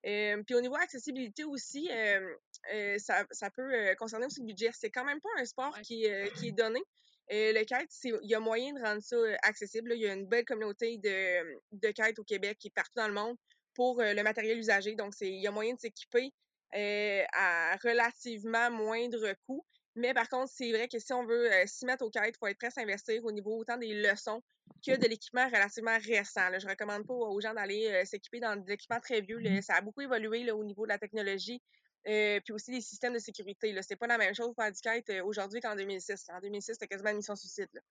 Euh, 0.06 0.42
puis 0.44 0.56
au 0.56 0.62
niveau 0.62 0.76
accessibilité 0.76 1.44
aussi, 1.44 1.88
euh, 1.92 2.36
euh, 2.74 2.98
ça, 2.98 3.24
ça, 3.32 3.52
peut 3.52 3.72
concerner 3.98 4.26
aussi 4.26 4.40
le 4.40 4.48
budget. 4.48 4.72
C'est 4.74 4.90
quand 4.90 5.06
même 5.06 5.22
pas 5.22 5.30
un 5.38 5.46
sport 5.46 5.78
qui, 5.82 6.08
qui 6.38 6.48
est 6.48 6.52
donné. 6.52 6.82
le 7.30 7.64
kite, 7.64 7.92
il 8.04 8.30
y 8.30 8.36
a 8.36 8.40
moyen 8.40 8.74
de 8.74 8.82
rendre 8.82 9.02
ça 9.02 9.18
accessible. 9.44 9.94
Il 9.94 10.02
y 10.02 10.08
a 10.08 10.14
une 10.14 10.28
belle 10.28 10.46
communauté 10.46 10.98
de, 10.98 11.60
de 11.72 12.20
au 12.20 12.24
Québec 12.24 12.58
est 12.66 12.74
partout 12.74 12.96
dans 12.96 13.08
le 13.08 13.14
monde 13.14 13.38
pour 13.74 14.02
le 14.02 14.22
matériel 14.24 14.58
usagé. 14.58 14.96
Donc, 14.96 15.14
il 15.22 15.42
y 15.42 15.48
a 15.48 15.52
moyen 15.52 15.74
de 15.74 15.80
s'équiper 15.80 16.34
à 16.74 17.76
relativement 17.84 18.72
moindre 18.72 19.34
coût. 19.46 19.66
Mais 19.96 20.14
par 20.14 20.30
contre, 20.30 20.52
c'est 20.56 20.72
vrai 20.72 20.88
que 20.88 21.00
si 21.00 21.12
on 21.12 21.26
veut 21.26 21.50
s'y 21.66 21.86
mettre 21.86 22.06
au 22.06 22.10
kite, 22.10 22.24
il 22.28 22.38
faut 22.40 22.48
être 22.48 22.58
prêt 22.58 22.68
à 22.68 22.72
s'investir 22.72 23.24
au 23.26 23.32
niveau 23.32 23.58
autant 23.58 23.78
des 23.78 23.94
leçons 23.94 24.42
que 24.86 24.98
de 24.98 25.08
l'équipement 25.08 25.46
relativement 25.46 25.98
récent. 25.98 26.50
Là. 26.50 26.60
Je 26.60 26.68
recommande 26.68 27.06
pas 27.06 27.14
aux 27.14 27.40
gens 27.40 27.54
d'aller 27.54 27.88
euh, 27.88 28.06
s'équiper 28.06 28.40
dans 28.40 28.56
des 28.56 28.74
équipements 28.74 29.00
très 29.00 29.22
vieux. 29.22 29.38
Là. 29.38 29.62
Ça 29.62 29.76
a 29.76 29.82
beaucoup 29.82 30.02
évolué 30.02 30.44
là, 30.44 30.56
au 30.56 30.64
niveau 30.64 30.86
de 30.86 30.90
la 30.90 30.98
technologie. 30.98 31.62
Euh, 32.08 32.40
puis 32.44 32.52
aussi 32.52 32.72
les 32.72 32.82
systèmes 32.82 33.14
de 33.14 33.20
sécurité. 33.20 33.76
C'est 33.84 33.96
pas 33.96 34.08
la 34.08 34.18
même 34.18 34.34
chose 34.34 34.48
pour 34.48 34.56
faire 34.56 34.72
du 34.72 34.82
kite 34.82 35.10
euh, 35.12 35.24
aujourd'hui 35.24 35.62
qu'en 35.62 35.76
2006. 35.76 36.30
En 36.30 36.40
2006, 36.40 36.74
c'était 36.74 36.88
quasiment 36.88 37.12
une 37.12 37.18
mission 37.18 37.36
suicide. 37.36 37.70
Là. 37.74 37.82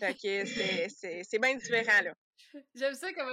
Fait 0.00 0.14
que 0.14 0.44
c'est, 0.88 1.22
c'est, 1.22 1.38
bien 1.38 1.54
différent. 1.54 2.02
Là. 2.02 2.14
J'aime 2.74 2.94
ça 2.94 3.12
comment 3.12 3.30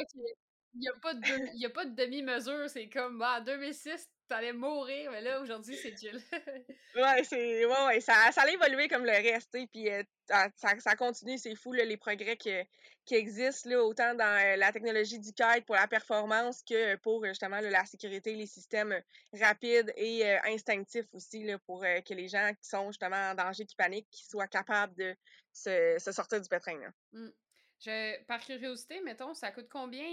il 0.74 0.82
n'y 0.82 0.88
a 0.88 0.94
pas 1.02 1.14
de, 1.14 1.66
a 1.66 1.70
pas 1.70 1.86
de 1.86 1.96
demi-mesure. 1.96 2.70
C'est 2.70 2.90
comme, 2.90 3.22
ah, 3.22 3.40
en 3.40 3.44
2006, 3.44 4.08
t'allais 4.28 4.54
mourir, 4.54 5.12
mais 5.12 5.22
là, 5.22 5.42
aujourd'hui, 5.42 5.76
c'est 5.76 5.98
chill. 5.98 6.22
ouais, 6.96 7.24
c'est, 7.24 7.66
ouais, 7.66 7.86
ouais, 7.88 8.00
ça, 8.00 8.32
ça 8.32 8.44
a 8.44 8.50
évolué 8.50 8.88
comme 8.88 9.04
le 9.04 9.12
reste, 9.12 9.58
puis 9.72 9.90
euh, 9.90 10.04
ça, 10.28 10.80
ça 10.80 10.96
continue, 10.96 11.38
c'est 11.38 11.56
fou, 11.56 11.74
là, 11.74 11.84
les 11.84 11.98
progrès 11.98 12.38
qui, 12.38 12.52
qui 13.06 13.16
existent, 13.16 13.70
là, 13.70 13.84
autant 13.84 14.14
dans 14.14 14.40
euh, 14.40 14.56
la 14.56 14.72
technologie 14.72 15.20
du 15.20 15.34
kite 15.34 15.66
pour 15.66 15.76
la 15.76 15.88
performance 15.88 16.62
que 16.62 16.96
pour, 16.98 17.26
justement, 17.26 17.60
la 17.60 17.86
sécurité, 17.86 18.36
les 18.36 18.46
systèmes 18.46 18.96
rapides 19.34 19.92
et 19.98 20.26
euh, 20.26 20.38
instinctifs 20.46 21.08
aussi, 21.14 21.44
là, 21.44 21.58
pour 21.66 21.82
que 21.82 22.14
les 22.14 22.28
gens 22.28 22.52
qui 22.62 22.70
sont, 22.70 22.92
justement, 22.92 23.32
en 23.32 23.36
danger, 23.36 23.66
qui 23.66 23.76
paniquent, 23.76 24.10
qui 24.12 24.26
soient 24.26 24.48
capables 24.48 24.96
de 24.96 25.16
se, 25.52 25.98
se 25.98 26.12
sortir 26.12 26.40
du 26.40 26.48
pétrin, 26.48 26.80
mmh. 27.14 27.30
Je, 27.80 28.22
par 28.24 28.40
curiosité, 28.42 29.00
mettons, 29.02 29.34
ça 29.34 29.52
coûte 29.52 29.70
combien 29.70 30.06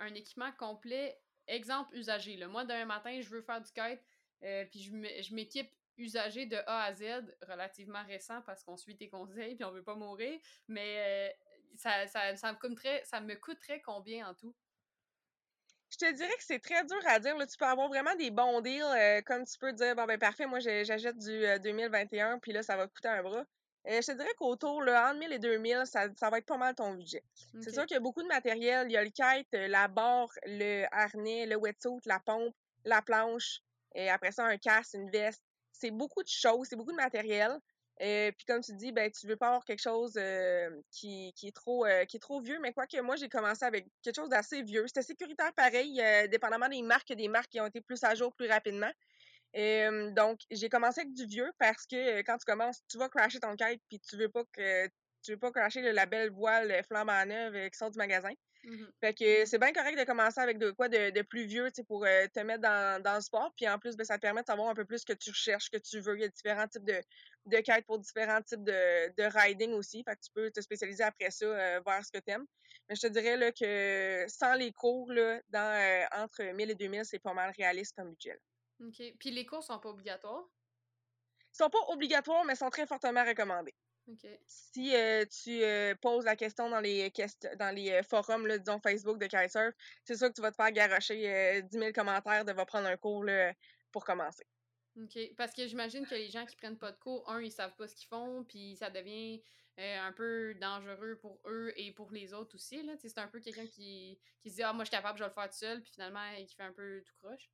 un 0.00 0.14
équipement 0.14 0.50
complet? 0.58 1.18
Exemple 1.46 1.94
usagé. 1.96 2.36
Là. 2.36 2.48
Moi, 2.48 2.64
demain 2.64 2.84
matin, 2.84 3.20
je 3.20 3.28
veux 3.28 3.42
faire 3.42 3.60
du 3.60 3.70
kite, 3.72 4.00
euh, 4.44 4.64
puis 4.64 4.80
je 4.80 5.34
m'équipe 5.34 5.70
usagé 5.98 6.46
de 6.46 6.56
A 6.66 6.84
à 6.84 6.94
Z, 6.94 7.04
relativement 7.48 8.02
récent 8.04 8.40
parce 8.42 8.64
qu'on 8.64 8.76
suit 8.76 8.96
tes 8.96 9.08
conseils 9.08 9.54
puis 9.54 9.64
on 9.64 9.70
veut 9.70 9.82
pas 9.82 9.94
mourir. 9.94 10.38
Mais 10.68 10.96
euh, 10.98 11.76
ça, 11.76 12.06
ça, 12.06 12.36
ça, 12.36 12.52
me 12.52 13.34
coûterait, 13.34 13.82
combien 13.82 14.28
en 14.28 14.34
tout? 14.34 14.54
Je 15.90 15.98
te 15.98 16.10
dirais 16.12 16.34
que 16.38 16.44
c'est 16.44 16.58
très 16.58 16.84
dur 16.84 17.00
à 17.06 17.18
dire. 17.18 17.36
Tu 17.46 17.56
peux 17.58 17.66
avoir 17.66 17.88
vraiment 17.88 18.14
des 18.14 18.30
bons 18.30 18.62
deals, 18.62 18.82
euh, 18.82 19.20
comme 19.22 19.44
tu 19.44 19.58
peux 19.58 19.72
dire, 19.72 19.94
bon 19.94 20.06
ben 20.06 20.18
parfait, 20.18 20.46
moi 20.46 20.58
j'achète 20.58 21.18
du 21.18 21.44
2021, 21.62 22.38
puis 22.38 22.52
là, 22.52 22.62
ça 22.62 22.76
va 22.76 22.88
coûter 22.88 23.08
un 23.08 23.22
bras. 23.22 23.44
Euh, 23.88 24.00
je 24.00 24.06
te 24.06 24.12
dirais 24.12 24.32
qu'autour, 24.36 24.82
là, 24.82 25.10
entre 25.10 25.18
1000 25.18 25.32
et 25.32 25.38
2000, 25.38 25.82
ça, 25.86 26.06
ça 26.16 26.30
va 26.30 26.38
être 26.38 26.46
pas 26.46 26.56
mal 26.56 26.74
ton 26.74 26.94
budget. 26.94 27.24
C'est 27.60 27.72
sûr 27.72 27.84
qu'il 27.84 27.94
y 27.94 27.96
a 27.96 28.00
beaucoup 28.00 28.22
de 28.22 28.28
matériel. 28.28 28.86
Il 28.88 28.92
y 28.92 28.96
a 28.96 29.02
le 29.02 29.10
kite, 29.10 29.48
euh, 29.54 29.66
la 29.66 29.88
barre, 29.88 30.30
le 30.46 30.84
harnais, 30.92 31.46
le 31.46 31.56
wetsuit, 31.56 32.00
la 32.06 32.20
pompe, 32.20 32.54
la 32.84 33.02
planche, 33.02 33.60
et 33.94 34.08
après 34.08 34.32
ça, 34.32 34.44
un 34.46 34.56
casque, 34.56 34.94
une 34.94 35.10
veste. 35.10 35.42
C'est 35.72 35.90
beaucoup 35.90 36.22
de 36.22 36.28
choses, 36.28 36.68
c'est 36.68 36.76
beaucoup 36.76 36.92
de 36.92 36.96
matériel. 36.96 37.58
Euh, 38.00 38.32
puis 38.32 38.46
comme 38.46 38.62
tu 38.62 38.72
dis, 38.74 38.90
ben 38.90 39.10
tu 39.10 39.26
veux 39.26 39.36
pas 39.36 39.48
avoir 39.48 39.64
quelque 39.64 39.82
chose 39.82 40.18
qui, 40.90 41.32
qui, 41.34 41.48
est 41.48 41.54
trop 41.54 41.84
qui 42.08 42.16
est 42.16 42.20
trop 42.20 42.40
vieux, 42.40 42.58
mais 42.60 42.72
quoi 42.72 42.86
que 42.86 43.00
moi 43.00 43.16
j'ai 43.16 43.28
commencé 43.28 43.64
avec 43.64 43.86
quelque 44.02 44.16
chose 44.16 44.30
d'assez 44.30 44.62
vieux. 44.62 44.86
C'était 44.86 45.02
sécuritaire 45.02 45.52
pareil, 45.54 46.00
dépendamment 46.30 46.68
des 46.68 46.82
marques, 46.82 47.12
des 47.12 47.28
marques 47.28 47.50
qui 47.50 47.60
ont 47.60 47.66
été 47.66 47.80
plus 47.80 48.02
à 48.02 48.14
jour 48.14 48.32
plus 48.34 48.48
rapidement 48.48 48.90
donc, 49.54 50.40
j'ai 50.50 50.68
commencé 50.68 51.00
avec 51.00 51.12
du 51.12 51.26
vieux 51.26 51.50
parce 51.58 51.86
que 51.86 52.20
quand 52.22 52.38
tu 52.38 52.44
commences, 52.44 52.80
tu 52.88 52.98
vas 52.98 53.08
crasher 53.08 53.40
ton 53.40 53.54
kite 53.56 53.82
puis 53.88 54.00
tu 54.00 54.16
veux 54.16 54.28
pas 54.28 54.44
que 54.52 54.86
tu 55.22 55.32
veux 55.32 55.38
pas 55.38 55.52
crasher 55.52 55.82
le, 55.82 55.92
la 55.92 56.06
belle 56.06 56.30
voile 56.30 56.82
flambant 56.88 57.24
neuve 57.26 57.70
qui 57.70 57.78
sort 57.78 57.90
du 57.90 57.98
magasin. 57.98 58.32
Mmh 58.64 58.84
fait 59.00 59.14
que 59.14 59.44
c'est 59.44 59.58
bien 59.58 59.72
correct 59.72 59.98
de 59.98 60.04
commencer 60.04 60.40
avec 60.40 60.56
de 60.58 60.70
quoi 60.70 60.88
de, 60.88 61.10
de 61.10 61.22
plus 61.22 61.46
vieux, 61.46 61.72
tu 61.72 61.82
pour 61.82 62.02
te 62.04 62.40
mettre 62.40 62.60
dans, 62.60 63.02
dans 63.02 63.16
le 63.16 63.20
sport. 63.20 63.52
Puis 63.56 63.68
en 63.68 63.78
plus, 63.78 63.96
ben, 63.96 64.04
ça 64.04 64.16
te 64.16 64.20
permet 64.20 64.42
de 64.42 64.46
savoir 64.46 64.68
un 64.68 64.74
peu 64.74 64.84
plus 64.84 65.00
ce 65.00 65.06
que 65.06 65.12
tu 65.12 65.30
recherches, 65.30 65.64
ce 65.64 65.70
que 65.70 65.82
tu 65.82 65.98
veux. 66.00 66.16
Il 66.16 66.22
y 66.22 66.24
a 66.24 66.28
différents 66.28 66.68
types 66.68 66.84
de, 66.84 67.00
de 67.46 67.56
kites 67.56 67.84
pour 67.86 67.98
différents 67.98 68.40
types 68.40 68.62
de, 68.62 69.12
de 69.16 69.38
riding 69.38 69.72
aussi. 69.72 70.04
Fait 70.04 70.14
que 70.14 70.20
tu 70.20 70.30
peux 70.32 70.50
te 70.52 70.60
spécialiser 70.60 71.02
après 71.02 71.32
ça 71.32 71.46
vers 71.80 72.04
ce 72.04 72.12
que 72.12 72.22
tu 72.24 72.32
aimes. 72.32 72.46
Mais 72.88 72.94
je 72.94 73.00
te 73.00 73.06
dirais 73.08 73.36
là, 73.36 73.50
que 73.50 74.24
sans 74.28 74.54
les 74.54 74.72
cours, 74.72 75.10
là, 75.12 75.40
dans, 75.48 76.06
entre 76.12 76.42
1000 76.44 76.70
et 76.70 76.74
2000, 76.76 77.04
c'est 77.04 77.18
pas 77.18 77.34
mal 77.34 77.52
réaliste 77.56 77.96
comme 77.96 78.10
budget. 78.10 78.38
OK. 78.82 79.02
Puis 79.18 79.30
les 79.30 79.46
cours 79.46 79.62
sont 79.62 79.78
pas 79.78 79.90
obligatoires? 79.90 80.44
Ils 81.52 81.56
sont 81.56 81.70
pas 81.70 81.78
obligatoires, 81.88 82.44
mais 82.44 82.54
sont 82.54 82.70
très 82.70 82.86
fortement 82.86 83.24
recommandés. 83.24 83.74
OK. 84.08 84.26
Si 84.46 84.94
euh, 84.96 85.24
tu 85.26 85.62
euh, 85.62 85.94
poses 86.00 86.24
la 86.24 86.34
question 86.34 86.68
dans 86.68 86.80
les 86.80 87.12
dans 87.58 87.74
les 87.74 87.92
euh, 87.92 88.02
forums, 88.02 88.46
là, 88.46 88.58
disons 88.58 88.80
Facebook 88.80 89.18
de 89.18 89.26
Kitesurf, 89.26 89.74
c'est 90.04 90.16
sûr 90.16 90.28
que 90.28 90.34
tu 90.34 90.40
vas 90.40 90.50
te 90.50 90.56
faire 90.56 90.72
garocher 90.72 91.62
10 91.62 91.78
000 91.78 91.92
commentaires 91.92 92.44
de 92.44 92.52
va 92.52 92.66
prendre 92.66 92.88
un 92.88 92.96
cours 92.96 93.26
pour 93.92 94.04
commencer. 94.04 94.46
OK. 95.00 95.18
Parce 95.36 95.52
que 95.52 95.66
j'imagine 95.66 96.06
que 96.06 96.14
les 96.14 96.30
gens 96.30 96.44
qui 96.44 96.56
prennent 96.56 96.78
pas 96.78 96.90
de 96.90 96.98
cours, 96.98 97.28
un, 97.30 97.40
ils 97.40 97.52
savent 97.52 97.76
pas 97.76 97.86
ce 97.86 97.94
qu'ils 97.94 98.08
font, 98.08 98.44
puis 98.44 98.76
ça 98.76 98.90
devient 98.90 99.40
un 99.78 100.12
peu 100.12 100.54
dangereux 100.60 101.16
pour 101.20 101.40
eux 101.46 101.72
et 101.76 101.92
pour 101.92 102.10
les 102.10 102.34
autres 102.34 102.56
aussi. 102.56 102.84
C'est 102.98 103.18
un 103.18 103.28
peu 103.28 103.40
quelqu'un 103.40 103.66
qui, 103.66 104.18
qui 104.42 104.50
se 104.50 104.56
dit 104.56 104.62
Ah, 104.62 104.72
moi, 104.72 104.84
je 104.84 104.90
suis 104.90 104.96
capable, 104.96 105.18
je 105.18 105.24
vais 105.24 105.28
le 105.28 105.34
faire 105.34 105.48
tout 105.48 105.56
seul, 105.56 105.80
puis 105.80 105.92
finalement, 105.92 106.26
qui 106.46 106.54
fait 106.54 106.64
un 106.64 106.72
peu 106.72 107.02
tout 107.06 107.14
croche. 107.22 107.48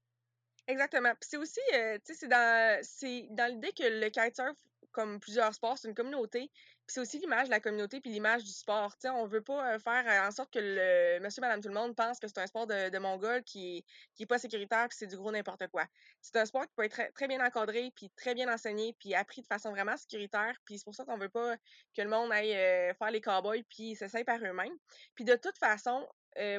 Exactement. 0.68 1.14
C'est 1.22 1.38
aussi, 1.38 1.60
euh, 1.74 1.96
tu 2.04 2.12
sais, 2.12 2.14
c'est 2.14 2.28
dans, 2.28 2.78
c'est 2.82 3.26
dans 3.30 3.50
l'idée 3.50 3.72
que 3.72 3.84
le 3.84 4.10
kitesurf, 4.10 4.54
comme 4.92 5.18
plusieurs 5.18 5.54
sports, 5.54 5.78
c'est 5.78 5.88
une 5.88 5.94
communauté. 5.94 6.50
Puis 6.50 6.94
c'est 6.94 7.00
aussi 7.00 7.18
l'image 7.18 7.46
de 7.46 7.50
la 7.50 7.60
communauté 7.60 8.00
puis 8.02 8.10
l'image 8.10 8.44
du 8.44 8.50
sport. 8.50 8.92
Tu 8.94 9.02
sais, 9.02 9.10
on 9.10 9.26
veut 9.26 9.40
pas 9.42 9.74
euh, 9.74 9.78
faire 9.78 10.04
euh, 10.06 10.28
en 10.28 10.30
sorte 10.30 10.52
que 10.52 10.58
le 10.60 11.20
monsieur, 11.20 11.40
madame, 11.40 11.62
tout 11.62 11.68
le 11.68 11.74
monde 11.74 11.96
pense 11.96 12.18
que 12.20 12.28
c'est 12.28 12.38
un 12.38 12.46
sport 12.46 12.66
de, 12.66 12.90
de 12.90 12.98
mongol 12.98 13.42
qui, 13.44 13.84
qui 14.14 14.24
est 14.24 14.26
pas 14.26 14.38
sécuritaire 14.38 14.88
puis 14.88 14.98
c'est 14.98 15.06
du 15.06 15.16
gros 15.16 15.30
n'importe 15.30 15.68
quoi. 15.68 15.86
C'est 16.20 16.36
un 16.36 16.44
sport 16.44 16.66
qui 16.66 16.74
peut 16.76 16.84
être 16.84 16.92
très, 16.92 17.10
très 17.12 17.28
bien 17.28 17.44
encadré 17.44 17.90
puis 17.94 18.10
très 18.16 18.34
bien 18.34 18.52
enseigné 18.52 18.94
puis 18.98 19.14
appris 19.14 19.40
de 19.40 19.46
façon 19.46 19.70
vraiment 19.70 19.96
sécuritaire. 19.96 20.54
Puis 20.66 20.78
c'est 20.78 20.84
pour 20.84 20.94
ça 20.94 21.04
qu'on 21.04 21.18
veut 21.18 21.28
pas 21.30 21.56
que 21.94 22.02
le 22.02 22.08
monde 22.08 22.30
aille 22.32 22.52
faire 22.98 23.10
les 23.10 23.20
cowboys 23.22 23.62
puis 23.70 23.94
s'essaye 23.96 24.24
par 24.24 24.38
eux-mêmes. 24.38 24.76
Puis 25.14 25.24
de 25.24 25.36
toute 25.36 25.58
façon, 25.58 26.06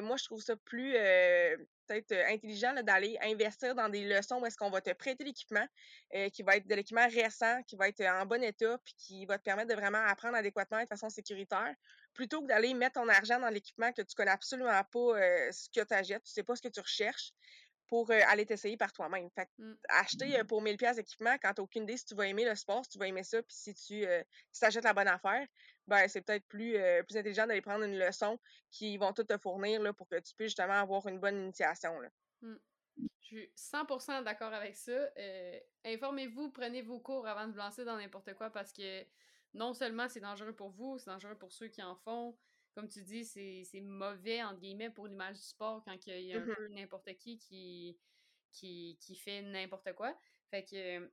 moi, 0.02 0.16
je 0.16 0.24
trouve 0.24 0.42
ça 0.42 0.56
plus 0.56 0.92
peut-être 1.86 2.12
intelligent 2.28 2.74
d'aller 2.82 3.18
investir 3.22 3.74
dans 3.74 3.88
des 3.88 4.04
leçons 4.04 4.40
où 4.40 4.46
est-ce 4.46 4.56
qu'on 4.56 4.70
va 4.70 4.80
te 4.80 4.92
prêter 4.92 5.24
l'équipement, 5.24 5.66
qui 6.32 6.42
va 6.42 6.56
être 6.56 6.66
de 6.66 6.74
l'équipement 6.74 7.08
récent, 7.08 7.62
qui 7.64 7.76
va 7.76 7.88
être 7.88 8.02
en 8.02 8.26
bon 8.26 8.42
état, 8.42 8.78
puis 8.84 8.94
qui 8.96 9.26
va 9.26 9.38
te 9.38 9.42
permettre 9.42 9.68
de 9.68 9.74
vraiment 9.74 10.04
apprendre 10.06 10.36
adéquatement 10.36 10.78
et 10.78 10.84
de 10.84 10.88
façon 10.88 11.08
sécuritaire, 11.08 11.74
plutôt 12.14 12.42
que 12.42 12.46
d'aller 12.46 12.74
mettre 12.74 13.00
ton 13.00 13.08
argent 13.08 13.40
dans 13.40 13.48
l'équipement 13.48 13.92
que 13.92 14.02
tu 14.02 14.14
connais 14.14 14.30
absolument 14.30 14.70
pas 14.70 15.52
ce 15.52 15.68
que 15.74 15.84
tu 15.84 15.94
achètes, 15.94 16.22
tu 16.24 16.32
sais 16.32 16.42
pas 16.42 16.56
ce 16.56 16.62
que 16.62 16.68
tu 16.68 16.80
recherches 16.80 17.32
pour 17.88 18.08
aller 18.12 18.46
t'essayer 18.46 18.76
par 18.76 18.92
toi-même. 18.92 19.28
Fait 19.34 19.48
mmh. 19.58 19.72
acheter 19.88 20.44
pour 20.44 20.62
1000 20.62 20.76
pièces 20.76 20.96
d'équipement 20.96 21.36
quand 21.42 21.54
tu 21.54 21.60
aucune 21.60 21.82
idée 21.82 21.96
si 21.96 22.04
tu 22.04 22.14
vas 22.14 22.28
aimer 22.28 22.44
le 22.44 22.54
sport, 22.54 22.84
si 22.84 22.90
tu 22.92 22.98
vas 22.98 23.08
aimer 23.08 23.24
ça, 23.24 23.42
puis 23.42 23.56
si 23.56 23.74
tu 23.74 24.04
si 24.52 24.64
achètes 24.64 24.84
la 24.84 24.92
bonne 24.92 25.08
affaire, 25.08 25.44
ben 25.90 26.08
c'est 26.08 26.22
peut-être 26.22 26.46
plus, 26.46 26.76
plus 27.06 27.16
intelligent 27.16 27.46
d'aller 27.46 27.60
prendre 27.60 27.84
une 27.84 27.98
leçon 27.98 28.38
qui 28.70 28.96
vont 28.96 29.12
tout 29.12 29.24
te 29.24 29.36
fournir 29.36 29.82
là, 29.82 29.92
pour 29.92 30.08
que 30.08 30.16
tu 30.16 30.34
puisses 30.34 30.50
justement 30.50 30.74
avoir 30.74 31.06
une 31.06 31.18
bonne 31.18 31.38
initiation. 31.38 32.00
Là. 32.00 32.08
Mmh. 32.40 32.56
Je 33.20 33.26
suis 33.26 33.52
100% 33.56 34.24
d'accord 34.24 34.52
avec 34.52 34.76
ça. 34.76 35.08
Informez-vous, 35.84 36.50
prenez 36.50 36.82
vos 36.82 36.98
cours 36.98 37.26
avant 37.26 37.46
de 37.46 37.52
vous 37.52 37.58
lancer 37.58 37.84
dans 37.84 37.96
n'importe 37.96 38.34
quoi 38.34 38.50
parce 38.50 38.72
que 38.72 39.04
non 39.54 39.74
seulement 39.74 40.08
c'est 40.08 40.20
dangereux 40.20 40.54
pour 40.54 40.70
vous, 40.70 40.98
c'est 40.98 41.10
dangereux 41.10 41.36
pour 41.36 41.52
ceux 41.52 41.68
qui 41.68 41.82
en 41.82 41.96
font 41.96 42.36
comme 42.74 42.88
tu 42.88 43.02
dis, 43.02 43.24
c'est 43.24 43.80
mauvais, 43.80 44.42
entre 44.42 44.60
guillemets, 44.60 44.90
pour 44.90 45.06
l'image 45.06 45.36
du 45.36 45.42
sport 45.42 45.82
quand 45.84 46.06
il 46.06 46.22
y 46.22 46.32
a 46.32 46.36
un 46.36 46.40
mmh 46.40 46.54
peu 46.54 46.68
n'importe 46.68 47.14
qui 47.16 47.38
qui, 47.38 47.98
qui 48.52 48.96
qui, 49.00 49.16
fait 49.16 49.42
n'importe 49.42 49.92
quoi. 49.94 50.16
Fait 50.50 50.64
que 50.64 51.10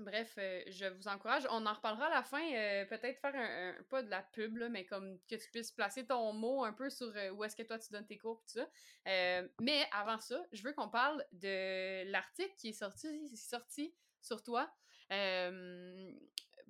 Bref, 0.00 0.34
euh, 0.38 0.62
je 0.68 0.86
vous 0.86 1.08
encourage. 1.08 1.46
On 1.50 1.64
en 1.66 1.72
reparlera 1.74 2.06
à 2.06 2.10
la 2.10 2.22
fin. 2.22 2.42
euh, 2.54 2.84
Peut-être 2.86 3.18
faire 3.20 3.34
un, 3.34 3.68
un- 3.78 3.82
pas 3.84 4.02
de 4.02 4.10
la 4.10 4.22
pub, 4.22 4.56
là, 4.56 4.68
mais 4.68 4.84
comme 4.86 5.18
que 5.28 5.36
tu 5.36 5.50
puisses 5.50 5.72
placer 5.72 6.06
ton 6.06 6.32
mot 6.32 6.64
un 6.64 6.72
peu 6.72 6.90
sur 6.90 7.12
euh, 7.16 7.30
où 7.30 7.44
est-ce 7.44 7.54
que 7.56 7.62
toi 7.62 7.78
tu 7.78 7.92
donnes 7.92 8.06
tes 8.06 8.18
cours 8.18 8.42
et 8.42 8.52
tout 8.52 8.58
ça. 8.60 9.42
Mais 9.60 9.86
avant 9.92 10.18
ça, 10.18 10.42
je 10.52 10.62
veux 10.62 10.72
qu'on 10.72 10.88
parle 10.88 11.24
de 11.32 12.04
l'article 12.10 12.52
qui 12.56 12.68
est 12.70 12.72
sorti, 12.72 13.36
sorti 13.36 13.94
sur 14.20 14.42
toi. 14.42 14.72
euh, 15.12 16.12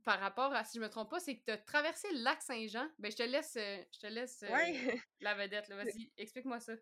par 0.03 0.19
rapport 0.19 0.55
à, 0.55 0.65
si 0.65 0.79
je 0.79 0.83
me 0.83 0.89
trompe 0.89 1.11
pas, 1.11 1.21
c'est 1.21 1.37
que 1.37 1.45
tu 1.45 1.51
as 1.51 1.59
traversé 1.59 2.09
le 2.13 2.23
lac 2.23 2.41
Saint-Jean. 2.41 2.89
Ben, 2.99 3.11
je 3.13 3.17
te 3.19 3.23
laisse, 3.23 3.53
je 3.59 3.99
te 3.99 4.07
laisse 4.07 4.43
Ouais. 4.51 4.99
la 5.21 5.35
vedette. 5.35 5.69
là. 5.69 5.77
Vas-y, 5.85 6.11
explique-moi 6.17 6.59
ça. 6.59 6.73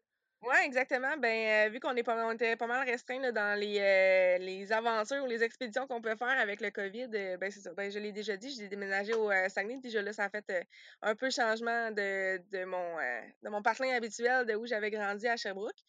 Ouais, 0.40 0.64
exactement. 0.64 1.16
Ben, 1.16 1.66
euh, 1.66 1.70
vu 1.70 1.81
qu'on 1.81 1.96
est 1.96 2.05
pas, 2.05 2.14
on 2.24 2.31
était 2.31 2.55
pas 2.55 2.68
mal 2.68 2.88
restreint 2.88 3.18
là, 3.20 3.33
dans 3.33 3.59
les, 3.59 3.79
euh, 3.81 4.38
les 4.38 4.70
aventures 4.72 5.24
ou 5.24 5.27
les 5.27 5.42
expéditions 5.42 5.88
qu'on 5.88 6.01
peut 6.01 6.14
faire 6.14 6.38
avec 6.38 6.61
le 6.61 6.70
COVID, 6.70 7.09
euh, 7.12 7.37
ben 7.37 7.51
c'est 7.51 7.61
ça. 7.61 7.74
Ben, 7.74 7.90
je 7.90 7.98
l'ai 7.98 8.12
déjà 8.12 8.37
dit, 8.37 8.48
j'ai 8.51 8.68
déménagé 8.68 9.14
au 9.14 9.31
euh, 9.33 9.48
Saguenay. 9.48 9.79
Déjà 9.81 10.01
là, 10.01 10.12
ça 10.12 10.24
a 10.24 10.29
fait 10.31 10.66
un 11.03 11.16
peu 11.16 11.29
changement 11.31 11.90
de, 11.90 12.38
de 12.53 12.64
mon 12.64 12.96
de 13.42 13.48
mon 13.48 13.62
parcours 13.62 13.92
habituel 13.92 14.46
de 14.46 14.55
où 14.55 14.64
j'avais 14.64 14.90
grandi 14.90 15.27
à 15.27 15.37
Sherbrooke. 15.37 15.83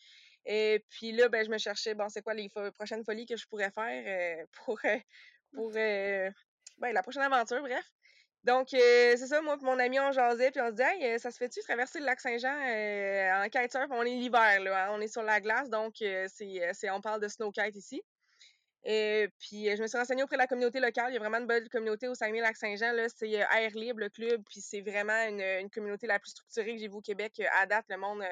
Et 0.46 0.84
puis 0.90 1.12
là, 1.12 1.30
ben, 1.30 1.46
je 1.46 1.52
me 1.52 1.60
cherchais, 1.60 1.94
bon, 1.94 2.10
c'est 2.10 2.24
quoi 2.24 2.34
les 2.34 2.50
prochaines 2.76 3.04
folies 3.06 3.28
que 3.28 3.38
je 3.38 3.46
pourrais 3.48 3.70
faire 3.72 4.46
pour, 4.66 4.80
pour 5.54 5.72
ben, 5.72 6.34
la 6.82 7.04
prochaine 7.04 7.24
aventure, 7.24 7.62
bref. 7.62 7.86
Donc, 8.46 8.74
euh, 8.74 9.16
c'est 9.18 9.28
ça, 9.28 9.42
moi 9.42 9.58
mon 9.62 9.78
ami, 9.80 10.00
on 10.00 10.12
jasait, 10.12 10.52
puis 10.52 10.62
on 10.62 10.70
se 10.70 10.76
dit, 10.76 10.82
hey, 10.82 11.06
euh, 11.06 11.18
ça 11.18 11.30
se 11.30 11.38
fait-tu 11.38 11.60
traverser 11.62 12.00
le 12.00 12.06
lac 12.06 12.22
Saint-Jean 12.22 12.56
euh, 12.68 13.44
en 13.44 13.50
kitesurf? 13.50 13.88
On 13.92 14.04
est 14.04 14.16
l'hiver, 14.16 14.62
là, 14.62 14.86
hein, 14.86 14.90
on 14.94 15.02
est 15.02 15.10
sur 15.10 15.24
la 15.24 15.42
glace, 15.42 15.70
donc 15.70 16.02
euh, 16.02 16.26
c'est, 16.30 16.64
euh, 16.64 16.94
on 16.94 17.02
parle 17.02 17.22
de 17.22 17.28
snow 17.28 17.52
kite 17.52 17.76
ici. 17.76 18.02
Et 18.86 19.28
puis, 19.40 19.76
je 19.76 19.82
me 19.82 19.88
suis 19.88 19.98
renseignée 19.98 20.24
auprès 20.24 20.38
de 20.38 20.42
la 20.42 20.48
communauté 20.48 20.80
locale. 20.80 21.12
Il 21.12 21.16
y 21.16 21.18
a 21.18 21.20
vraiment 21.20 21.40
une 21.40 21.48
belle 21.48 21.68
communauté 21.68 22.08
au 22.08 22.16
Saguenay-Lac-Saint-Jean. 22.16 22.94
Là, 22.94 23.10
c'est 23.10 23.30
Air 23.30 23.72
Libre, 23.76 24.00
le 24.00 24.10
club, 24.10 24.42
puis 24.46 24.62
c'est 24.62 24.80
vraiment 24.80 25.22
une, 25.28 25.70
communauté 25.70 26.08
la 26.08 26.18
plus 26.18 26.32
structurée 26.32 26.76
que 26.76 26.80
j'ai 26.80 26.88
vue 26.88 26.96
au 26.96 27.02
Québec. 27.02 27.42
À 27.60 27.66
date, 27.66 27.86
le 27.90 27.98
monde, 27.98 28.24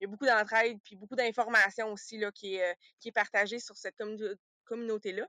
il 0.00 0.04
y 0.04 0.06
a 0.06 0.08
beaucoup 0.08 0.26
d'entraide, 0.26 0.78
puis 0.82 0.96
beaucoup 0.96 1.14
d'informations 1.14 1.92
aussi 1.92 2.18
là, 2.18 2.32
qui, 2.32 2.56
est, 2.56 2.76
qui 2.98 3.12
partagée 3.12 3.60
sur 3.60 3.76
cette 3.76 3.96
commu- 3.96 4.34
communauté-là. 4.64 5.28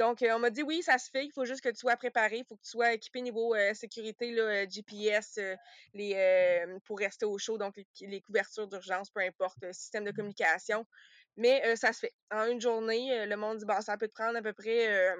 Donc, 0.00 0.22
euh, 0.22 0.32
on 0.34 0.38
m'a 0.38 0.48
dit 0.48 0.62
oui, 0.62 0.82
ça 0.82 0.96
se 0.96 1.10
fait. 1.10 1.26
Il 1.26 1.30
faut 1.30 1.44
juste 1.44 1.60
que 1.60 1.68
tu 1.68 1.76
sois 1.76 1.94
préparé. 1.94 2.38
Il 2.38 2.44
faut 2.46 2.56
que 2.56 2.62
tu 2.62 2.70
sois 2.70 2.94
équipé 2.94 3.20
niveau 3.20 3.54
euh, 3.54 3.74
sécurité, 3.74 4.32
là, 4.32 4.42
euh, 4.44 4.66
GPS, 4.66 5.36
euh, 5.36 5.54
les, 5.92 6.64
pour 6.86 6.98
rester 6.98 7.26
au 7.26 7.36
chaud, 7.36 7.58
donc 7.58 7.74
les, 8.00 8.20
couvertures 8.22 8.66
d'urgence, 8.66 9.10
peu 9.10 9.20
importe, 9.20 9.58
système 9.72 10.04
de 10.04 10.10
communication. 10.10 10.86
Mais 11.36 11.76
ça 11.76 11.92
se 11.92 11.98
fait. 12.00 12.14
En 12.30 12.46
une 12.46 12.62
journée, 12.62 13.26
le 13.26 13.36
monde 13.36 13.58
dit 13.58 13.66
bah, 13.66 13.82
ça 13.82 13.98
peut 13.98 14.08
te 14.08 14.14
prendre 14.14 14.38
à 14.38 14.42
peu 14.42 14.54
près. 14.54 15.14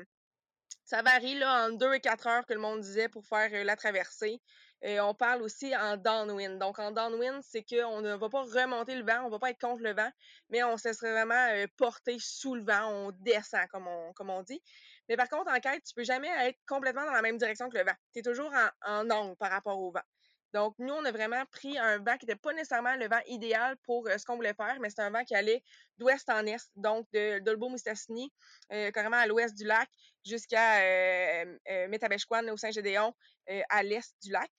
Ça 0.91 1.03
varie 1.03 1.39
là, 1.39 1.67
entre 1.67 1.79
2 1.79 1.95
et 1.95 2.01
4 2.01 2.27
heures 2.27 2.47
que 2.47 2.53
le 2.53 2.59
monde 2.59 2.81
disait 2.81 3.09
pour 3.09 3.25
faire 3.25 3.49
euh, 3.53 3.63
la 3.63 3.77
traversée. 3.77 4.43
Et 4.83 4.99
on 4.99 5.15
parle 5.15 5.41
aussi 5.43 5.77
en 5.77 5.97
downwind. 5.97 6.59
Donc, 6.59 6.81
en 6.81 6.91
downwind, 6.91 7.43
c'est 7.43 7.63
qu'on 7.63 8.01
ne 8.01 8.17
va 8.17 8.29
pas 8.29 8.43
remonter 8.43 8.97
le 8.97 9.05
vent, 9.05 9.23
on 9.25 9.29
va 9.29 9.39
pas 9.39 9.51
être 9.51 9.61
contre 9.61 9.85
le 9.85 9.93
vent, 9.93 10.11
mais 10.49 10.65
on 10.65 10.77
se 10.77 10.93
serait 10.93 11.13
vraiment 11.13 11.49
euh, 11.53 11.67
porté 11.77 12.17
sous 12.19 12.57
le 12.57 12.65
vent, 12.65 12.91
on 12.91 13.13
descend, 13.21 13.69
comme 13.69 13.87
on, 13.87 14.13
comme 14.15 14.31
on 14.31 14.43
dit. 14.43 14.61
Mais 15.09 15.17
par 15.17 15.29
contre, 15.29 15.53
en 15.53 15.61
quête, 15.61 15.85
tu 15.85 15.95
peux 15.95 16.03
jamais 16.03 16.29
être 16.49 16.59
complètement 16.67 17.05
dans 17.05 17.13
la 17.13 17.23
même 17.23 17.39
direction 17.39 17.69
que 17.71 17.79
le 17.79 17.85
vent. 17.85 17.97
Tu 18.13 18.19
es 18.19 18.23
toujours 18.23 18.51
en, 18.53 19.05
en 19.05 19.11
angle 19.11 19.37
par 19.37 19.53
rapport 19.53 19.79
au 19.79 19.93
vent. 19.93 20.03
Donc, 20.53 20.75
nous, 20.79 20.93
on 20.93 21.05
a 21.05 21.13
vraiment 21.13 21.45
pris 21.47 21.79
un 21.79 21.99
vent 21.99 22.17
qui 22.17 22.27
n'était 22.27 22.39
pas 22.39 22.53
nécessairement 22.53 22.97
le 22.97 23.09
vent 23.09 23.21
idéal 23.27 23.77
pour 23.85 24.09
euh, 24.09 24.19
ce 24.19 24.25
qu'on 24.25 24.37
voulait 24.37 24.55
faire, 24.55 24.79
mais 24.81 24.91
c'est 24.91 25.01
un 25.03 25.11
vent 25.11 25.25
qui 25.25 25.35
allait 25.35 25.63
d'ouest 25.99 26.29
en 26.29 26.45
est, 26.47 26.71
donc 26.75 27.07
de 27.13 27.39
d'Olbeau-Mistassini, 27.41 28.33
euh, 28.73 28.91
carrément 28.91 29.19
à 29.19 29.27
l'ouest 29.27 29.57
du 29.57 29.65
lac, 29.65 29.89
jusqu'à 30.25 30.81
euh, 30.81 31.57
euh, 31.71 32.53
au 32.53 32.57
Saint-Gédéon, 32.57 33.15
à 33.69 33.83
l'est 33.83 34.15
du 34.23 34.33
lac. 34.33 34.51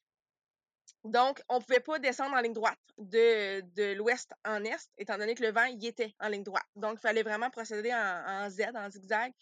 Donc, 1.03 1.41
on 1.49 1.57
ne 1.57 1.63
pouvait 1.63 1.79
pas 1.79 1.99
descendre 1.99 2.35
en 2.35 2.41
ligne 2.41 2.53
droite 2.53 2.77
de, 2.97 3.93
l'ouest 3.93 4.31
en 4.45 4.63
est, 4.63 4.89
étant 4.97 5.17
donné 5.17 5.33
que 5.33 5.43
le 5.43 5.51
vent 5.51 5.65
y 5.65 5.87
était 5.87 6.13
en 6.19 6.27
ligne 6.27 6.43
droite. 6.43 6.67
Donc, 6.75 6.99
il 6.99 7.01
fallait 7.01 7.23
vraiment 7.23 7.49
procéder 7.49 7.91
en 7.93 8.49
Z, 8.49 8.61
en 8.75 8.89
zigzag, 8.89 9.33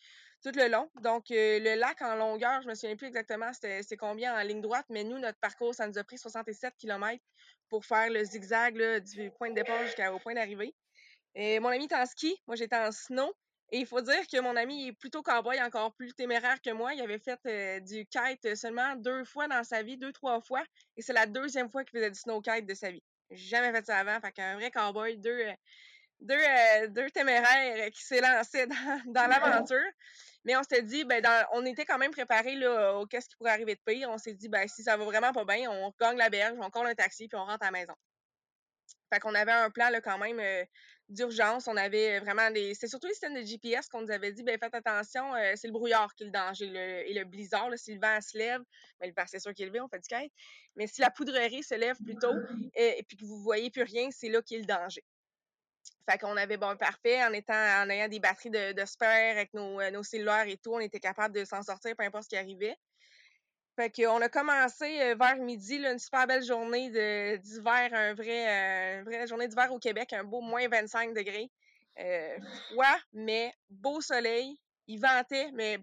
tout 0.44 0.52
le 0.56 0.68
long. 0.70 0.90
Donc, 1.02 1.32
euh, 1.32 1.60
le 1.60 1.76
lac 1.76 2.02
en 2.02 2.16
longueur, 2.16 2.62
je 2.62 2.68
me 2.68 2.76
souviens 2.76 2.96
plus 2.96 3.08
exactement 3.08 3.52
c'est 3.54 3.98
combien 3.98 4.40
en 4.40 4.42
ligne 4.42 4.62
droite, 4.62 4.86
mais 4.90 5.04
nous, 5.04 5.20
notre 5.20 5.40
parcours, 5.40 5.74
ça 5.76 5.88
nous 5.88 5.98
a 5.98 6.04
pris 6.04 6.18
67 6.18 6.76
km 6.78 7.22
pour 7.70 7.86
faire 7.86 8.10
le 8.10 8.24
zigzag 8.24 8.78
du 9.04 9.32
point 9.32 9.50
de 9.50 9.56
départ 9.56 9.84
jusqu'au 9.84 10.20
point 10.20 10.34
d'arrivée. 10.34 10.74
Et 11.36 11.60
mon 11.60 11.70
ami 11.70 11.86
est 11.86 11.94
en 11.94 12.06
ski, 12.06 12.36
moi 12.48 12.56
j'étais 12.56 12.76
en 12.76 12.92
snow. 12.92 13.34
Et 13.72 13.78
il 13.78 13.86
faut 13.86 14.02
dire 14.02 14.26
que 14.28 14.40
mon 14.40 14.56
ami 14.56 14.88
est 14.88 14.94
plutôt 14.94 15.22
cowboy, 15.22 15.62
encore 15.62 15.94
plus 15.94 16.14
téméraire 16.14 16.60
que 16.62 16.72
moi. 16.72 16.94
Il 16.96 17.02
avait 17.02 17.20
fait 17.20 17.40
euh, 17.46 17.80
du 17.80 18.08
kite 18.08 18.56
seulement 18.56 18.96
deux 18.96 19.24
fois 19.26 19.48
dans 19.48 19.64
sa 19.64 19.84
vie, 19.84 19.96
deux, 19.96 20.12
trois 20.12 20.42
fois. 20.42 20.64
Et 20.98 21.04
c'est 21.04 21.14
la 21.14 21.28
deuxième 21.28 21.70
fois 21.70 21.84
qu'il 21.84 22.00
faisait 22.00 22.10
du 22.10 22.20
snow 22.20 22.42
kite 22.42 22.66
de 22.66 22.74
sa 22.74 22.90
vie. 22.90 23.04
Jamais 23.30 23.72
fait 23.72 23.86
ça 23.86 24.00
avant. 24.00 24.20
Fait 24.22 24.32
qu'un 24.32 24.56
vrai 24.56 24.72
cowboy, 24.72 25.18
deux, 25.20 25.30
euh, 25.30 25.54
deux, 26.20 26.36
euh, 26.36 26.88
deux 26.88 27.10
téméraires 27.12 27.88
euh, 27.88 27.90
qui 27.90 28.04
s'est 28.04 28.22
lancé 28.22 28.66
dans, 28.68 28.76
dans 29.14 29.28
l'aventure. 29.28 29.92
Mais 30.46 30.56
on 30.56 30.64
s'était 30.64 30.84
dit, 30.84 31.04
ben, 31.04 31.22
dans- 31.22 31.46
on 31.54 31.66
était 31.66 31.86
quand 31.86 31.98
même 31.98 32.12
préparé 32.12 32.56
là, 32.56 32.96
au 32.96 33.06
qu'est-ce 33.06 33.28
qui 33.30 33.36
pourrait 33.36 33.52
arriver 33.52 33.76
de 33.76 33.82
pire. 33.86 34.10
On 34.10 34.18
s'est 34.18 34.34
dit, 34.34 34.48
ben, 34.50 34.68
si 34.68 34.84
ça 34.84 34.96
va 34.98 35.04
vraiment 35.06 35.34
pas 35.34 35.46
bien, 35.46 35.70
on 35.70 35.94
gagne 36.00 36.18
la 36.18 36.30
berge, 36.30 36.58
on 36.62 36.70
colle 36.70 36.88
un 36.88 36.96
taxi, 36.96 37.28
puis 37.28 37.38
on 37.38 37.46
rentre 37.46 37.64
à 37.64 37.72
la 37.72 37.72
maison. 37.72 37.94
Fait 39.12 39.20
qu'on 39.20 39.34
avait 39.34 39.52
un 39.52 39.70
plan 39.72 39.90
là, 39.90 40.02
quand 40.02 40.18
même 40.20 40.40
euh, 40.40 40.64
d'urgence. 41.10 41.68
On 41.68 41.76
avait 41.78 42.20
vraiment 42.20 42.52
des. 42.52 42.76
C'est 42.76 42.88
surtout 42.88 43.08
les 43.08 43.14
systèmes 43.14 43.34
de 43.34 43.42
GPS 43.42 43.88
qu'on 43.90 44.02
nous 44.02 44.12
avait 44.12 44.32
dit 44.32 44.44
ben 44.44 44.58
faites 44.60 44.76
attention, 44.76 45.34
euh, 45.36 45.54
c'est 45.56 45.68
le 45.68 45.74
brouillard 45.74 46.14
qui 46.14 46.24
est 46.24 46.26
le 46.28 46.32
danger. 46.32 46.68
le- 46.68 47.10
et 47.10 47.14
le 47.14 47.26
blizzard, 47.26 47.70
là, 47.72 47.78
si 47.78 47.94
le 47.96 48.00
vent 48.00 48.22
se 48.22 48.38
lève, 48.38 48.62
ben, 49.00 49.08
le 49.08 49.14
vent, 49.20 49.26
c'est 49.28 49.40
sûr 49.40 49.52
qu'il 49.56 49.64
est 49.66 49.68
levé, 49.70 49.82
on 49.82 49.88
fait 49.90 50.00
du 50.00 50.08
kite. 50.08 50.32
Mais 50.76 50.86
si 50.86 51.02
la 51.02 51.10
poudrerie 51.10 51.64
se 51.64 51.74
lève 51.74 51.98
plus 52.04 52.16
tôt 52.18 52.34
et, 52.76 53.00
et 53.00 53.04
puis 53.04 53.18
que 53.18 53.26
vous 53.26 53.42
voyez 53.42 53.72
plus 53.72 53.84
rien, 53.84 54.10
c'est 54.12 54.30
là 54.30 54.42
qu'il 54.44 54.58
est 54.58 54.62
le 54.62 54.66
danger. 54.68 55.04
Fait 56.10 56.18
qu'on 56.18 56.38
avait 56.38 56.58
bon 56.58 56.76
parfait, 56.78 57.24
en 57.24 57.32
étant 57.34 57.54
en 57.54 57.90
ayant 57.90 58.08
des 58.08 58.20
batteries 58.20 58.50
de, 58.50 58.74
de 58.74 58.86
spare 58.86 59.32
avec 59.32 59.54
nos, 59.54 59.80
euh, 59.80 59.92
nos 59.92 60.04
cellulaires 60.04 60.48
et 60.48 60.58
tout, 60.58 60.74
on 60.74 60.80
était 60.80 61.00
capable 61.00 61.36
de 61.36 61.46
s'en 61.46 61.62
sortir 61.62 61.96
peu 61.96 62.04
importe 62.04 62.24
ce 62.24 62.30
qui 62.30 62.38
arrivait. 62.38 62.78
Fait 63.76 63.92
qu'on 63.92 64.20
a 64.22 64.28
commencé 64.28 65.02
euh, 65.02 65.16
vers 65.16 65.38
midi, 65.38 65.78
là, 65.78 65.92
une 65.92 66.00
super 66.00 66.26
belle 66.28 66.44
journée 66.44 66.90
d'hiver, 67.38 67.90
un 67.94 68.14
vrai, 68.14 68.48
euh, 68.48 69.00
une 69.00 69.06
vraie 69.06 69.28
journée 69.28 69.48
d'hiver 69.48 69.72
au 69.72 69.80
Québec, 69.80 70.12
un 70.14 70.24
beau 70.24 70.42
moins 70.42 70.68
25 70.68 71.14
degrés. 71.14 71.50
Froid, 72.72 72.98
mais 73.12 73.54
beau 73.70 74.00
soleil. 74.00 74.58
Il 74.88 75.00
ventait, 75.02 75.52
mais 75.54 75.80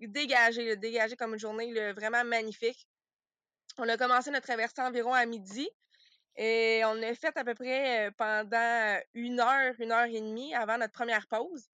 dégagé, 0.00 0.76
dégagé 0.76 1.14
comme 1.14 1.34
une 1.34 1.38
journée 1.38 1.92
vraiment 1.92 2.24
magnifique. 2.24 2.88
On 3.78 3.88
a 3.88 3.98
commencé 3.98 4.30
notre 4.30 4.46
traversée 4.46 4.80
environ 4.80 5.12
à 5.12 5.26
midi. 5.26 5.68
Et 6.36 6.82
on 6.84 7.02
a 7.02 7.14
fait 7.14 7.36
à 7.36 7.44
peu 7.44 7.54
près 7.54 8.10
pendant 8.18 8.98
une 9.14 9.40
heure, 9.40 9.74
une 9.78 9.92
heure 9.92 10.04
et 10.04 10.20
demie 10.20 10.54
avant 10.54 10.76
notre 10.76 10.92
première 10.92 11.26
pause. 11.28 11.68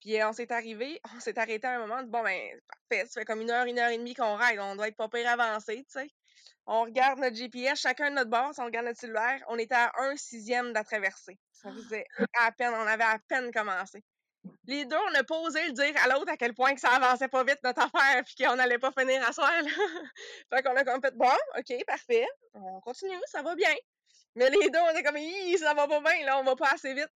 Puis 0.00 0.22
on 0.22 0.32
s'est 0.32 0.52
arrivé, 0.52 1.00
on 1.16 1.20
s'est 1.20 1.38
arrêté 1.38 1.66
à 1.66 1.76
un 1.76 1.78
moment, 1.78 2.02
bon 2.02 2.22
ben 2.22 2.60
parfait, 2.68 3.06
ça 3.06 3.20
fait 3.20 3.24
comme 3.24 3.40
une 3.40 3.50
heure, 3.50 3.64
une 3.64 3.78
heure 3.78 3.88
et 3.90 3.96
demie 3.96 4.14
qu'on 4.14 4.36
ride, 4.36 4.60
on 4.60 4.76
doit 4.76 4.88
être 4.88 4.96
pas 4.96 5.08
pire 5.08 5.28
avancé, 5.28 5.84
tu 5.90 6.00
sais. 6.00 6.10
On 6.66 6.82
regarde 6.82 7.18
notre 7.18 7.36
GPS, 7.36 7.80
chacun 7.80 8.10
de 8.10 8.16
notre 8.16 8.30
bord, 8.30 8.52
on 8.58 8.64
regarde 8.64 8.86
notre 8.86 9.00
cellulaire, 9.00 9.42
on 9.48 9.58
était 9.58 9.74
à 9.74 9.92
un 9.98 10.16
sixième 10.16 10.68
de 10.68 10.74
la 10.74 10.84
traversée. 10.84 11.38
Ça 11.52 11.72
faisait 11.72 12.06
à 12.38 12.52
peine, 12.52 12.72
on 12.74 12.86
avait 12.86 13.04
à 13.04 13.18
peine 13.28 13.50
commencé. 13.50 14.04
Les 14.66 14.84
deux, 14.84 14.96
on 15.10 15.14
a 15.14 15.24
pas 15.24 15.38
osé 15.40 15.66
le 15.66 15.72
dire 15.72 15.94
à 16.02 16.08
l'autre 16.08 16.30
à 16.30 16.36
quel 16.36 16.54
point 16.54 16.74
que 16.74 16.80
ça 16.80 16.90
avançait 16.90 17.28
pas 17.28 17.44
vite 17.44 17.60
notre 17.64 17.80
affaire, 17.82 18.22
puis 18.24 18.34
qu'on 18.44 18.56
n'allait 18.56 18.78
pas 18.78 18.92
finir 18.92 19.26
à 19.26 19.32
soir. 19.32 19.50
Là. 19.50 19.70
fait 20.54 20.62
qu'on 20.62 20.76
a 20.76 20.84
comme 20.84 21.00
fait, 21.00 21.14
bon, 21.16 21.32
ok, 21.58 21.84
parfait, 21.86 22.26
on 22.52 22.80
continue, 22.80 23.20
ça 23.26 23.42
va 23.42 23.54
bien. 23.54 23.74
Mais 24.36 24.50
les 24.50 24.70
deux, 24.70 24.78
on 24.78 24.90
était 24.90 25.02
comme, 25.02 25.16
Hi, 25.16 25.56
ça 25.58 25.74
va 25.74 25.86
pas 25.86 26.00
bien, 26.00 26.24
là, 26.26 26.38
on 26.38 26.44
va 26.44 26.56
pas 26.56 26.70
assez 26.72 26.92
vite. 26.94 27.10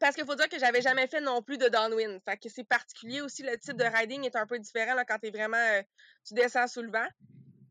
Parce 0.00 0.14
qu'il 0.14 0.26
faut 0.26 0.34
dire 0.34 0.48
que 0.48 0.58
j'avais 0.58 0.82
jamais 0.82 1.06
fait 1.06 1.20
non 1.20 1.40
plus 1.42 1.56
de 1.56 1.68
downwind. 1.68 2.20
Fait 2.24 2.36
que 2.36 2.48
c'est 2.50 2.64
particulier 2.64 3.22
aussi, 3.22 3.42
le 3.42 3.56
type 3.58 3.76
de 3.76 3.84
riding 3.84 4.24
est 4.24 4.36
un 4.36 4.46
peu 4.46 4.58
différent 4.58 4.94
là, 4.94 5.04
quand 5.04 5.18
t'es 5.18 5.30
vraiment, 5.30 5.56
euh, 5.56 5.82
tu 6.26 6.34
descends 6.34 6.68
sous 6.68 6.82
le 6.82 6.90
vent. 6.90 7.06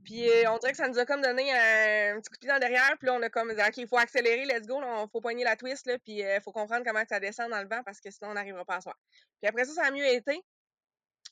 Puis 0.03 0.29
euh, 0.29 0.51
on 0.51 0.57
dirait 0.57 0.71
que 0.71 0.77
ça 0.77 0.87
nous 0.87 0.97
a 0.97 1.05
comme 1.05 1.21
donné 1.21 1.51
un, 1.51 2.19
petit 2.19 2.29
coup 2.29 2.35
de 2.35 2.39
pied 2.39 2.49
dans 2.49 2.59
derrière. 2.59 2.95
Puis 2.97 3.07
là, 3.07 3.13
on 3.13 3.21
a 3.21 3.29
comme 3.29 3.53
dit, 3.53 3.61
OK, 3.61 3.77
il 3.77 3.87
faut 3.87 3.97
accélérer, 3.97 4.45
let's 4.45 4.65
go. 4.65 4.81
Il 4.81 5.09
faut 5.11 5.21
poigner 5.21 5.43
la 5.43 5.55
twist, 5.55 5.85
là, 5.85 5.97
puis 5.99 6.19
il 6.19 6.39
faut 6.43 6.51
comprendre 6.51 6.83
comment 6.85 7.03
ça 7.07 7.19
descend 7.19 7.51
dans 7.51 7.61
le 7.61 7.67
vent 7.67 7.81
parce 7.83 7.99
que 7.99 8.09
sinon, 8.09 8.31
on 8.31 8.33
n'arrivera 8.33 8.65
pas 8.65 8.77
à 8.77 8.81
soir. 8.81 8.95
Puis 9.41 9.49
après 9.49 9.65
ça, 9.65 9.73
ça 9.73 9.83
a 9.85 9.91
mieux 9.91 10.05
été. 10.05 10.43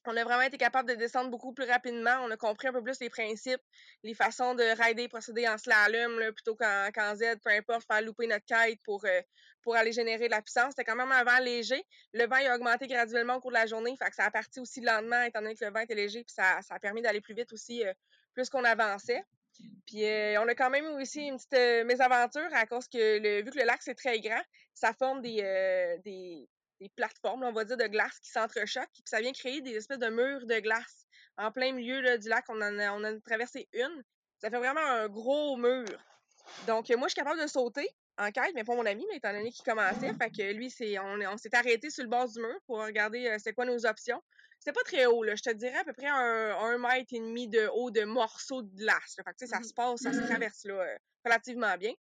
On 0.06 0.18
a 0.18 0.24
vraiment 0.24 0.42
été 0.42 0.58
capable 0.58 0.90
de 0.90 0.96
descendre 0.96 1.30
beaucoup 1.30 1.54
plus 1.54 1.66
rapidement. 1.66 2.18
On 2.24 2.32
a 2.32 2.38
compris 2.38 2.68
un 2.68 2.74
peu 2.74 2.84
plus 2.84 3.00
les 3.00 3.10
principes, 3.10 3.62
les 4.04 4.14
façons 4.14 4.54
de 4.54 4.64
rider, 4.84 5.08
procéder 5.08 5.48
en 5.48 5.58
slalom 5.58 6.20
là, 6.20 6.32
plutôt 6.32 6.56
qu'en 6.56 6.90
qu'en 6.94 7.16
Z, 7.16 7.40
peu 7.44 7.52
importe, 7.52 7.86
faire 7.88 8.02
louper 8.02 8.28
notre 8.28 8.46
kite 8.46 8.82
pour, 8.84 9.06
euh, 9.06 9.22
pour 9.62 9.76
aller 9.76 9.92
générer 9.92 10.26
de 10.26 10.32
la 10.32 10.42
puissance. 10.42 10.72
C'était 10.72 10.84
quand 10.84 10.98
même 10.98 11.12
un 11.12 11.24
vent 11.24 11.40
léger. 11.40 11.86
Le 12.14 12.28
vent 12.28 12.38
il 12.38 12.48
a 12.48 12.56
augmenté 12.56 12.88
graduellement 12.88 13.36
au 13.36 13.40
cours 13.40 13.52
de 13.52 13.58
la 13.58 13.66
journée, 13.66 13.96
fait 13.98 14.10
que 14.10 14.16
ça 14.16 14.26
a 14.26 14.32
parti 14.32 14.60
aussi 14.60 14.82
le 14.82 14.88
lendemain, 14.88 15.24
étant 15.24 15.42
donné 15.42 15.56
que 15.56 15.64
le 15.64 15.72
vent 15.72 15.80
était 15.80 15.96
léger, 15.96 16.24
puis 16.24 16.34
ça, 16.34 16.62
ça 16.62 16.76
a 16.76 16.80
permis 16.80 17.02
d'aller 17.02 17.22
plus 17.22 17.34
vite 17.34 17.54
aussi, 17.54 17.86
euh, 17.86 17.94
plus 18.34 18.50
qu'on 18.50 18.64
avançait. 18.64 19.24
Puis 19.86 20.06
euh, 20.06 20.42
on 20.42 20.48
a 20.48 20.56
quand 20.56 20.70
même 20.70 20.86
eu 20.86 21.02
aussi 21.02 21.28
une 21.28 21.36
petite 21.36 21.54
euh, 21.54 21.84
mésaventure 21.86 22.48
à 22.54 22.66
cause 22.66 22.88
que, 22.88 23.20
le, 23.20 23.44
vu 23.44 23.52
que 23.52 23.60
le 23.60 23.66
lac 23.66 23.82
c'est 23.82 23.96
très 23.96 24.20
grand, 24.20 24.42
ça 24.74 24.94
forme 24.94 25.22
des, 25.22 25.42
euh, 25.44 25.98
des, 26.80 26.90
plateformes, 26.96 27.44
on 27.44 27.52
va 27.52 27.66
dire, 27.66 27.78
de 27.78 27.88
glace 27.88 28.20
qui 28.20 28.30
s'entrechoquent, 28.30 28.92
puis 28.94 29.04
ça 29.06 29.22
vient 29.22 29.32
créer 29.32 29.62
des 29.62 29.72
espèces 29.72 30.00
de 30.00 30.10
murs 30.10 30.46
de 30.46 30.60
glace 30.60 31.06
en 31.38 31.52
plein 31.52 31.72
milieu 31.72 32.18
du 32.18 32.30
lac. 32.30 32.46
On 32.50 32.62
en 32.62 32.80
a, 32.80 32.92
on 32.94 33.04
a 33.04 33.20
traversé 33.22 33.68
une. 33.74 34.04
Ça 34.40 34.50
fait 34.50 34.58
vraiment 34.58 34.82
un 34.82 35.08
gros 35.08 35.58
mur. 35.58 35.88
Donc, 36.68 36.90
moi, 36.90 37.08
je 37.08 37.14
suis 37.14 37.22
capable 37.22 37.42
de 37.42 37.48
sauter 37.48 37.88
en 38.18 38.32
quête, 38.32 38.52
mais 38.54 38.64
pas 38.64 38.76
mon 38.76 38.86
ami, 38.86 39.06
mais 39.10 39.18
étant 39.18 39.32
donné 39.32 39.52
qu'il 39.52 39.64
commençait. 39.64 40.14
Fait 40.14 40.30
que 40.30 40.54
lui, 40.54 40.70
c'est, 40.70 41.00
on, 41.00 41.20
on 41.22 41.38
s'est 41.38 41.56
arrêté 41.56 41.90
sur 41.90 42.04
le 42.04 42.10
bord 42.10 42.28
du 42.28 42.40
mur 42.40 42.56
pour 42.68 42.84
regarder 42.84 43.28
euh, 43.28 43.38
c'est 43.40 43.54
quoi 43.54 43.66
nos 43.66 43.86
options. 43.86 44.22
C'était 44.60 44.74
pas 44.74 44.84
très 44.84 45.06
haut, 45.08 45.24
là. 45.24 45.36
Je 45.36 45.42
te 45.42 45.50
dirais 45.50 45.80
à 45.80 45.84
peu 45.84 45.94
près 45.94 46.08
un, 46.08 46.56
un 46.58 46.78
mètre 46.78 47.14
et 47.14 47.20
demi 47.20 47.48
de 47.48 47.70
haut 47.74 47.92
de 47.92 48.04
morceaux 48.04 48.62
de 48.62 48.76
glace. 48.76 49.16
Fait 49.16 49.34
que, 49.34 49.46
ça 49.46 49.60
mmh 49.60 49.64
se 49.64 49.74
passe, 49.74 50.02
ça 50.02 50.14
se 50.14 50.22
traverse 50.22 50.64
là, 50.66 50.76
euh, 50.76 50.98
relativement 51.26 51.76
bien. 51.78 51.94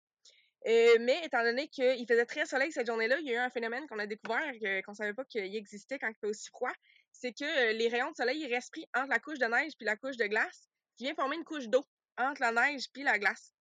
Euh, 0.66 0.96
mais 1.00 1.20
étant 1.24 1.42
donné 1.42 1.68
qu'il 1.68 2.06
faisait 2.06 2.26
très 2.26 2.46
soleil 2.46 2.70
cette 2.70 2.86
journée-là, 2.86 3.18
il 3.18 3.26
y 3.26 3.30
a 3.30 3.34
eu 3.34 3.38
un 3.38 3.50
phénomène 3.50 3.86
qu'on 3.88 3.98
a 3.98 4.06
découvert, 4.06 4.52
qu'on 4.84 4.94
savait 4.94 5.14
pas 5.14 5.24
qu'il 5.24 5.54
existait 5.56 5.98
quand 5.98 6.08
il 6.08 6.14
fait 6.20 6.26
aussi 6.26 6.48
froid. 6.50 6.72
C'est 7.10 7.32
que 7.32 7.72
les 7.72 7.88
rayons 7.88 8.10
de 8.10 8.16
soleil 8.16 8.40
ils 8.40 8.60
pris 8.70 8.86
entre 8.94 9.08
la 9.08 9.18
couche 9.18 9.38
de 9.38 9.46
neige 9.46 9.72
puis 9.76 9.86
la 9.86 9.96
couche 9.96 10.16
de 10.16 10.26
glace, 10.26 10.68
qui 10.96 11.04
vient 11.04 11.14
former 11.14 11.36
une 11.36 11.44
couche 11.44 11.66
d'eau 11.68 11.84
entre 12.16 12.40
la 12.42 12.52
neige 12.52 12.84
puis 12.92 13.02
la 13.02 13.18
glace. 13.18 13.52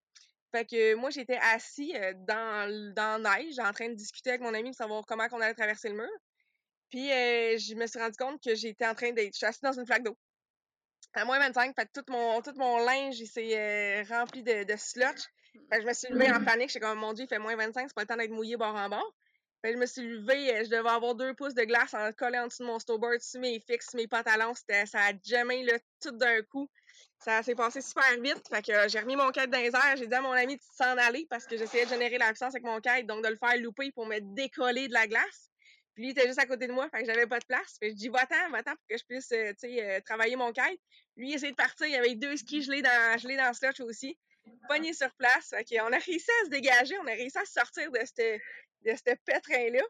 Fait 0.52 0.66
que 0.66 0.96
moi, 0.96 1.10
j'étais 1.10 1.38
assis 1.38 1.94
dans, 2.28 2.94
dans 2.94 3.22
la 3.22 3.38
neige, 3.38 3.58
en 3.58 3.72
train 3.72 3.90
de 3.90 3.96
discuter 3.96 4.32
avec 4.32 4.42
mon 4.42 4.54
ami 4.54 4.70
pour 4.70 4.76
savoir 4.76 5.06
comment 5.06 5.26
on 5.32 5.40
allait 5.40 5.54
traverser 5.54 5.90
le 5.90 5.96
mur. 5.96 6.10
Puis 6.90 7.08
je 7.08 7.76
me 7.76 7.88
suis 7.88 8.00
rendu 8.00 8.18
compte 8.18 8.44
que 8.44 8.54
j'étais 8.54 8.86
en 8.86 8.94
train 8.94 9.12
d'être. 9.12 9.34
Je 9.34 9.38
suis 9.38 9.46
assis 9.46 9.62
dans 9.64 9.72
une 9.72 9.86
flaque 9.86 10.04
d'eau. 10.04 10.18
À 11.14 11.26
moins 11.26 11.40
25, 11.40 11.74
fait 11.76 11.90
tout 11.94 12.04
mon, 12.10 12.42
tout 12.42 12.54
mon 12.58 12.78
linge 12.80 13.22
s'est 13.24 14.04
rempli 14.04 14.44
de, 14.44 14.64
de 14.64 14.76
sludge. 14.78 15.24
Fait 15.54 15.78
que 15.78 15.82
je 15.82 15.88
me 15.88 15.94
suis 15.94 16.08
levée 16.14 16.32
en 16.32 16.44
panique. 16.44 16.70
J'étais 16.70 16.86
comme, 16.86 17.00
mon 17.00 17.14
Dieu, 17.14 17.26
il 17.26 17.28
fait 17.28 17.40
moins 17.40 17.56
25, 17.56 17.88
c'est 17.88 17.94
pas 17.94 18.02
le 18.02 18.08
temps 18.08 18.18
d'être 18.18 18.32
mouillé 18.32 18.58
bord 18.58 18.76
en 18.76 18.90
bord. 18.90 19.16
Fait 19.62 19.70
que 19.70 19.76
je 19.76 19.82
me 19.82 19.86
suis 19.86 20.02
levée, 20.02 20.66
je 20.66 20.70
devais 20.70 20.90
avoir 20.90 21.14
deux 21.14 21.36
pouces 21.36 21.54
de 21.54 21.64
glace 21.64 21.94
en 21.94 22.12
collé 22.14 22.40
en 22.40 22.48
dessous 22.48 22.64
de 22.64 22.68
mon 22.68 22.80
snowboard, 22.80 23.22
sur 23.22 23.40
mes 23.40 23.60
fixes, 23.60 23.94
mes 23.94 24.08
pantalons. 24.08 24.56
C'était, 24.56 24.88
ça 24.88 25.00
a 25.00 25.12
jamais 25.24 25.64
là, 25.64 25.78
tout 26.02 26.12
d'un 26.12 26.42
coup. 26.44 26.68
Ça 27.20 27.44
s'est 27.44 27.54
passé 27.54 27.82
super 27.82 28.20
vite. 28.20 28.42
Fait 28.50 28.64
que 28.64 28.90
j'ai 28.90 29.00
remis 29.00 29.16
mon 29.16 29.30
kite 29.30 29.52
dans 29.52 29.60
les 29.60 29.68
airs. 29.68 29.96
J'ai 29.98 30.08
dit 30.08 30.16
à 30.16 30.22
mon 30.22 30.32
ami 30.32 30.56
de 30.56 30.62
s'en 30.76 30.98
aller 30.98 31.28
parce 31.30 31.46
que 31.46 31.58
j'essayais 31.58 31.86
de 31.86 31.92
générer 31.92 32.18
la 32.18 32.30
puissance 32.30 32.56
avec 32.56 32.64
mon 32.64 32.82
kite, 32.82 33.06
donc 33.06 33.24
de 33.24 33.30
le 33.30 33.36
faire 33.36 33.56
louper 33.58 33.92
pour 33.92 34.08
me 34.08 34.20
décoller 34.36 34.88
de 34.88 34.94
la 34.94 35.06
glace. 35.06 35.52
Puis 35.94 36.04
lui, 36.06 36.10
il 36.10 36.12
était 36.18 36.26
juste 36.26 36.40
à 36.40 36.46
côté 36.48 36.66
de 36.68 36.72
moi, 36.72 36.90
fait 36.90 37.02
que 37.02 37.06
j'avais 37.06 37.28
pas 37.28 37.40
de 37.40 37.46
place. 37.46 37.78
Fait 37.80 37.90
que 37.90 37.92
je 37.92 37.98
dis, 37.98 38.10
va-t'en, 38.10 38.50
va-t'en 38.50 38.72
pour 38.72 38.88
que 38.90 38.98
je 38.98 39.04
puisse, 39.04 39.32
euh, 39.34 39.52
tu 39.52 39.68
sais, 39.68 39.84
euh, 39.84 40.00
travailler 40.00 40.38
mon 40.38 40.52
kite. 40.52 40.80
Lui, 41.18 41.30
il 41.30 41.36
essayait 41.36 41.52
de 41.52 41.58
partir, 41.58 41.86
il 41.86 41.94
y 41.94 41.98
avait 41.98 42.16
deux 42.16 42.36
skis 42.38 42.64
gelés 42.64 42.82
dans, 42.82 43.18
gelés 43.20 43.38
dans 43.38 43.50
le 43.50 43.54
slush 43.54 43.82
aussi. 43.82 44.18
Pogné 44.68 44.94
sur 44.94 45.12
place. 45.16 45.54
Qu'on 45.70 45.92
a 45.92 45.98
réussi 45.98 46.32
à 46.42 46.46
se 46.46 46.50
dégager, 46.50 46.98
on 47.00 47.08
a 47.08 47.12
réussi 47.12 47.38
à 47.38 47.46
sortir 47.46 47.92
de 47.92 48.00
ce 48.06 49.16
pétrin-là. 49.26 49.84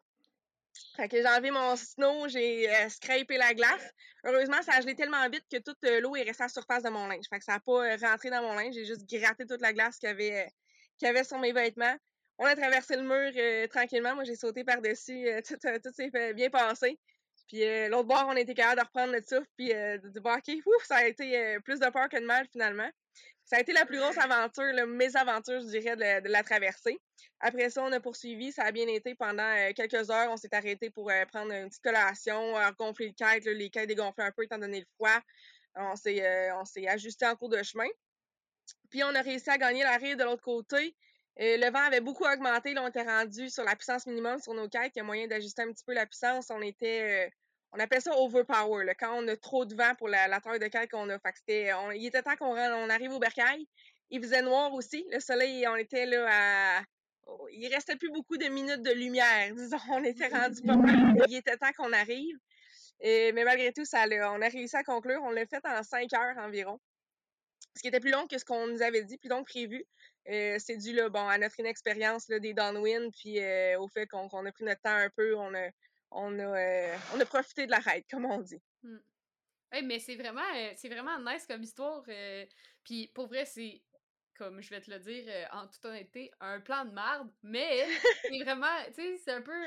Fait 0.95 1.07
que 1.07 1.17
j'ai 1.17 1.27
enlevé 1.27 1.51
mon 1.51 1.75
snow, 1.75 2.27
j'ai 2.27 2.69
euh, 2.69 2.89
scrapé 2.89 3.37
la 3.37 3.53
glace. 3.53 3.93
Heureusement, 4.23 4.61
ça 4.61 4.73
a 4.75 4.81
gelé 4.81 4.95
tellement 4.95 5.27
vite 5.29 5.45
que 5.51 5.57
toute 5.57 5.83
euh, 5.83 5.99
l'eau 5.99 6.15
est 6.15 6.23
restée 6.23 6.43
à 6.43 6.45
la 6.45 6.49
surface 6.49 6.83
de 6.83 6.89
mon 6.89 7.07
linge. 7.07 7.25
Fait 7.29 7.39
que 7.39 7.45
ça 7.45 7.53
n'a 7.53 7.59
pas 7.59 7.85
euh, 7.85 7.97
rentré 8.01 8.29
dans 8.29 8.41
mon 8.41 8.53
linge. 8.53 8.73
J'ai 8.73 8.85
juste 8.85 9.09
gratté 9.09 9.45
toute 9.45 9.61
la 9.61 9.73
glace 9.73 9.97
qu'il 9.97 10.09
y 10.09 11.05
avait, 11.05 11.23
sur 11.23 11.39
mes 11.39 11.51
vêtements. 11.51 11.95
On 12.37 12.45
a 12.45 12.55
traversé 12.55 12.95
le 12.95 13.03
mur 13.03 13.69
tranquillement. 13.69 14.15
Moi, 14.15 14.23
j'ai 14.23 14.35
sauté 14.35 14.63
par-dessus. 14.63 15.29
tout, 15.47 15.91
s'est 15.93 16.33
bien 16.33 16.49
passer. 16.49 16.97
Puis 17.51 17.89
l'autre 17.89 18.07
bord, 18.07 18.27
on 18.29 18.35
était 18.37 18.53
capable 18.53 18.79
de 18.79 18.85
reprendre 18.85 19.11
le 19.11 19.21
souffle 19.21 19.49
puis 19.57 19.69
de 19.69 20.07
dire, 20.07 20.21
OK, 20.23 20.65
ouf, 20.65 20.85
ça 20.85 20.97
a 20.97 21.05
été 21.05 21.57
plus 21.65 21.79
de 21.79 21.89
peur 21.89 22.07
que 22.07 22.17
de 22.17 22.25
mal 22.25 22.47
finalement. 22.49 22.89
Ça 23.51 23.57
a 23.57 23.59
été 23.59 23.73
la 23.73 23.85
plus 23.85 23.97
grosse 23.99 24.17
aventure, 24.17 24.71
la 24.71 24.85
mésaventure, 24.85 25.59
je 25.59 25.65
dirais, 25.65 25.97
de, 25.97 26.29
la 26.29 26.41
traversée. 26.41 26.97
Après 27.41 27.69
ça, 27.69 27.83
on 27.83 27.91
a 27.91 27.99
poursuivi. 27.99 28.53
Ça 28.53 28.63
a 28.63 28.71
bien 28.71 28.87
été 28.87 29.13
pendant 29.13 29.43
euh, 29.43 29.73
quelques 29.75 30.09
heures. 30.09 30.31
On 30.31 30.37
s'est 30.37 30.55
arrêté 30.55 30.89
pour 30.89 31.11
euh, 31.11 31.25
prendre 31.25 31.51
une 31.51 31.67
petite 31.67 31.83
collation, 31.83 32.57
euh, 32.57 32.71
gonfler 32.79 33.07
le 33.07 33.11
kite, 33.11 33.45
les 33.45 33.69
kites 33.69 33.87
dégonflés 33.87 34.23
un 34.23 34.31
peu 34.31 34.43
étant 34.43 34.57
donné 34.57 34.79
le 34.79 34.85
froid. 34.95 35.19
On 35.75 35.97
s'est, 35.97 36.51
on 36.53 36.63
s'est 36.63 36.87
ajusté 36.87 37.25
en 37.25 37.35
cours 37.35 37.49
de 37.49 37.61
chemin. 37.61 37.87
Puis 38.89 39.03
on 39.03 39.13
a 39.15 39.21
réussi 39.21 39.49
à 39.49 39.57
gagner 39.57 39.83
la 39.83 39.97
de 39.97 40.23
l'autre 40.23 40.43
côté. 40.43 40.95
le 41.37 41.71
vent 41.71 41.79
avait 41.79 41.99
beaucoup 41.99 42.25
augmenté. 42.25 42.73
Là, 42.73 42.83
on 42.83 42.87
était 42.87 43.03
rendu 43.03 43.49
sur 43.49 43.65
la 43.65 43.75
puissance 43.75 44.05
minimum 44.05 44.39
sur 44.39 44.53
nos 44.53 44.69
kites. 44.69 44.95
Il 44.95 44.99
y 44.99 45.01
a 45.01 45.03
moyen 45.03 45.27
d'ajuster 45.27 45.63
un 45.63 45.73
petit 45.73 45.83
peu 45.83 45.93
la 45.93 46.05
puissance. 46.05 46.49
On 46.51 46.61
était 46.61 47.31
on 47.73 47.79
appelle 47.79 48.01
ça 48.01 48.11
overpower, 48.17 48.83
là, 48.85 48.93
quand 48.95 49.13
on 49.17 49.27
a 49.27 49.35
trop 49.37 49.65
de 49.65 49.75
vent 49.75 49.95
pour 49.97 50.09
la, 50.09 50.39
taille 50.41 50.59
de 50.59 50.67
cale 50.67 50.89
qu'on 50.89 51.09
a. 51.09 51.19
Fait 51.19 51.31
que 51.31 51.37
c'était, 51.37 51.71
il 51.95 52.05
était 52.05 52.21
temps 52.21 52.35
qu'on 52.35 52.57
on 52.57 52.89
arrive 52.89 53.11
au 53.11 53.19
bercail. 53.19 53.65
Il 54.09 54.21
faisait 54.21 54.41
noir 54.41 54.73
aussi. 54.73 55.05
Le 55.11 55.19
soleil, 55.19 55.65
on 55.67 55.77
était 55.77 56.05
là 56.05 56.27
à. 56.29 56.83
Oh, 57.27 57.47
il 57.51 57.67
restait 57.73 57.95
plus 57.95 58.11
beaucoup 58.11 58.35
de 58.37 58.47
minutes 58.47 58.81
de 58.81 58.91
lumière. 58.91 59.53
Disons, 59.55 59.77
on 59.89 60.03
était 60.03 60.27
rendu 60.27 60.61
pas 60.63 60.75
mal. 60.75 61.15
Il 61.29 61.35
était 61.35 61.55
temps 61.55 61.71
qu'on 61.77 61.93
arrive. 61.93 62.35
Mais 63.01 63.43
malgré 63.45 63.71
tout, 63.71 63.85
ça, 63.85 64.05
on 64.05 64.41
a 64.41 64.47
réussi 64.49 64.75
à 64.75 64.83
conclure. 64.83 65.21
On 65.23 65.31
l'a 65.31 65.45
fait 65.45 65.65
en 65.65 65.83
cinq 65.83 66.11
heures 66.13 66.37
environ. 66.37 66.79
Ce 67.75 67.81
qui 67.81 67.87
était 67.87 68.01
plus 68.01 68.11
long 68.11 68.27
que 68.27 68.37
ce 68.37 68.43
qu'on 68.43 68.67
nous 68.67 68.81
avait 68.81 69.03
dit, 69.03 69.17
plus 69.17 69.29
long 69.29 69.43
que 69.43 69.49
prévu. 69.49 69.85
C'est 70.25 70.77
dû 70.77 70.93
là, 70.93 71.07
bon, 71.07 71.25
à 71.27 71.37
notre 71.37 71.57
inexpérience 71.59 72.27
là, 72.27 72.39
des 72.39 72.53
downwind, 72.53 73.11
puis 73.13 73.39
euh, 73.39 73.79
au 73.79 73.87
fait 73.87 74.07
qu'on 74.07 74.45
a 74.45 74.51
pris 74.51 74.65
notre 74.65 74.81
temps 74.81 74.95
un 74.95 75.09
peu. 75.09 75.35
On 76.11 76.37
a, 76.39 76.43
euh, 76.43 76.97
on 77.15 77.19
a 77.19 77.25
profité 77.25 77.65
de 77.65 77.71
la 77.71 77.79
règle, 77.79 78.05
comme 78.09 78.25
on 78.25 78.39
dit. 78.39 78.61
Mmh. 78.83 78.97
mais 79.83 79.99
c'est 79.99 80.15
vraiment, 80.15 80.41
euh, 80.55 80.71
c'est 80.75 80.89
vraiment 80.89 81.19
nice 81.19 81.45
comme 81.47 81.63
histoire. 81.63 82.03
Euh, 82.07 82.45
puis 82.83 83.07
pour 83.13 83.27
vrai, 83.27 83.45
c'est, 83.45 83.81
comme 84.35 84.61
je 84.61 84.69
vais 84.69 84.81
te 84.81 84.91
le 84.91 84.99
dire 84.99 85.49
en 85.51 85.67
toute 85.67 85.83
honnêteté, 85.85 86.31
un 86.39 86.59
plan 86.59 86.85
de 86.85 86.91
marde, 86.91 87.29
mais 87.43 87.87
c'est 88.23 88.43
vraiment, 88.43 88.75
tu 88.87 88.93
sais, 88.93 89.17
c'est 89.23 89.31
un 89.31 89.41
peu 89.41 89.65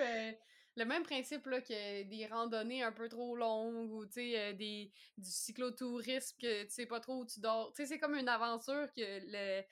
le 0.77 0.85
même 0.85 1.05
principe 1.05 1.47
là, 1.47 1.61
que 1.61 2.03
des 2.03 2.27
randonnées 2.27 2.83
un 2.83 2.93
peu 2.93 3.09
trop 3.09 3.37
longues 3.37 3.93
ou 3.93 4.05
tu 4.07 4.13
sais, 4.13 4.55
des, 4.55 4.93
du 5.17 5.31
cyclotourisme 5.31 6.37
que 6.41 6.65
tu 6.65 6.71
sais 6.71 6.87
pas 6.87 7.01
trop 7.01 7.21
où 7.21 7.27
tu 7.27 7.41
dors. 7.41 7.73
Tu 7.73 7.83
sais, 7.83 7.87
c'est 7.87 7.99
comme 7.99 8.17
une 8.17 8.29
aventure 8.29 8.93
que 8.93 9.01
le 9.01 9.63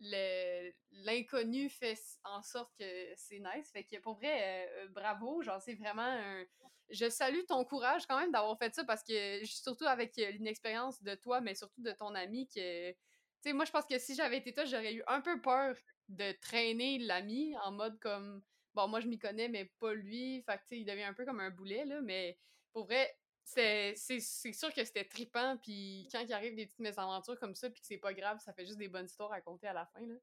l'inconnu 0.00 1.68
fait 1.68 1.98
en 2.24 2.42
sorte 2.42 2.72
que 2.78 2.84
c'est 3.16 3.38
nice. 3.38 3.70
Fait 3.72 3.84
que 3.84 3.98
pour 4.00 4.14
vrai, 4.14 4.68
euh, 4.68 4.88
bravo, 4.88 5.42
genre 5.42 5.60
c'est 5.60 5.74
vraiment 5.74 6.02
un... 6.02 6.44
Je 6.90 7.08
salue 7.08 7.44
ton 7.46 7.64
courage 7.64 8.06
quand 8.06 8.18
même 8.18 8.32
d'avoir 8.32 8.58
fait 8.58 8.74
ça 8.74 8.84
parce 8.84 9.04
que 9.04 9.44
surtout 9.44 9.84
avec 9.84 10.18
euh, 10.18 10.30
l'inexpérience 10.32 11.02
de 11.02 11.14
toi, 11.14 11.40
mais 11.40 11.54
surtout 11.54 11.82
de 11.82 11.92
ton 11.92 12.14
ami 12.14 12.48
que... 12.48 12.90
Tu 12.92 12.96
sais, 13.42 13.52
moi 13.52 13.64
je 13.64 13.70
pense 13.70 13.86
que 13.86 13.98
si 13.98 14.14
j'avais 14.14 14.38
été 14.38 14.52
toi, 14.52 14.64
j'aurais 14.64 14.94
eu 14.94 15.02
un 15.06 15.20
peu 15.20 15.40
peur 15.40 15.76
de 16.08 16.32
traîner 16.40 16.98
l'ami 16.98 17.56
en 17.64 17.72
mode 17.72 17.98
comme... 18.00 18.42
Bon, 18.74 18.88
moi 18.88 19.00
je 19.00 19.06
m'y 19.08 19.18
connais, 19.18 19.48
mais 19.48 19.66
pas 19.80 19.94
lui. 19.94 20.42
Fait 20.42 20.56
que 20.56 20.62
tu 20.62 20.68
sais, 20.68 20.78
il 20.80 20.84
devient 20.84 21.04
un 21.04 21.14
peu 21.14 21.24
comme 21.24 21.40
un 21.40 21.50
boulet, 21.50 21.84
là. 21.84 22.00
Mais 22.00 22.38
pour 22.72 22.86
vrai, 22.86 23.16
c'est 23.44 23.94
sûr 23.96 24.72
que 24.72 24.84
c'était 24.84 25.04
trippant, 25.04 25.56
puis 25.62 26.08
quand 26.12 26.20
il 26.20 26.32
arrive 26.32 26.54
des 26.54 26.66
petites 26.66 26.80
mésaventures 26.80 27.38
comme 27.38 27.54
ça, 27.54 27.68
puis 27.70 27.80
que 27.80 27.86
c'est 27.86 27.98
pas 27.98 28.14
grave, 28.14 28.38
ça 28.44 28.52
fait 28.52 28.64
juste 28.64 28.78
des 28.78 28.88
bonnes 28.88 29.06
histoires 29.06 29.32
à 29.32 29.36
raconter 29.36 29.66
à 29.66 29.72
la 29.72 29.86
fin, 29.86 30.00
là. 30.06 30.14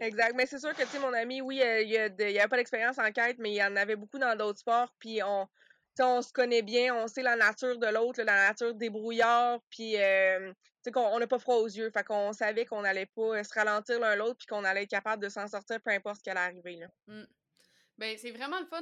Exact, 0.00 0.34
mais 0.34 0.46
c'est 0.46 0.58
sûr 0.58 0.74
que, 0.74 0.82
tu 0.82 0.88
sais, 0.88 0.98
mon 0.98 1.12
ami, 1.12 1.40
oui, 1.40 1.60
euh, 1.62 1.82
il 1.82 1.90
n'y 1.90 2.38
a, 2.38 2.48
pas 2.48 2.56
d'expérience 2.56 2.98
en 2.98 3.12
quête, 3.12 3.38
mais 3.38 3.50
il 3.50 3.56
y 3.56 3.62
en 3.62 3.76
avait 3.76 3.96
beaucoup 3.96 4.18
dans 4.18 4.36
d'autres 4.36 4.60
sports, 4.60 4.94
puis 4.98 5.22
on, 5.22 5.46
on 5.98 6.22
se 6.22 6.32
connaît 6.32 6.62
bien, 6.62 6.94
on 6.94 7.06
sait 7.08 7.22
la 7.22 7.36
nature 7.36 7.78
de 7.78 7.86
l'autre, 7.86 8.22
la 8.22 8.48
nature 8.48 8.74
des 8.74 8.88
brouillards, 8.88 9.60
puis 9.68 10.00
euh, 10.00 10.52
qu'on 10.92 11.18
n'a 11.18 11.26
pas 11.26 11.38
froid 11.38 11.56
aux 11.56 11.68
yeux, 11.68 11.90
fait 11.90 12.04
qu'on 12.04 12.32
savait 12.32 12.64
qu'on 12.64 12.82
n'allait 12.82 13.06
pas 13.06 13.38
euh, 13.38 13.42
se 13.42 13.52
ralentir 13.52 14.00
l'un 14.00 14.16
l'autre, 14.16 14.36
puis 14.38 14.46
qu'on 14.46 14.64
allait 14.64 14.84
être 14.84 14.90
capable 14.90 15.22
de 15.22 15.28
s'en 15.28 15.46
sortir 15.46 15.80
peu 15.82 15.90
importe 15.90 16.18
ce 16.18 16.22
qui 16.22 16.30
allait 16.30 16.40
arriver, 16.40 16.76
là. 16.76 16.86
Mmh. 17.06 17.24
Ben, 17.98 18.16
c'est 18.16 18.30
vraiment 18.30 18.58
le 18.60 18.66
fun, 18.66 18.80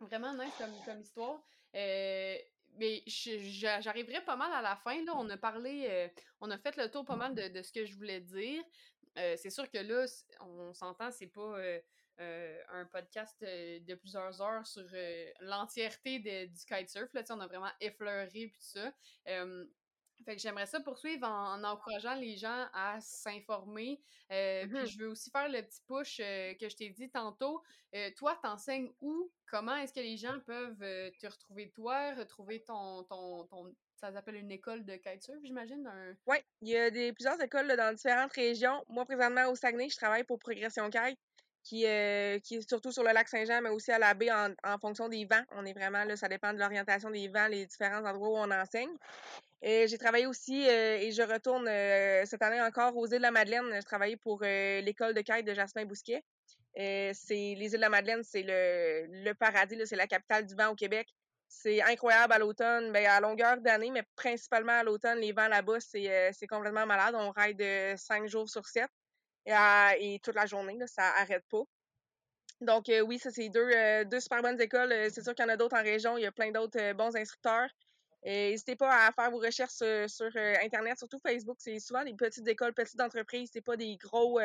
vraiment 0.00 0.32
nice 0.32 0.54
comme, 0.56 0.72
comme 0.86 1.00
histoire. 1.02 1.42
Euh, 1.74 2.36
mais 2.78 3.02
j'arriverai 3.06 4.24
pas 4.24 4.36
mal 4.36 4.52
à 4.52 4.62
la 4.62 4.76
fin. 4.76 5.04
Là. 5.04 5.12
On 5.16 5.28
a 5.28 5.36
parlé, 5.36 5.86
euh, 5.88 6.08
on 6.40 6.50
a 6.50 6.58
fait 6.58 6.76
le 6.76 6.90
tour 6.90 7.04
pas 7.04 7.16
mal 7.16 7.34
de, 7.34 7.62
ce 7.62 7.72
que 7.72 7.84
je 7.84 7.94
voulais 7.94 8.20
dire. 8.20 8.62
Euh, 9.18 9.36
c'est 9.36 9.50
sûr 9.50 9.70
que 9.70 9.78
là, 9.78 10.06
on 10.40 10.72
s'entend, 10.72 11.10
c'est 11.10 11.26
pas 11.26 11.56
un 12.18 12.84
podcast 12.86 13.36
de 13.40 13.94
plusieurs 13.94 14.40
heures 14.42 14.66
sur 14.66 14.86
l'entièreté 15.40 16.18
du 16.18 16.64
kitesurf. 16.66 17.12
Là, 17.14 17.22
on 17.30 17.40
a 17.40 17.46
vraiment 17.46 17.72
effleuré 17.80 18.52
tout 18.54 18.62
ça. 18.62 18.92
Fait 20.24 20.36
que 20.36 20.42
j'aimerais 20.42 20.66
ça 20.66 20.80
poursuivre 20.80 21.26
en, 21.26 21.62
encourageant 21.64 22.14
les 22.14 22.36
gens 22.36 22.66
à 22.72 23.00
s'informer. 23.00 24.00
Euh, 24.30 24.66
puis 24.66 24.78
mm-hmm. 24.78 24.86
je 24.86 24.98
veux 24.98 25.08
aussi 25.08 25.30
faire 25.30 25.48
le 25.48 25.62
petit 25.62 25.80
push 25.86 26.20
euh, 26.20 26.54
que 26.54 26.68
je 26.68 26.76
t'ai 26.76 26.90
dit 26.90 27.10
tantôt. 27.10 27.62
Euh, 27.94 28.10
toi, 28.16 28.38
t'enseignes 28.42 28.92
où? 29.00 29.30
Comment 29.46 29.76
est-ce 29.76 29.92
que 29.92 30.00
les 30.00 30.16
gens 30.16 30.38
peuvent 30.46 30.78
te 31.18 31.26
retrouver 31.26 31.70
toi, 31.70 32.14
retrouver 32.14 32.62
ton, 32.62 33.02
ton, 33.04 33.44
ton 33.46 33.74
ça 34.00 34.12
s'appelle 34.12 34.36
une 34.36 34.50
école 34.50 34.84
de 34.84 34.96
kitesurf, 34.96 35.38
j'imagine? 35.44 35.86
Un... 35.86 36.16
Oui, 36.26 36.38
il 36.62 36.68
y 36.68 36.76
a 36.76 36.90
des, 36.90 37.12
plusieurs 37.12 37.40
écoles 37.42 37.68
dans 37.76 37.94
différentes 37.94 38.32
régions. 38.32 38.82
Moi, 38.88 39.04
présentement, 39.04 39.50
au 39.50 39.54
Saguenay, 39.54 39.90
je 39.90 39.96
travaille 39.96 40.24
pour 40.24 40.38
Progression 40.38 40.88
Kite, 40.88 41.18
qui, 41.62 41.80
qui 42.42 42.54
est 42.56 42.68
surtout 42.68 42.92
sur 42.92 43.02
le 43.02 43.12
lac 43.12 43.28
Saint-Jean, 43.28 43.60
mais 43.62 43.70
aussi 43.70 43.92
à 43.92 43.98
la 43.98 44.14
baie 44.14 44.30
en, 44.32 44.78
fonction 44.78 45.08
des 45.08 45.24
vents. 45.24 45.42
On 45.52 45.64
est 45.64 45.72
vraiment 45.72 46.04
là, 46.04 46.16
ça 46.16 46.28
dépend 46.28 46.52
de 46.52 46.58
l'orientation 46.58 47.10
des 47.10 47.28
vents, 47.28 47.48
les 47.48 47.66
différents 47.66 48.04
endroits 48.04 48.28
où 48.30 48.36
on 48.36 48.50
enseigne. 48.50 48.90
Euh, 49.64 49.86
j'ai 49.86 49.98
travaillé 49.98 50.26
aussi 50.26 50.66
euh, 50.66 50.96
et 50.96 51.12
je 51.12 51.20
retourne 51.20 51.68
euh, 51.68 52.24
cette 52.24 52.40
année 52.40 52.62
encore 52.62 52.96
aux 52.96 53.06
îles 53.06 53.18
de 53.18 53.22
la 53.22 53.30
Madeleine. 53.30 53.66
Je 53.74 53.84
travaillais 53.84 54.16
pour 54.16 54.40
l'école 54.42 55.14
de 55.14 55.20
kite 55.20 55.44
de 55.44 55.54
Jasmin 55.54 55.84
Bousquet, 55.84 56.22
c'est 56.74 57.14
les 57.30 57.66
îles 57.66 57.72
de 57.72 57.78
la 57.78 57.90
Madeleine, 57.90 58.22
c'est 58.22 58.42
le, 58.42 59.06
le 59.24 59.32
paradis, 59.34 59.76
c'est 59.84 59.96
la 59.96 60.06
capitale 60.06 60.46
du 60.46 60.54
vent 60.54 60.68
au 60.68 60.74
Québec. 60.74 61.08
C'est 61.52 61.82
incroyable 61.82 62.32
à 62.32 62.38
l'automne, 62.38 62.92
ben, 62.92 63.04
à 63.06 63.20
longueur 63.20 63.60
d'année, 63.60 63.90
mais 63.90 64.04
principalement 64.14 64.72
à 64.72 64.84
l'automne, 64.84 65.18
les 65.18 65.32
vents 65.32 65.48
là-bas, 65.48 65.80
c'est 65.80 66.46
complètement 66.48 66.86
malade. 66.86 67.14
On 67.18 67.32
ride 67.32 67.62
cinq 67.96 68.28
jours 68.28 68.48
sur 68.48 68.66
sept 68.66 68.88
et, 69.46 70.20
toute 70.22 70.34
la 70.34 70.46
journée, 70.46 70.78
ça 70.86 71.04
arrête 71.16 71.44
pas. 71.48 71.62
Donc 72.60 72.90
oui, 73.06 73.18
ça 73.18 73.30
c'est 73.30 73.48
deux, 73.48 74.04
deux 74.04 74.20
super 74.20 74.42
bonnes 74.42 74.60
écoles. 74.60 74.92
C'est 75.10 75.22
sûr 75.22 75.34
qu'il 75.34 75.44
y 75.44 75.48
en 75.48 75.52
a 75.52 75.56
d'autres 75.56 75.76
en 75.76 75.82
région. 75.82 76.18
Il 76.18 76.22
y 76.22 76.26
a 76.26 76.32
plein 76.32 76.50
d'autres 76.50 76.92
bons 76.92 77.16
instructeurs. 77.16 77.70
N'hésitez 78.24 78.76
pas 78.76 79.06
à 79.06 79.12
faire 79.12 79.30
vos 79.30 79.38
recherches 79.38 79.82
sur, 80.08 80.30
Internet, 80.62 80.98
surtout 80.98 81.18
Facebook. 81.26 81.56
C'est 81.58 81.78
souvent 81.78 82.04
des 82.04 82.12
petites 82.12 82.46
écoles, 82.46 82.74
petites 82.74 83.00
entreprises. 83.00 83.50
C'est 83.52 83.62
pas 83.62 83.76
des 83.76 83.96
gros 83.96 84.40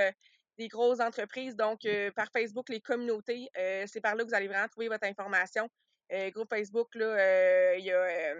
des 0.57 0.69
grosses 0.69 1.01
entreprises. 1.01 1.57
Donc, 1.57 1.81
par 2.15 2.31
Facebook, 2.31 2.69
les 2.69 2.79
communautés, 2.79 3.49
c'est 3.87 4.01
par 4.01 4.15
là 4.15 4.23
que 4.23 4.29
vous 4.29 4.35
allez 4.35 4.47
vraiment 4.47 4.69
trouver 4.69 4.87
votre 4.87 5.05
information. 5.05 5.69
groupe 6.09 6.49
Facebook, 6.49 6.95
là, 6.95 7.75
il 7.75 7.83
y 7.83 7.91
a 7.91 8.33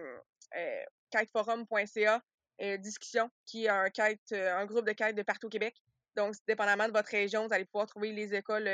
kiteforum.ca 1.12 2.22
discussion, 2.80 3.30
qui 3.46 3.66
est 3.66 3.70
un 3.70 3.90
kite, 3.90 4.32
un 4.32 4.66
groupe 4.66 4.86
de 4.86 4.94
quête 4.94 5.16
de 5.16 5.24
partout 5.24 5.48
au 5.48 5.50
Québec. 5.50 5.76
Donc, 6.16 6.36
dépendamment 6.48 6.88
de 6.88 6.94
votre 6.94 7.10
région, 7.10 7.48
vous 7.48 7.54
allez 7.54 7.66
pouvoir 7.66 7.88
trouver 7.88 8.12
les 8.12 8.34
écoles 8.34 8.70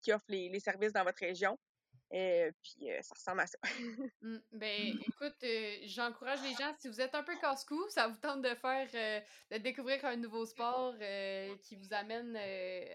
qui 0.00 0.12
offrent 0.12 0.24
les, 0.28 0.60
services 0.60 0.92
dans 0.92 1.04
votre 1.04 1.20
région. 1.20 1.58
Et 2.10 2.50
puis, 2.62 2.88
ça 3.02 3.14
ressemble 3.14 3.40
à 3.40 3.46
ça. 3.46 3.58
Mmh, 4.22 4.38
ben, 4.52 4.98
écoute, 5.06 5.44
j'encourage 5.84 6.42
les 6.42 6.54
gens, 6.54 6.72
si 6.78 6.88
vous 6.88 7.00
êtes 7.00 7.14
un 7.14 7.22
peu 7.22 7.36
casse-cou, 7.38 7.80
ça 7.90 8.08
vous 8.08 8.16
tente 8.16 8.42
de 8.42 8.54
faire, 8.54 9.22
de 9.50 9.58
découvrir 9.58 10.04
un 10.04 10.16
nouveau 10.16 10.46
sport 10.46 10.94
qui 11.62 11.76
vous 11.76 11.92
amène 11.92 12.36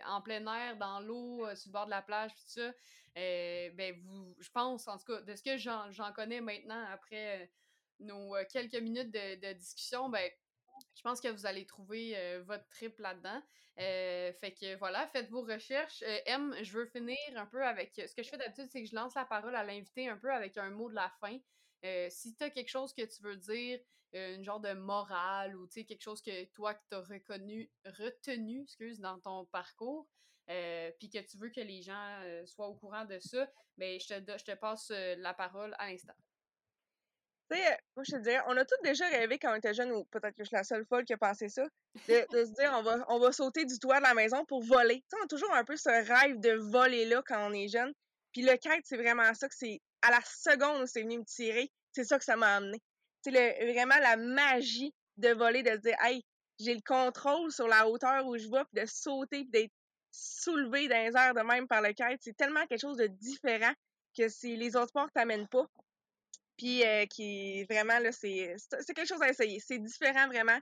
en 0.08 0.22
plein 0.22 0.46
air, 0.48 0.78
dans 0.78 1.00
l'eau, 1.00 1.46
sur 1.56 1.70
le 1.70 1.74
bord 1.74 1.86
de 1.86 1.92
la 1.92 2.02
plage, 2.02 2.32
tout 2.32 2.48
ça, 2.48 2.72
ben, 3.16 3.96
vous, 4.04 4.36
je 4.40 4.50
pense, 4.50 4.88
en 4.88 4.98
tout 4.98 5.06
cas, 5.06 5.22
de 5.22 5.36
ce 5.36 5.44
que 5.44 5.58
j'en 5.58 6.14
connais 6.14 6.42
maintenant, 6.42 6.84
après 6.92 7.52
nos 8.00 8.36
quelques 8.52 8.82
minutes 8.82 9.12
de, 9.12 9.36
de 9.36 9.54
discussion, 9.54 10.10
ben, 10.10 10.30
je 10.96 11.02
pense 11.02 11.22
que 11.22 11.28
vous 11.28 11.46
allez 11.46 11.66
trouver 11.66 12.40
votre 12.46 12.68
trip 12.70 12.98
là-dedans. 13.00 13.42
fait 13.78 14.56
que 14.60 14.76
voilà, 14.78 15.08
faites 15.08 15.30
vos 15.30 15.42
recherches. 15.42 16.04
M, 16.26 16.56
je 16.62 16.72
veux 16.74 16.86
finir 16.86 17.18
un 17.36 17.46
peu 17.46 17.64
avec. 17.64 17.94
Ce 17.96 18.14
que 18.14 18.24
je 18.24 18.30
fais 18.30 18.38
d'habitude, 18.38 18.68
c'est 18.72 18.84
que 18.84 18.90
je 18.90 18.96
lance 18.96 19.16
la 19.16 19.26
parole 19.26 19.56
à 19.56 19.64
l'invité 19.64 20.08
un 20.08 20.18
peu 20.18 20.32
avec 20.32 20.58
un 20.58 20.70
mot 20.70 20.90
de 20.90 20.96
la 20.96 21.12
fin. 21.20 21.38
si 22.10 22.36
tu 22.36 22.44
as 22.44 22.50
quelque 22.50 22.70
chose 22.70 22.94
que 22.94 23.04
tu 23.04 23.22
veux 23.24 23.38
dire, 23.38 23.80
une 24.14 24.44
genre 24.44 24.60
de 24.60 24.74
morale 24.74 25.56
ou 25.56 25.68
quelque 25.68 26.02
chose 26.02 26.22
que 26.22 26.46
toi 26.54 26.74
que 26.74 26.82
tu 26.90 26.96
as 26.96 27.02
reconnu, 27.02 27.72
retenu 27.86 28.64
excuse, 28.64 29.00
dans 29.00 29.20
ton 29.20 29.46
parcours, 29.46 30.08
puis 30.48 31.10
que 31.10 31.20
tu 31.20 31.38
veux 31.38 31.50
que 31.50 31.62
les 31.62 31.82
gens 31.82 32.22
soient 32.46 32.68
au 32.68 32.76
courant 32.76 33.06
de 33.06 33.20
ça, 33.20 33.50
ben, 33.78 34.00
je, 34.00 34.08
te, 34.08 34.38
je 34.38 34.44
te 34.44 34.56
passe 34.56 34.90
la 34.90 35.34
parole 35.34 35.76
à 35.80 35.90
l'instant. 35.90 36.14
Tu 37.52 37.58
sais, 37.58 37.78
moi, 37.96 38.04
je 38.08 38.16
te 38.16 38.22
dirais, 38.22 38.40
on 38.48 38.56
a 38.56 38.64
tous 38.64 38.78
déjà 38.84 39.06
rêvé 39.08 39.38
quand 39.38 39.52
on 39.52 39.56
était 39.56 39.74
jeune, 39.74 39.92
ou 39.92 40.06
peut-être 40.06 40.36
que 40.36 40.44
je 40.44 40.48
suis 40.48 40.56
la 40.56 40.64
seule 40.64 40.86
folle 40.86 41.04
qui 41.04 41.14
a 41.14 41.18
pensé 41.18 41.50
ça, 41.50 41.64
de, 42.08 42.46
se 42.46 42.54
dire, 42.54 42.72
on 42.74 42.82
va, 42.82 43.04
on 43.10 43.20
va 43.20 43.32
sauter 43.34 43.66
du 43.66 43.78
toit 43.78 43.98
de 43.98 44.04
la 44.04 44.14
maison 44.14 44.46
pour 44.46 44.64
voler. 44.64 45.04
Tu 45.10 45.18
on 45.20 45.26
a 45.26 45.28
toujours 45.28 45.54
un 45.54 45.66
peu 45.66 45.76
ce 45.76 45.90
rêve 45.90 46.40
de 46.40 46.54
voler-là 46.72 47.22
quand 47.26 47.50
on 47.50 47.54
est 47.54 47.68
jeune. 47.68 47.94
Puis 48.32 48.44
le 48.44 48.56
kite, 48.56 48.86
c'est 48.86 48.96
vraiment 48.96 49.34
ça 49.34 49.50
que 49.50 49.56
c'est, 49.56 49.82
à 50.02 50.12
la 50.12 50.22
seconde 50.22 50.84
où 50.84 50.86
c'est 50.86 51.02
venu 51.02 51.20
me 51.20 51.26
tirer, 51.26 51.70
c'est 51.92 52.06
ça 52.06 52.18
que 52.18 52.24
ça 52.24 52.38
m'a 52.38 52.56
amené. 52.56 52.82
C'est 53.22 53.32
vraiment 53.32 53.98
la 54.00 54.16
magie 54.16 54.94
de 55.18 55.30
voler, 55.30 55.62
de 55.62 55.72
se 55.72 55.82
dire, 55.82 55.98
hey, 56.02 56.24
j'ai 56.58 56.74
le 56.74 56.82
contrôle 56.86 57.52
sur 57.52 57.68
la 57.68 57.88
hauteur 57.88 58.26
où 58.28 58.38
je 58.38 58.48
vais, 58.48 58.64
puis 58.72 58.82
de 58.82 58.86
sauter, 58.88 59.42
puis 59.42 59.50
d'être 59.50 59.74
soulevé 60.12 60.88
dans 60.88 61.06
les 61.06 61.18
airs 61.18 61.34
de 61.34 61.42
même 61.42 61.68
par 61.68 61.82
le 61.82 61.90
kite. 61.90 62.20
C'est 62.22 62.38
tellement 62.38 62.66
quelque 62.68 62.82
chose 62.82 62.98
de 62.98 63.08
différent 63.08 63.74
que 64.18 64.30
si 64.30 64.56
les 64.56 64.76
autres 64.78 64.90
sports 64.90 65.12
t'amènent 65.14 65.48
pas. 65.48 65.66
Puis 66.62 66.86
euh, 66.86 67.08
qui 67.08 67.64
vraiment, 67.64 67.98
là, 67.98 68.12
c'est 68.12 68.56
quelque 68.70 69.08
chose 69.08 69.22
à 69.24 69.30
essayer. 69.30 69.60
C'est 69.60 69.80
différent 69.80 70.28
vraiment. 70.28 70.60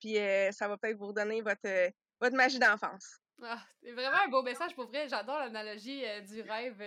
Puis 0.00 0.18
euh, 0.18 0.50
ça 0.50 0.66
va 0.66 0.76
peut-être 0.76 0.98
vous 0.98 1.06
redonner 1.06 1.40
votre, 1.40 1.66
euh, 1.66 1.88
votre 2.20 2.34
magie 2.34 2.58
d'enfance. 2.58 3.20
Ah, 3.42 3.62
c'est 3.82 3.92
vraiment 3.92 4.16
un 4.24 4.28
beau 4.28 4.42
message 4.42 4.74
pour 4.74 4.86
vrai. 4.86 5.08
J'adore 5.08 5.38
l'analogie 5.38 6.02
du 6.26 6.40
rêve 6.42 6.80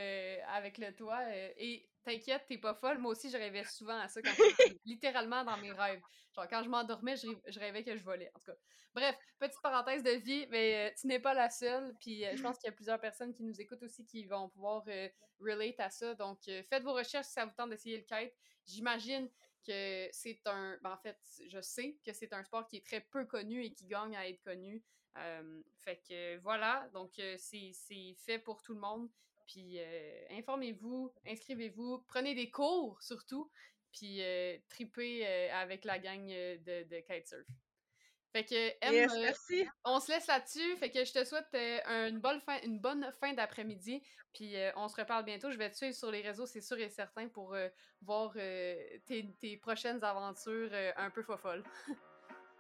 avec 0.48 0.78
le 0.78 0.96
toit. 0.96 1.22
et 1.36 1.90
t'inquiète, 2.04 2.46
t'es 2.48 2.58
pas 2.58 2.74
folle. 2.74 2.98
Moi 2.98 3.12
aussi, 3.12 3.30
je 3.30 3.38
rêvais 3.38 3.64
souvent 3.66 4.00
à 4.00 4.08
ça, 4.08 4.22
quand 4.22 4.32
littéralement 4.86 5.44
dans 5.44 5.58
mes 5.58 5.72
rêves. 5.72 6.02
Genre, 6.36 6.48
quand 6.48 6.64
je 6.64 6.70
m'endormais, 6.70 7.16
je, 7.18 7.60
rêvais 7.60 7.84
que 7.84 7.96
je 7.96 8.04
volais. 8.04 8.32
En 8.36 8.40
tout 8.40 8.52
cas, 8.52 8.58
bref, 8.94 9.16
petite 9.38 9.62
parenthèse 9.62 10.04
de 10.04 10.12
vie, 10.12 10.48
mais 10.50 10.94
tu 11.00 11.08
n'es 11.08 11.20
pas 11.20 11.34
la 11.34 11.50
seule. 11.50 11.96
Puis 12.00 12.24
je 12.36 12.42
pense 12.42 12.58
qu'il 12.58 12.68
y 12.68 12.74
a 12.74 12.76
plusieurs 12.76 13.00
personnes 13.00 13.34
qui 13.34 13.44
nous 13.44 13.60
écoutent 13.62 13.84
aussi 13.84 14.06
qui 14.06 14.26
vont 14.26 14.50
pouvoir 14.50 14.84
relate 15.40 15.80
à 15.80 15.90
ça. 15.90 16.16
Donc, 16.16 16.40
faites 16.44 16.84
vos 16.84 16.94
recherches 16.94 17.28
si 17.28 17.34
ça 17.34 17.46
vous 17.46 17.54
tente 17.56 17.70
d'essayer 17.70 17.98
le 17.98 18.04
kite. 18.04 18.34
J'imagine 18.66 19.30
que 19.66 20.10
c'est 20.12 20.42
un. 20.46 20.78
Ben, 20.82 20.92
en 20.92 20.98
fait, 20.98 21.18
je 21.48 21.62
sais 21.62 21.98
que 22.06 22.14
c'est 22.14 22.34
un 22.34 22.44
sport 22.44 22.68
qui 22.68 22.78
est 22.78 22.86
très 22.86 23.02
peu 23.02 23.26
connu 23.26 23.64
et 23.64 23.74
qui 23.74 23.86
gagne 23.86 24.16
à 24.16 24.28
être 24.28 24.42
connu. 24.42 24.84
Fait 25.78 26.02
que 26.08 26.38
voilà, 26.38 26.90
donc 26.94 27.12
c'est 27.38 27.74
fait 28.18 28.40
pour 28.40 28.62
tout 28.62 28.74
le 28.74 28.80
monde. 28.80 29.10
Puis 29.48 29.80
informez-vous, 30.30 31.12
inscrivez-vous, 31.26 32.04
prenez 32.08 32.36
des 32.36 32.52
cours 32.52 33.02
surtout, 33.02 33.50
puis 33.92 34.22
tripez 34.70 35.26
avec 35.50 35.86
la 35.86 36.00
gang 36.00 36.26
de, 36.28 36.84
de 36.84 37.00
kitesurf. 37.00 37.46
Fait 38.32 38.44
que, 38.44 38.70
M, 38.82 39.10
euh, 39.10 39.66
on 39.86 40.00
se 40.00 40.12
laisse 40.12 40.28
là-dessus. 40.28 40.78
Fait 40.78 40.92
que 40.92 41.04
je 41.04 41.12
te 41.12 41.24
souhaite 41.24 41.48
euh, 41.56 42.10
une, 42.10 42.20
bonne 42.20 42.40
fin, 42.42 42.60
une 42.64 42.80
bonne 42.80 43.12
fin 43.20 43.34
d'après-midi. 43.34 44.04
Puis 44.34 44.56
euh, 44.56 44.72
on 44.76 44.88
se 44.88 44.96
reparle 44.96 45.26
bientôt. 45.26 45.50
Je 45.50 45.58
vais 45.58 45.70
te 45.70 45.76
suivre 45.76 45.96
sur 45.96 46.12
les 46.12 46.22
réseaux, 46.22 46.46
c'est 46.46 46.62
sûr 46.62 46.78
et 46.78 46.90
certain, 46.90 47.28
pour 47.28 47.56
voir 48.02 48.34
tes, 48.34 49.36
tes, 49.40 49.58
prochaines 49.58 50.04
aventures 50.04 50.72
un 50.96 51.10
peu 51.10 51.24
folles. 51.24 51.64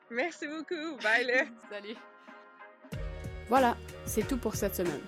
Merci 0.09 0.47
beaucoup. 0.47 0.97
Bye, 1.03 1.25
là. 1.25 1.45
Salut. 1.69 1.95
Voilà, 3.49 3.75
c'est 4.05 4.27
tout 4.27 4.37
pour 4.37 4.55
cette 4.55 4.75
semaine. 4.75 5.01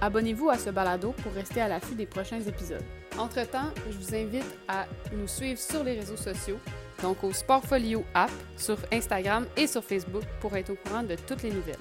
Abonnez-vous 0.00 0.50
à 0.50 0.58
ce 0.58 0.70
balado 0.70 1.12
pour 1.22 1.32
rester 1.32 1.60
à 1.60 1.68
l'affût 1.68 1.94
des 1.94 2.06
prochains 2.06 2.40
épisodes. 2.40 2.84
Entre-temps, 3.18 3.70
je 3.90 3.96
vous 3.96 4.14
invite 4.14 4.46
à 4.68 4.86
nous 5.12 5.26
suivre 5.26 5.58
sur 5.58 5.82
les 5.82 5.98
réseaux 5.98 6.16
sociaux 6.16 6.58
donc 7.02 7.22
au 7.22 7.32
Sportfolio 7.32 8.04
App 8.14 8.30
sur 8.56 8.78
Instagram 8.92 9.46
et 9.56 9.66
sur 9.66 9.84
Facebook 9.84 10.24
pour 10.40 10.56
être 10.56 10.70
au 10.70 10.76
courant 10.76 11.02
de 11.02 11.14
toutes 11.14 11.42
les 11.42 11.50
nouvelles. 11.50 11.76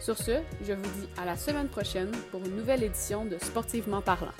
Sur 0.00 0.16
ce, 0.16 0.40
je 0.64 0.72
vous 0.72 0.82
dis 0.82 1.08
à 1.20 1.24
la 1.24 1.36
semaine 1.36 1.68
prochaine 1.68 2.10
pour 2.30 2.44
une 2.44 2.56
nouvelle 2.56 2.84
édition 2.84 3.24
de 3.24 3.36
Sportivement 3.38 4.00
parlant. 4.00 4.32